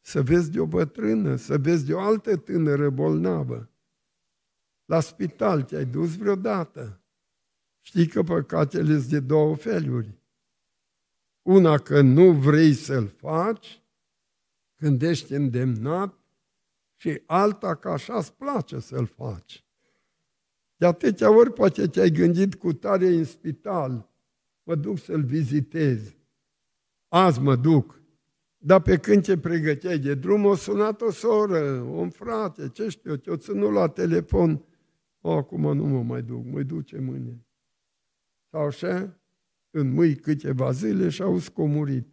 să 0.00 0.22
vezi 0.22 0.50
de 0.50 0.60
o 0.60 0.66
bătrână, 0.66 1.36
să 1.36 1.58
vezi 1.58 1.86
de 1.86 1.94
o 1.94 2.00
altă 2.00 2.36
tânără 2.36 2.90
bolnavă. 2.90 3.68
La 4.84 5.00
spital 5.00 5.62
te-ai 5.62 5.84
dus 5.84 6.16
vreodată. 6.16 7.00
Știi 7.80 8.06
că 8.06 8.22
păcatele 8.22 8.98
sunt 8.98 9.10
de 9.10 9.20
două 9.20 9.56
feluri. 9.56 10.18
Una 11.42 11.78
că 11.78 12.00
nu 12.00 12.32
vrei 12.32 12.72
să-l 12.72 13.06
faci, 13.06 13.82
când 14.74 15.02
ești 15.02 15.32
îndemnat, 15.32 16.18
și 16.96 17.22
alta 17.26 17.74
că 17.74 17.88
așa 17.88 18.16
îți 18.16 18.34
place 18.34 18.78
să-l 18.78 19.06
faci. 19.06 19.64
De 20.76 20.86
atâtea 20.86 21.36
ori 21.36 21.52
poate 21.52 21.86
te-ai 21.86 22.10
gândit 22.10 22.54
cu 22.54 22.72
tare 22.72 23.06
în 23.06 23.24
spital, 23.24 24.10
mă 24.62 24.74
duc 24.74 24.98
să-l 24.98 25.22
vizitez. 25.22 26.14
Azi 27.08 27.40
mă 27.40 27.56
duc. 27.56 28.00
Dar 28.56 28.80
pe 28.80 28.98
când 28.98 29.24
te 29.24 29.38
pregăteai 29.38 29.98
de 29.98 30.14
drum, 30.14 30.44
o 30.44 30.54
sunat 30.54 31.00
o 31.00 31.10
soră, 31.10 31.60
un 31.80 32.10
frate, 32.10 32.68
ce 32.68 32.88
știu 32.88 33.10
eu, 33.10 33.16
te-o 33.16 33.36
ținut 33.36 33.72
la 33.72 33.88
telefon. 33.88 34.64
O, 35.26 35.32
acum 35.32 35.76
nu 35.76 35.86
mă 35.86 36.02
mai 36.02 36.22
duc, 36.22 36.44
mă 36.44 36.62
duce 36.62 36.98
mâine. 36.98 37.46
Sau 38.50 38.66
așa, 38.66 39.20
în 39.70 39.92
mâini 39.92 40.14
câteva 40.14 40.70
zile 40.70 41.08
și 41.08 41.22
au 41.22 41.38
scomurit. 41.38 42.06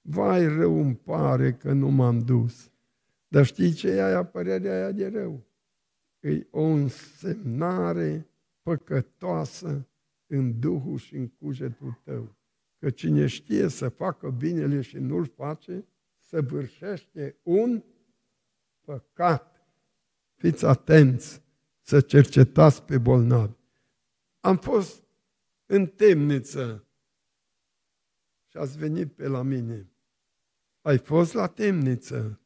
Vai, 0.00 0.46
rău 0.46 0.80
îmi 0.80 0.96
pare 0.96 1.52
că 1.52 1.72
nu 1.72 1.88
m-am 1.88 2.18
dus. 2.18 2.70
Dar 3.28 3.44
știi 3.44 3.72
ce 3.72 3.88
e 3.88 4.04
aia, 4.04 4.24
părerea 4.24 4.72
aia 4.72 4.92
de 4.92 5.08
rău? 5.08 5.46
E 6.20 6.46
o 6.50 6.62
însemnare 6.62 8.28
păcătoasă 8.62 9.88
în 10.26 10.60
Duhul 10.60 10.98
și 10.98 11.14
în 11.14 11.28
cugetul 11.28 12.00
tău. 12.04 12.36
Că 12.78 12.90
cine 12.90 13.26
știe 13.26 13.68
să 13.68 13.88
facă 13.88 14.30
binele 14.30 14.80
și 14.80 14.98
nu-l 14.98 15.26
face, 15.26 15.84
săvârșește 16.18 17.36
un 17.42 17.82
păcat. 18.84 19.66
Fiți 20.34 20.64
atenți 20.64 21.44
să 21.86 22.00
cercetați 22.00 22.82
pe 22.82 22.98
bolnavi. 22.98 23.52
Am 24.40 24.56
fost 24.56 25.04
în 25.66 25.86
temniță 25.86 26.86
și 28.46 28.56
ați 28.56 28.78
venit 28.78 29.12
pe 29.12 29.26
la 29.28 29.42
mine. 29.42 29.90
Ai 30.80 30.98
fost 30.98 31.32
la 31.32 31.46
temniță. 31.46 32.40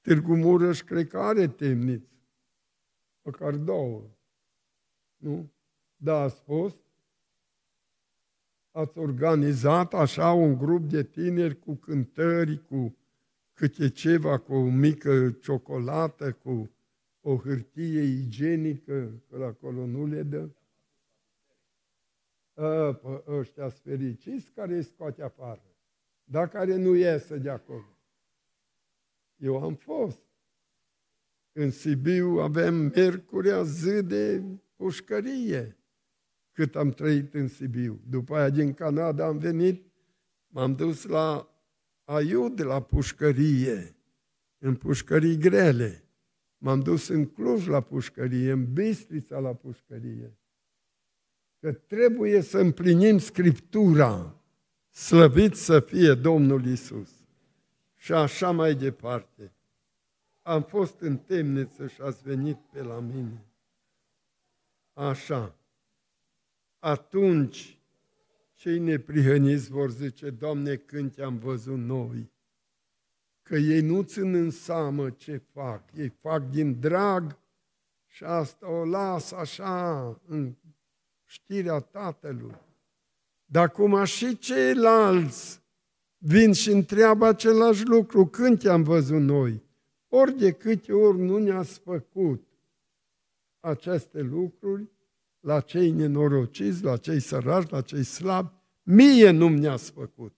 Târgu 0.00 0.36
Mureș 0.36 0.82
cred 0.82 1.08
că 1.08 1.18
are 1.18 1.48
temniță. 1.48 2.10
Măcar 3.22 3.54
două. 3.56 4.02
Nu? 5.16 5.52
Da, 5.96 6.20
ați 6.20 6.40
fost? 6.40 6.76
Ați 8.70 8.98
organizat 8.98 9.94
așa 9.94 10.32
un 10.32 10.58
grup 10.58 10.88
de 10.88 11.04
tineri 11.04 11.58
cu 11.58 11.74
cântări, 11.74 12.64
cu 12.64 12.96
câte 13.52 13.88
ceva, 13.88 14.38
cu 14.38 14.54
o 14.54 14.64
mică 14.64 15.30
ciocolată, 15.30 16.32
cu 16.32 16.70
o 17.20 17.36
hârtie 17.36 18.02
igienică, 18.02 19.22
că 19.28 19.44
acolo 19.44 19.86
nu 19.86 20.06
le 20.06 20.22
dă. 20.22 20.48
A, 22.54 22.92
pă, 22.92 23.24
ăștia 23.26 23.68
fericiți 23.68 24.50
care 24.50 24.74
îi 24.74 24.82
scoate 24.82 25.22
afară, 25.22 25.76
dar 26.24 26.48
care 26.48 26.76
nu 26.76 26.94
iese 26.94 27.36
de 27.38 27.50
acolo. 27.50 27.96
Eu 29.36 29.62
am 29.62 29.74
fost. 29.74 30.20
În 31.52 31.70
Sibiu 31.70 32.28
avem 32.28 32.74
miercurea 32.74 33.62
zi 33.62 34.02
de 34.02 34.42
pușcărie, 34.76 35.76
cât 36.52 36.76
am 36.76 36.90
trăit 36.90 37.34
în 37.34 37.48
Sibiu. 37.48 38.00
După 38.08 38.36
aia 38.36 38.50
din 38.50 38.74
Canada 38.74 39.26
am 39.26 39.38
venit, 39.38 39.92
m-am 40.46 40.74
dus 40.74 41.04
la 41.04 41.54
Aiud 42.04 42.60
la 42.60 42.82
pușcărie, 42.82 43.96
în 44.58 44.76
pușcării 44.76 45.36
grele. 45.36 46.09
M-am 46.62 46.80
dus 46.80 47.08
în 47.08 47.26
Cluj 47.26 47.66
la 47.66 47.80
pușcărie, 47.80 48.50
în 48.50 48.72
Bistrița 48.72 49.38
la 49.38 49.54
pușcărie. 49.54 50.36
Că 51.60 51.72
trebuie 51.72 52.40
să 52.40 52.58
împlinim 52.58 53.18
Scriptura, 53.18 54.40
slăvit 54.90 55.54
să 55.54 55.80
fie 55.80 56.14
Domnul 56.14 56.66
Isus. 56.66 57.10
Și 57.96 58.12
așa 58.12 58.50
mai 58.50 58.74
departe. 58.74 59.52
Am 60.42 60.62
fost 60.62 61.00
în 61.00 61.16
temniță 61.16 61.86
și 61.86 62.00
ați 62.00 62.22
venit 62.22 62.56
pe 62.72 62.82
la 62.82 63.00
mine. 63.00 63.44
Așa. 64.92 65.56
Atunci, 66.78 67.78
cei 68.54 68.78
neprihăniți 68.78 69.70
vor 69.70 69.90
zice, 69.90 70.30
Doamne, 70.30 70.76
când 70.76 71.14
te-am 71.14 71.38
văzut 71.38 71.78
noi, 71.78 72.30
că 73.50 73.56
ei 73.56 73.80
nu 73.80 74.02
țin 74.02 74.34
în 74.34 74.50
seamă 74.50 75.10
ce 75.10 75.42
fac, 75.52 75.82
ei 75.96 76.08
fac 76.20 76.50
din 76.50 76.80
drag 76.80 77.38
și 78.06 78.24
asta 78.24 78.70
o 78.70 78.84
las 78.84 79.32
așa 79.32 80.20
în 80.26 80.54
știrea 81.24 81.80
Tatălui. 81.80 82.54
Dar 83.44 83.70
cum 83.70 84.04
și 84.04 84.38
ceilalți 84.38 85.62
vin 86.18 86.52
și 86.52 86.70
întreabă 86.70 87.26
același 87.26 87.84
lucru, 87.84 88.26
când 88.26 88.58
te-am 88.58 88.82
văzut 88.82 89.20
noi? 89.20 89.62
Ori 90.08 90.38
de 90.38 90.52
câte 90.52 90.92
ori 90.92 91.18
nu 91.18 91.38
ne-ați 91.38 91.78
făcut 91.78 92.48
aceste 93.60 94.20
lucruri, 94.20 94.90
la 95.40 95.60
cei 95.60 95.90
nenorociți, 95.90 96.82
la 96.82 96.96
cei 96.96 97.20
săraci, 97.20 97.70
la 97.70 97.80
cei 97.80 98.04
slabi, 98.04 98.50
mie 98.82 99.30
nu 99.30 99.48
mi-ați 99.48 99.90
făcut. 99.90 100.34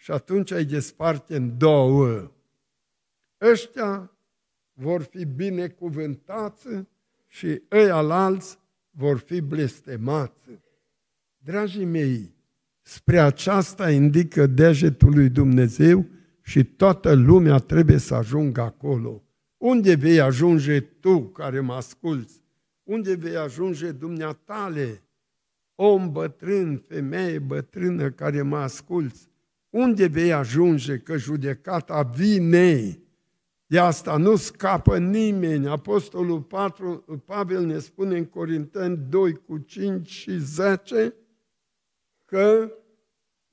Și 0.00 0.10
atunci 0.10 0.50
ai 0.50 0.64
desparte 0.64 1.36
în 1.36 1.58
două. 1.58 2.32
Ăștia 3.40 4.18
vor 4.72 5.02
fi 5.02 5.24
binecuvântați 5.24 6.66
și 7.26 7.62
ei 7.70 7.90
alalți 7.90 8.58
vor 8.90 9.18
fi 9.18 9.40
blestemați. 9.40 10.48
Dragii 11.38 11.84
mei, 11.84 12.34
spre 12.82 13.20
aceasta 13.20 13.90
indică 13.90 14.46
degetul 14.46 15.14
lui 15.14 15.28
Dumnezeu 15.28 16.06
și 16.42 16.64
toată 16.64 17.12
lumea 17.12 17.58
trebuie 17.58 17.98
să 17.98 18.14
ajungă 18.14 18.60
acolo. 18.60 19.22
Unde 19.56 19.94
vei 19.94 20.20
ajunge 20.20 20.80
tu 20.80 21.28
care 21.28 21.60
mă 21.60 21.74
asculți? 21.74 22.42
Unde 22.82 23.14
vei 23.14 23.36
ajunge 23.36 23.92
dumneatale, 23.92 25.02
om 25.74 26.12
bătrân, 26.12 26.84
femeie 26.88 27.38
bătrână 27.38 28.10
care 28.10 28.42
mă 28.42 28.56
asculți? 28.56 29.27
Unde 29.70 30.06
vei 30.06 30.32
ajunge 30.32 30.98
că 30.98 31.16
judecata 31.16 32.02
vine? 32.02 33.02
De 33.66 33.78
asta 33.78 34.16
nu 34.16 34.36
scapă 34.36 34.98
nimeni. 34.98 35.68
Apostolul 35.68 36.42
4, 36.42 37.22
Pavel 37.24 37.64
ne 37.64 37.78
spune 37.78 38.16
în 38.16 38.24
Corinteni 38.24 38.96
2 39.08 39.32
cu 39.34 39.58
5 39.58 40.08
și 40.08 40.38
10 40.38 41.14
că 42.24 42.72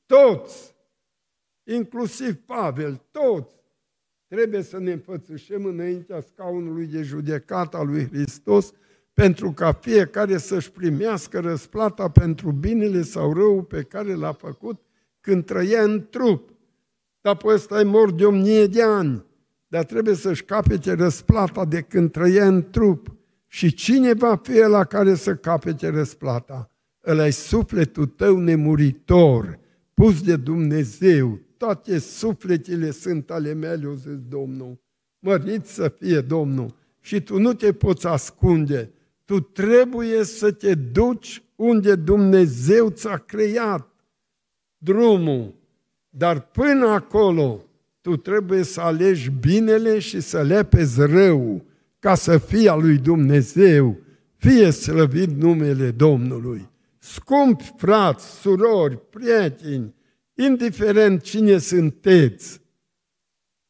toți, 0.05 0.75
inclusiv 1.63 2.35
Pavel, 2.35 3.01
toți, 3.11 3.55
trebuie 4.27 4.61
să 4.61 4.79
ne 4.79 4.91
înfățușăm 4.91 5.65
înaintea 5.65 6.21
scaunului 6.21 6.85
de 6.85 7.01
judecată 7.01 7.77
al 7.77 7.87
lui 7.87 8.07
Hristos 8.07 8.73
pentru 9.13 9.51
ca 9.51 9.71
fiecare 9.71 10.37
să-și 10.37 10.71
primească 10.71 11.39
răsplata 11.39 12.09
pentru 12.09 12.51
binele 12.51 13.01
sau 13.01 13.33
rău 13.33 13.63
pe 13.63 13.83
care 13.83 14.13
l-a 14.13 14.31
făcut 14.31 14.84
când 15.25 15.45
trăia 15.45 15.81
în 15.81 16.07
trup. 16.09 16.49
Dar 17.21 17.35
pe 17.35 17.47
ăsta 17.47 17.79
e 17.79 17.83
mor 17.83 18.11
de 18.11 18.25
o 18.25 18.31
mie 18.31 18.67
de 18.67 18.83
ani, 18.83 19.25
dar 19.67 19.83
trebuie 19.83 20.15
să-și 20.15 20.43
capete 20.43 20.93
răsplata 20.93 21.65
de 21.65 21.81
când 21.81 22.11
trăia 22.11 22.47
în 22.47 22.69
trup. 22.69 23.15
Și 23.47 23.73
cine 23.73 24.13
va 24.13 24.35
fi 24.43 24.57
la 24.57 24.83
care 24.83 25.15
să 25.15 25.35
capete 25.35 25.89
răsplata? 25.89 26.71
Ăla 27.07 27.25
e 27.25 27.29
sufletul 27.29 28.05
tău 28.05 28.37
nemuritor, 28.37 29.59
pus 29.93 30.21
de 30.21 30.35
Dumnezeu. 30.35 31.39
Toate 31.57 31.99
sufletele 31.99 32.91
sunt 32.91 33.31
ale 33.31 33.53
mele, 33.53 33.87
o 33.87 33.93
zis 33.93 34.19
Domnul. 34.29 34.79
Mărit 35.19 35.65
să 35.65 35.93
fie 35.99 36.21
Domnul. 36.21 36.75
Și 36.99 37.21
tu 37.21 37.39
nu 37.39 37.53
te 37.53 37.73
poți 37.73 38.07
ascunde 38.07 38.91
Tu 39.25 39.39
trebuie 39.39 40.23
să 40.23 40.51
te 40.51 40.75
duci 40.75 41.43
unde 41.55 41.95
Dumnezeu 41.95 42.89
ți-a 42.89 43.17
creat 43.17 43.94
drumul. 44.85 45.53
Dar 46.09 46.41
până 46.41 46.87
acolo, 46.87 47.63
tu 48.01 48.15
trebuie 48.15 48.63
să 48.63 48.81
alegi 48.81 49.29
binele 49.29 49.99
și 49.99 50.19
să 50.19 50.41
lepezi 50.41 50.99
rău, 51.01 51.65
ca 51.99 52.15
să 52.15 52.37
fie 52.37 52.69
a 52.69 52.75
lui 52.75 52.97
Dumnezeu, 52.97 53.97
fie 54.35 54.71
slăvit 54.71 55.29
numele 55.29 55.91
Domnului. 55.91 56.69
Scumpi 56.97 57.73
frați, 57.77 58.39
surori, 58.39 59.09
prieteni, 59.09 59.93
indiferent 60.33 61.21
cine 61.21 61.57
sunteți, 61.57 62.61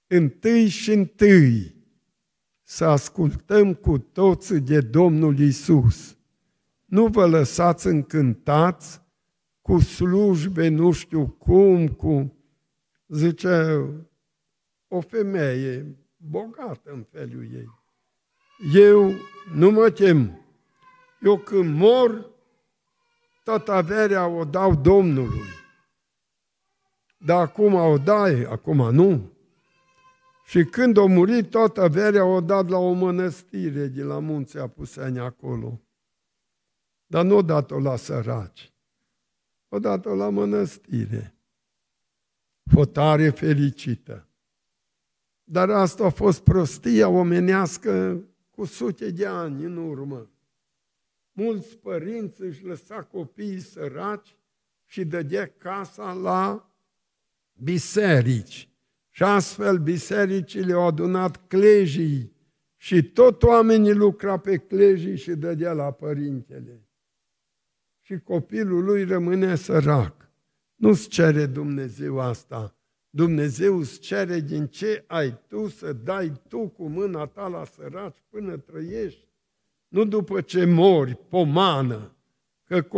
întâi 0.08 0.68
și 0.68 0.92
întâi 0.92 1.76
să 2.64 2.86
ascultăm 2.86 3.74
cu 3.74 3.98
toți 3.98 4.54
de 4.56 4.80
Domnul 4.82 5.40
Isus. 5.40 6.18
Nu 6.86 7.08
vă 7.08 7.26
lăsați 7.26 7.88
încântați 7.88 9.02
cu 9.66 9.80
slujbe, 9.80 10.68
nu 10.68 10.92
știu 10.92 11.28
cum, 11.28 11.88
cu, 11.88 12.34
zice, 13.08 13.86
o 14.88 15.02
femeie 15.02 15.98
bogată 16.18 16.92
în 16.92 17.06
felul 17.12 17.48
ei. 17.54 17.70
Eu 18.74 19.12
nu 19.54 19.72
mă 19.72 19.90
tem. 19.90 20.40
Eu 21.22 21.38
când 21.38 21.76
mor, 21.76 22.30
toată 23.44 23.72
averea 23.72 24.28
o 24.28 24.44
dau 24.44 24.76
Domnului. 24.76 25.50
Dar 27.18 27.42
acum 27.42 27.74
o 27.74 27.98
dai, 27.98 28.44
acum 28.44 28.94
nu. 28.94 29.32
Și 30.46 30.64
când 30.64 30.98
a 30.98 31.06
murit, 31.06 31.50
toată 31.50 31.82
averea 31.82 32.26
o 32.26 32.42
dat 32.42 32.70
la 32.70 32.78
o 32.78 32.92
mănăstire 32.92 33.88
de 33.88 34.04
la 34.04 34.20
munții 34.20 34.60
Apuseni 34.60 35.20
acolo. 35.20 35.82
Dar 37.06 37.24
nu 37.24 37.36
o 37.36 37.42
dat-o 37.42 37.80
la 37.80 37.96
săraci. 37.96 38.75
O 39.76 39.80
dat-o 39.80 40.16
la 40.16 40.30
mănăstire. 40.30 41.36
Fotare 42.72 43.30
fericită. 43.30 44.28
Dar 45.44 45.70
asta 45.70 46.06
a 46.06 46.10
fost 46.10 46.44
prostia 46.44 47.10
omenească 47.10 48.24
cu 48.52 48.66
sute 48.66 49.12
de 49.12 49.26
ani 49.26 49.64
în 49.64 49.78
urmă. 49.78 50.30
Mulți 51.32 51.78
părinți 51.78 52.42
își 52.42 52.64
lăsa 52.64 53.02
copiii 53.02 53.60
săraci 53.60 54.38
și 54.86 55.06
dădea 55.06 55.48
casa 55.58 56.14
la 56.14 56.72
biserici. 57.54 58.70
Și 59.10 59.24
astfel 59.24 59.78
bisericile 59.78 60.74
au 60.74 60.88
adunat 60.88 61.48
clejii 61.48 62.32
și 62.76 63.04
tot 63.04 63.44
oamenii 63.44 63.94
lucra 63.94 64.40
pe 64.40 64.58
clejii 64.58 65.18
și 65.18 65.32
dădea 65.32 65.74
la 65.74 65.92
părintele. 65.92 66.85
Și 68.06 68.20
copilul 68.20 68.84
lui 68.84 69.04
rămâne 69.04 69.56
sărac. 69.56 70.30
Nu-ți 70.76 71.08
cere 71.08 71.46
Dumnezeu 71.46 72.20
asta. 72.20 72.76
Dumnezeu 73.10 73.78
îți 73.78 74.00
cere 74.00 74.40
din 74.40 74.68
ce 74.68 75.04
ai 75.08 75.40
tu 75.48 75.68
să 75.68 75.94
dai 75.94 76.42
tu 76.48 76.68
cu 76.68 76.88
mâna 76.88 77.26
ta 77.26 77.48
la 77.48 77.66
săraci 77.66 78.24
până 78.30 78.58
trăiești. 78.58 79.28
Nu 79.88 80.06
după 80.06 80.42
ce 80.42 80.66
mori, 80.66 81.20
pomană, 81.30 82.16
că 82.64 82.82
cu 82.82 82.98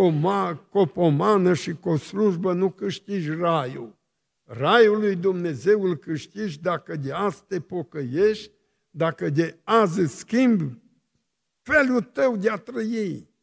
o 0.72 0.86
pomană 0.86 1.54
și 1.54 1.74
cu 1.74 1.90
o 1.90 1.98
slujbă 1.98 2.54
nu 2.54 2.70
câștigi 2.70 3.30
raiul. 3.30 3.98
Raiul 4.44 5.00
lui 5.00 5.16
Dumnezeu 5.16 5.84
îl 5.84 5.96
câștigi 5.96 6.62
dacă 6.62 6.96
de 6.96 7.12
azi 7.12 7.44
te 7.48 7.60
pocăiești, 7.60 8.52
dacă 8.90 9.30
de 9.30 9.60
azi 9.64 10.00
îți 10.00 10.18
schimbi 10.18 10.78
felul 11.62 12.02
tău 12.02 12.36
de 12.36 12.50
a 12.50 12.56
trăi. 12.56 13.36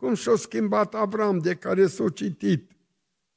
Cum 0.00 0.14
și-a 0.14 0.34
schimbat 0.34 0.94
Avram, 0.94 1.38
de 1.38 1.54
care 1.54 1.86
s-a 1.86 2.08
citit. 2.08 2.70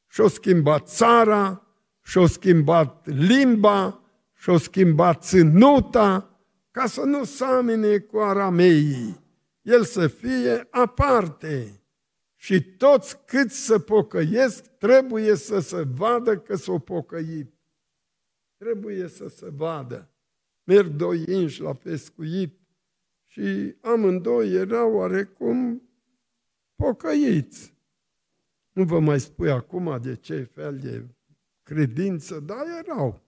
Și-a 0.08 0.28
schimbat 0.28 0.90
țara, 0.90 1.68
și-a 2.02 2.26
schimbat 2.26 3.08
limba, 3.08 4.02
și-a 4.34 4.58
schimbat 4.58 5.24
ținuta, 5.24 6.40
ca 6.72 6.86
să 6.86 7.02
nu 7.02 7.24
samine 7.24 7.98
cu 7.98 8.18
arameii. 8.18 9.22
El 9.62 9.84
să 9.84 10.08
fie 10.08 10.68
aparte 10.70 11.82
și 12.36 12.64
toți 12.64 13.26
cât 13.26 13.52
să 13.52 13.80
pocăiesc 13.80 14.66
trebuie 14.66 15.36
să 15.36 15.60
se 15.60 15.84
vadă 15.96 16.38
că 16.38 16.56
s-au 16.56 16.80
pocăit. 16.80 17.54
Trebuie 18.58 19.08
să 19.08 19.28
se 19.28 19.50
vadă. 19.56 20.10
Merg 20.64 20.88
doi 20.88 21.24
inși 21.28 21.62
la 21.62 21.74
pescuit 21.74 22.60
și 23.24 23.76
amândoi 23.82 24.54
erau 24.54 24.94
oarecum 24.94 25.88
pocăiți. 26.84 27.78
Nu 28.72 28.84
vă 28.84 29.00
mai 29.00 29.20
spui 29.20 29.52
acum 29.52 30.02
de 30.02 30.16
ce 30.16 30.44
fel 30.44 30.80
de 30.80 31.06
credință, 31.64 32.40
dar 32.40 32.66
erau. 32.84 33.22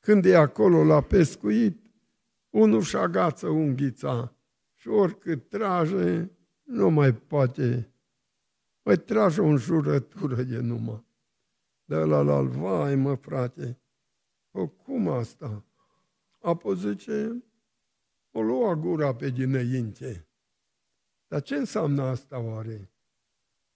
Când 0.00 0.24
e 0.24 0.36
acolo 0.36 0.84
la 0.84 1.00
pescuit, 1.00 1.84
unul 2.50 2.82
și 2.82 2.96
agață 2.96 3.48
unghița 3.48 4.36
și 4.74 4.88
oricât 4.88 5.48
trage, 5.48 6.28
nu 6.62 6.90
mai 6.90 7.14
poate 7.14 7.92
Păi 8.82 8.96
trage 8.96 9.40
o 9.40 9.46
înjurătură 9.46 10.42
de 10.42 10.58
numai. 10.58 11.04
De 11.84 11.96
la 11.96 12.22
la 12.22 12.42
vai, 12.42 12.94
mă, 12.94 13.14
frate, 13.14 13.80
o, 14.50 14.68
cum 14.68 15.08
asta? 15.08 15.64
Apoi 16.40 16.76
zice, 16.76 17.44
o 18.30 18.42
lua 18.42 18.74
gura 18.74 19.14
pe 19.14 19.30
dinainte. 19.30 20.29
Dar 21.30 21.42
ce 21.42 21.54
înseamnă 21.54 22.02
asta 22.02 22.38
oare? 22.38 22.90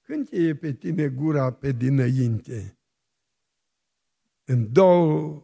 Când 0.03 0.29
e 0.31 0.55
pe 0.55 0.73
tine 0.73 1.09
gura 1.09 1.53
pe 1.53 1.73
dinainte? 1.73 2.79
În 4.45 4.73
două 4.73 5.43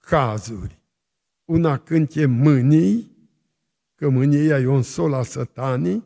cazuri. 0.00 0.80
Una 1.44 1.78
când 1.78 2.10
e 2.14 2.26
mânii, 2.26 3.16
că 3.94 4.08
mânia 4.08 4.58
e 4.58 4.66
un 4.66 4.82
sol 4.82 5.12
a 5.12 5.22
satanii, 5.22 6.04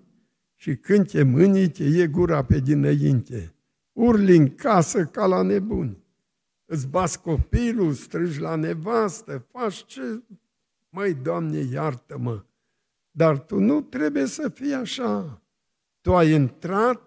și 0.55 0.77
când 0.77 1.11
te 1.11 1.23
mâini, 1.23 1.69
te 1.69 1.85
e 1.85 2.07
gura 2.07 2.45
pe 2.45 2.59
dinainte. 2.59 3.55
Urli 3.93 4.37
în 4.37 4.55
casă 4.55 5.05
ca 5.05 5.27
la 5.27 5.43
nebuni. 5.43 6.05
Îți 6.65 6.89
bați 6.89 7.21
copilul, 7.21 7.93
strigi 7.93 8.41
la 8.41 8.55
nevastă, 8.55 9.47
faci 9.51 9.85
ce... 9.85 10.23
Măi, 10.89 11.15
Doamne, 11.15 11.59
iartă-mă! 11.59 12.45
Dar 13.17 13.39
tu 13.39 13.59
nu 13.59 13.81
trebuie 13.81 14.27
să 14.27 14.49
fii 14.49 14.73
așa. 14.73 15.43
Tu 16.01 16.15
ai 16.15 16.33
intrat 16.33 17.03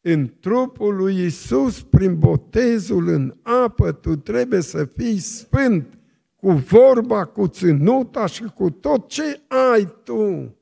în 0.00 0.38
trupul 0.40 0.96
lui 0.96 1.24
Isus 1.24 1.82
prin 1.82 2.18
botezul 2.18 3.08
în 3.08 3.36
apă, 3.42 3.92
tu 3.92 4.16
trebuie 4.16 4.60
să 4.60 4.84
fii 4.84 5.18
sfânt 5.18 5.98
cu 6.36 6.50
vorba, 6.50 7.24
cu 7.24 7.46
ținuta 7.46 8.26
și 8.26 8.42
cu 8.42 8.70
tot 8.70 9.08
ce 9.08 9.40
ai 9.48 9.94
tu 10.04 10.54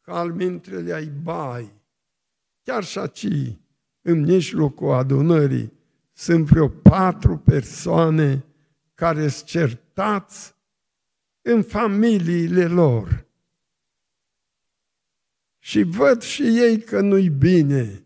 că 0.00 0.10
al 0.10 0.32
mintrele 0.32 0.92
ai 0.92 1.06
bai. 1.22 1.72
Chiar 2.62 2.84
și 2.84 2.98
aici, 2.98 3.58
în 4.02 4.20
mijlocul 4.20 4.92
adunării, 4.92 5.72
sunt 6.12 6.44
vreo 6.44 6.68
patru 6.68 7.36
persoane 7.36 8.44
care 8.94 9.28
sunt 9.28 9.48
certați 9.48 10.53
în 11.46 11.62
familiile 11.62 12.66
lor. 12.66 13.26
Și 15.58 15.82
văd 15.82 16.22
și 16.22 16.42
ei 16.42 16.80
că 16.80 17.00
nu-i 17.00 17.28
bine, 17.28 18.04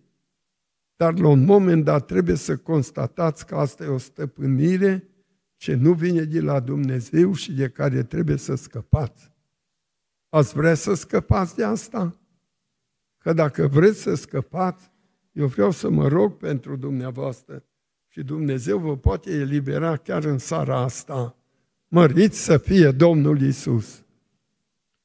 dar 0.96 1.18
la 1.18 1.28
un 1.28 1.44
moment 1.44 1.84
dat 1.84 2.06
trebuie 2.06 2.36
să 2.36 2.56
constatați 2.56 3.46
că 3.46 3.56
asta 3.56 3.84
e 3.84 3.88
o 3.88 3.98
stăpânire 3.98 5.08
ce 5.56 5.74
nu 5.74 5.92
vine 5.92 6.22
de 6.22 6.40
la 6.40 6.60
Dumnezeu 6.60 7.32
și 7.32 7.52
de 7.52 7.68
care 7.68 8.02
trebuie 8.02 8.36
să 8.36 8.54
scăpați. 8.54 9.32
Ați 10.28 10.54
vrea 10.54 10.74
să 10.74 10.94
scăpați 10.94 11.56
de 11.56 11.64
asta? 11.64 12.20
Că 13.18 13.32
dacă 13.32 13.66
vreți 13.66 14.00
să 14.00 14.14
scăpați, 14.14 14.90
eu 15.32 15.46
vreau 15.46 15.70
să 15.70 15.90
mă 15.90 16.08
rog 16.08 16.36
pentru 16.36 16.76
dumneavoastră 16.76 17.64
și 18.06 18.22
Dumnezeu 18.22 18.78
vă 18.78 18.96
poate 18.96 19.30
elibera 19.30 19.96
chiar 19.96 20.24
în 20.24 20.38
seara 20.38 20.78
asta. 20.78 21.37
Măriți 21.88 22.44
să 22.44 22.58
fie 22.58 22.90
Domnul 22.90 23.40
Isus. 23.40 24.02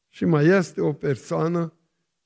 Și 0.10 0.26
mai 0.26 0.46
este 0.46 0.82
o 0.82 0.94
persoană 0.94 1.74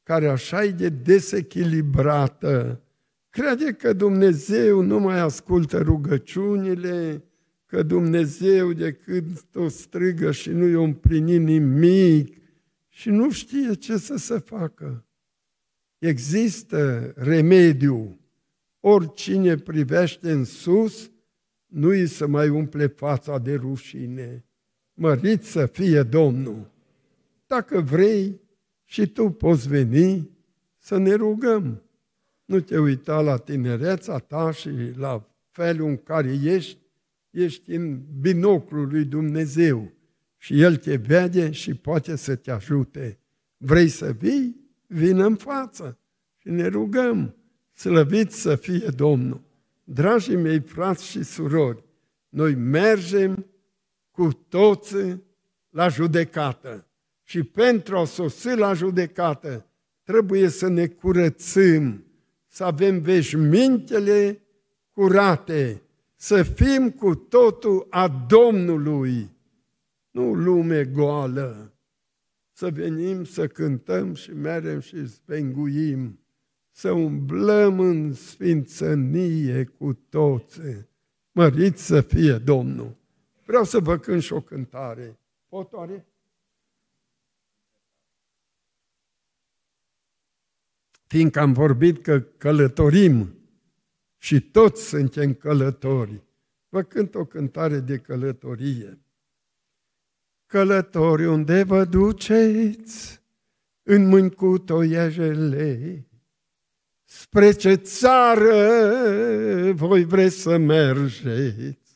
care 0.04 0.28
așa 0.28 0.64
e 0.64 0.72
de 0.72 0.90
desechilibrată, 0.90 2.82
crede 3.30 3.72
că 3.72 3.94
Dumnezeu 3.94 4.82
nu 4.82 5.00
mai 5.00 5.20
ascultă 5.20 5.78
rugăciunile, 5.78 7.24
că 7.66 7.84
Dumnezeu 7.84 8.74
decât 8.74 9.56
o 9.56 9.68
strigă 9.68 10.32
și 10.32 10.50
nu 10.50 10.66
i-o 10.66 10.84
împlini 10.84 11.38
nimic, 11.38 12.38
și 12.88 13.10
nu 13.10 13.32
știe 13.32 13.74
ce 13.74 13.98
să 13.98 14.16
se 14.16 14.38
facă. 14.38 15.06
Există 15.98 17.12
remediu. 17.16 18.20
Oricine 18.80 19.56
privește 19.56 20.32
în 20.32 20.44
sus, 20.44 21.12
nu 21.66 21.88
îi 21.88 22.08
să 22.08 22.28
mai 22.28 22.50
umple 22.50 22.88
fața 22.88 23.38
de 23.38 23.56
rușine. 23.56 24.47
Mărit 25.00 25.44
să 25.44 25.66
fie 25.66 26.04
Domnul. 26.04 26.72
Dacă 27.48 27.82
vrei 27.82 28.42
și 28.84 29.08
tu 29.08 29.30
poți 29.30 29.68
veni 29.68 30.30
să 30.78 30.98
ne 30.98 31.14
rugăm. 31.14 31.84
Nu 32.46 32.60
te 32.60 32.78
uita 32.78 33.22
la 33.22 33.38
tinereța 33.38 34.18
ta 34.18 34.52
și 34.52 34.70
la 34.96 35.30
felul 35.52 35.88
în 35.88 35.98
care 35.98 36.40
ești, 36.44 36.78
ești 37.30 37.72
în 37.72 38.02
binoclul 38.20 38.88
lui 38.88 39.06
Dumnezeu 39.06 39.94
și 40.38 40.62
El 40.62 40.76
te 40.76 40.96
vede 40.96 41.52
și 41.52 41.74
poate 41.74 42.16
să 42.16 42.36
te 42.36 42.52
ajute. 42.52 43.20
Vrei 43.58 43.88
să 43.88 44.12
vii? 44.12 44.56
Vină 44.88 45.26
în 45.26 45.36
față 45.36 46.00
și 46.38 46.50
ne 46.50 46.68
rugăm. 46.68 47.36
Slăvit 47.74 48.32
să 48.32 48.56
fie 48.56 48.88
Domnul! 48.96 49.42
Dragii 49.84 50.36
mei 50.36 50.60
frați 50.60 51.06
și 51.06 51.24
surori, 51.24 51.84
noi 52.30 52.56
mergem 52.56 53.46
cu 54.18 54.34
toți 54.34 54.96
la 55.70 55.88
judecată. 55.88 56.88
Și 57.24 57.44
pentru 57.44 57.98
a 57.98 58.06
sosi 58.06 58.56
la 58.56 58.74
judecată, 58.74 59.66
trebuie 60.04 60.50
să 60.50 60.68
ne 60.68 60.88
curățăm, 60.88 62.06
să 62.48 62.64
avem 62.64 63.00
veșmintele 63.00 64.42
curate, 64.92 65.82
să 66.16 66.44
fim 66.44 66.90
cu 66.90 67.16
totul 67.16 67.88
a 67.90 68.26
Domnului, 68.28 69.30
nu 70.12 70.34
lume 70.34 70.86
goală, 70.86 71.74
să 72.52 72.70
venim 72.70 73.24
să 73.24 73.48
cântăm 73.48 74.14
și 74.14 74.34
merem 74.34 74.80
și 74.80 75.08
spenguim, 75.08 76.20
să 76.72 76.92
umblăm 76.92 77.80
în 77.80 78.14
sfințănie 78.14 79.64
cu 79.64 79.94
toți. 80.10 80.60
Măriți 81.32 81.86
să 81.86 82.02
fie 82.02 82.34
Domnul! 82.34 83.06
Vreau 83.48 83.64
să 83.64 83.80
vă 83.80 83.98
cânt 83.98 84.22
și 84.22 84.34
o 84.34 84.42
cântare. 84.42 85.20
Pot 85.48 85.74
oare? 85.74 86.08
Fiindcă 91.06 91.40
am 91.40 91.54
vorbit 91.54 92.04
că 92.04 92.20
călătorim 92.20 93.36
și 94.18 94.42
toți 94.42 94.88
suntem 94.88 95.34
călători, 95.34 96.24
vă 96.70 96.84
cânt 96.84 97.16
o 97.16 97.26
cântare 97.26 97.80
de 97.80 97.98
călătorie. 97.98 99.00
Călători 100.46 101.26
unde 101.26 101.64
vă 101.64 101.86
duceți, 101.86 103.22
în 103.84 104.08
mâini 104.08 104.32
cu 104.32 104.58
toiajele, 104.58 106.06
spre 107.04 107.52
ce 107.52 107.74
țară 107.74 109.72
voi 109.72 110.04
vreți 110.04 110.36
să 110.36 110.58
mergeți, 110.58 111.87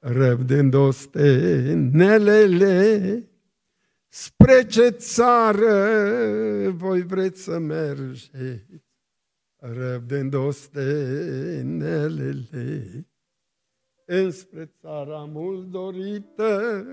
răbdând 0.00 0.74
nelele, 1.92 3.24
spre 4.08 4.66
ce 4.66 4.88
țară 4.88 5.74
voi 6.70 7.02
vreți 7.02 7.42
să 7.42 7.58
mergeți, 7.58 8.82
răbdând 9.56 10.34
nelele, 11.62 13.06
înspre 14.06 14.72
țara 14.80 15.28
mult 15.32 15.70
dorită, 15.70 16.84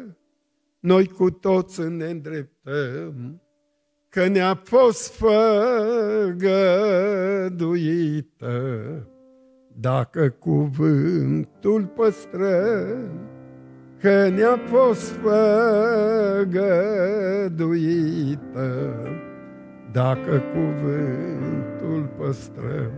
noi 0.80 1.08
cu 1.08 1.30
toți 1.30 1.82
ne 1.82 2.10
îndreptăm, 2.10 3.41
că 4.10 4.28
ne-a 4.28 4.62
fost 4.64 5.14
făgăduită 5.14 6.68
dacă 9.80 10.34
cuvântul 10.39 11.91
păstrăm, 11.95 13.09
că 13.99 14.30
ne-a 14.36 14.59
fost 14.65 15.11
făgăduită, 15.11 16.59
dacă 19.91 20.43
cuvântul 20.53 22.09
păstrăm. 22.17 22.91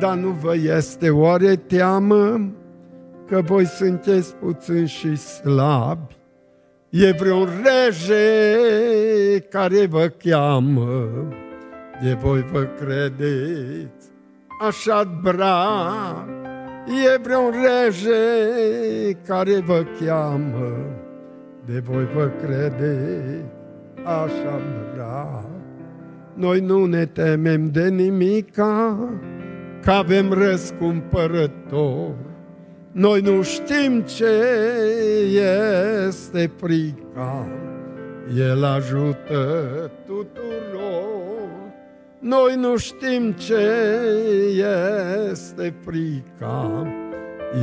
Dar 0.00 0.16
nu 0.16 0.28
vă 0.28 0.54
este 0.56 1.10
oare 1.10 1.56
teamă 1.56 2.50
că 3.26 3.40
voi 3.40 3.64
sunteți 3.64 4.34
puțini 4.34 4.86
și 4.86 5.16
slabi? 5.16 6.18
E 6.88 7.10
vreun 7.10 7.48
rege 7.62 9.40
care 9.40 9.86
vă 9.86 10.12
cheamă, 10.18 11.08
de 12.02 12.12
voi 12.12 12.44
vă 12.52 12.62
credeți 12.62 13.99
așa 14.68 15.20
brav, 15.22 16.28
e 16.86 17.18
vreun 17.22 17.50
rege 17.50 19.12
care 19.26 19.60
vă 19.66 19.84
cheamă, 20.00 20.72
de 21.64 21.82
voi 21.84 22.08
vă 22.14 22.30
crede 22.42 23.44
așa 24.04 24.60
brav. 24.94 25.44
Noi 26.34 26.60
nu 26.60 26.84
ne 26.84 27.06
temem 27.06 27.70
de 27.70 27.88
nimica, 27.88 28.98
că 29.82 29.90
avem 29.90 30.32
răscumpărător. 30.32 32.14
Noi 32.92 33.20
nu 33.20 33.42
știm 33.42 34.00
ce 34.00 34.42
este 36.12 36.50
frica, 36.56 37.46
El 38.36 38.64
ajută 38.64 39.70
tuturor. 40.06 40.79
Noi 42.20 42.54
nu 42.56 42.76
știm 42.76 43.32
ce 43.32 43.70
este 45.40 45.74
frica, 45.84 46.86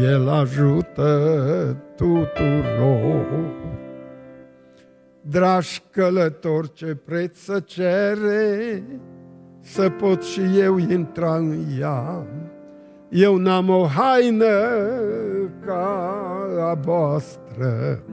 El 0.01 0.29
ajută 0.29 1.77
tuturor. 1.95 3.25
Dragi 5.21 5.83
călători, 5.91 6.73
ce 6.73 6.97
preț 7.05 7.37
să 7.37 7.59
cere, 7.59 8.83
să 9.61 9.89
pot 9.89 10.23
și 10.23 10.41
eu 10.59 10.77
intra 10.77 11.35
în 11.35 11.57
ea. 11.79 12.25
Eu 13.09 13.35
n-am 13.35 13.69
o 13.69 13.85
haină 13.85 14.45
ca 15.65 16.17
a 16.59 16.73
voastră, 16.73 18.03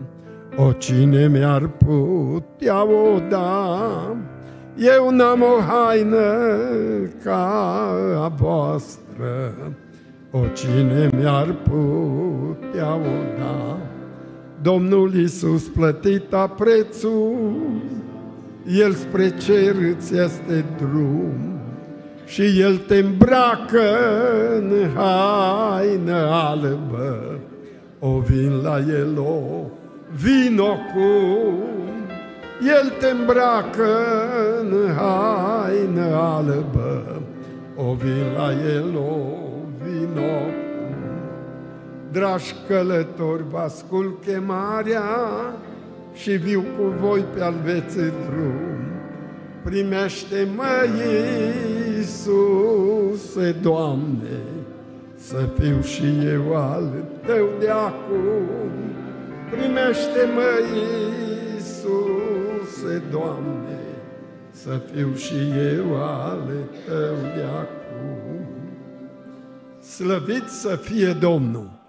o 0.57 0.73
cine 0.73 1.29
mi-ar 1.29 1.69
putea 1.69 2.85
o 2.85 3.19
da. 3.29 4.17
Eu 4.77 5.11
n-am 5.11 5.43
o 5.43 5.61
haină 5.61 6.49
ca 7.23 7.47
a 8.25 8.29
voastră, 8.29 9.55
o 10.31 10.41
cine 10.53 11.09
mi-ar 11.17 11.55
putea 11.63 12.95
o 12.95 13.39
da. 13.39 13.79
Domnul 14.63 15.15
Iisus 15.15 15.63
plătit 15.63 16.33
a 16.33 16.49
prețul, 16.49 17.57
El 18.79 18.93
spre 18.93 19.37
cer 19.37 19.75
îți 19.97 20.17
este 20.17 20.65
drum 20.79 21.59
și 22.27 22.61
El 22.61 22.77
te 22.77 22.97
îmbracă 22.97 23.99
în 24.57 24.73
haină 24.95 26.29
albă. 26.31 27.39
O 27.99 28.19
vin 28.19 28.61
la 28.63 28.79
El, 28.79 29.19
o 29.19 29.67
vino 30.23 30.77
cum 30.95 31.94
el 32.61 32.93
te 32.99 33.07
îmbracă 33.09 33.97
în 34.61 34.95
haină 34.95 36.15
albă, 36.15 37.23
o 37.77 37.95
vin 37.95 38.33
la 38.37 38.53
el, 38.75 38.97
o 38.97 39.17
vino. 39.83 40.53
Dragi 42.13 42.55
călători, 42.69 43.45
vă 43.51 43.59
ascult 43.59 44.25
chemarea 44.25 45.03
și 46.13 46.31
viu 46.31 46.65
cu 46.77 46.83
voi 47.01 47.25
pe 47.35 47.43
al 47.43 47.55
veții 47.65 48.13
drum. 48.27 48.83
Primește-mă, 49.65 50.87
Iisuse, 51.97 53.57
Doamne, 53.63 54.39
să 55.17 55.49
fiu 55.59 55.81
și 55.81 56.05
eu 56.33 56.57
al 56.57 56.93
Tău 57.27 57.49
de 57.59 57.69
acum. 57.69 58.71
Primește-mă, 59.51 60.51
Iisuse, 60.75 62.34
Iisuse, 62.85 62.99
Doamne, 63.11 63.79
să 64.51 64.79
fiu 64.79 65.15
și 65.15 65.51
eu 65.51 66.03
ale 66.03 66.69
Tău 66.87 67.15
de 67.15 67.43
acum. 67.43 68.47
Slăvit 69.81 70.49
să 70.49 70.77
fie 70.77 71.13
Domnul! 71.13 71.83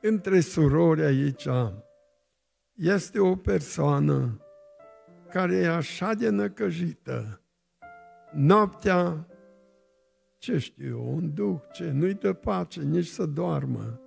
Între 0.00 0.40
surori 0.40 1.02
aici 1.02 1.48
este 2.74 3.20
o 3.20 3.36
persoană 3.36 4.40
care 5.30 5.54
e 5.54 5.68
așa 5.68 6.14
de 6.14 6.28
năcăjită. 6.28 7.40
Noaptea, 8.32 9.26
ce 10.38 10.58
știu 10.58 10.88
eu, 10.88 11.14
un 11.14 11.34
duc 11.34 11.70
ce 11.72 11.90
nu-i 11.90 12.14
dă 12.14 12.32
pace 12.32 12.80
nici 12.80 13.06
să 13.06 13.26
doarmă 13.26 13.98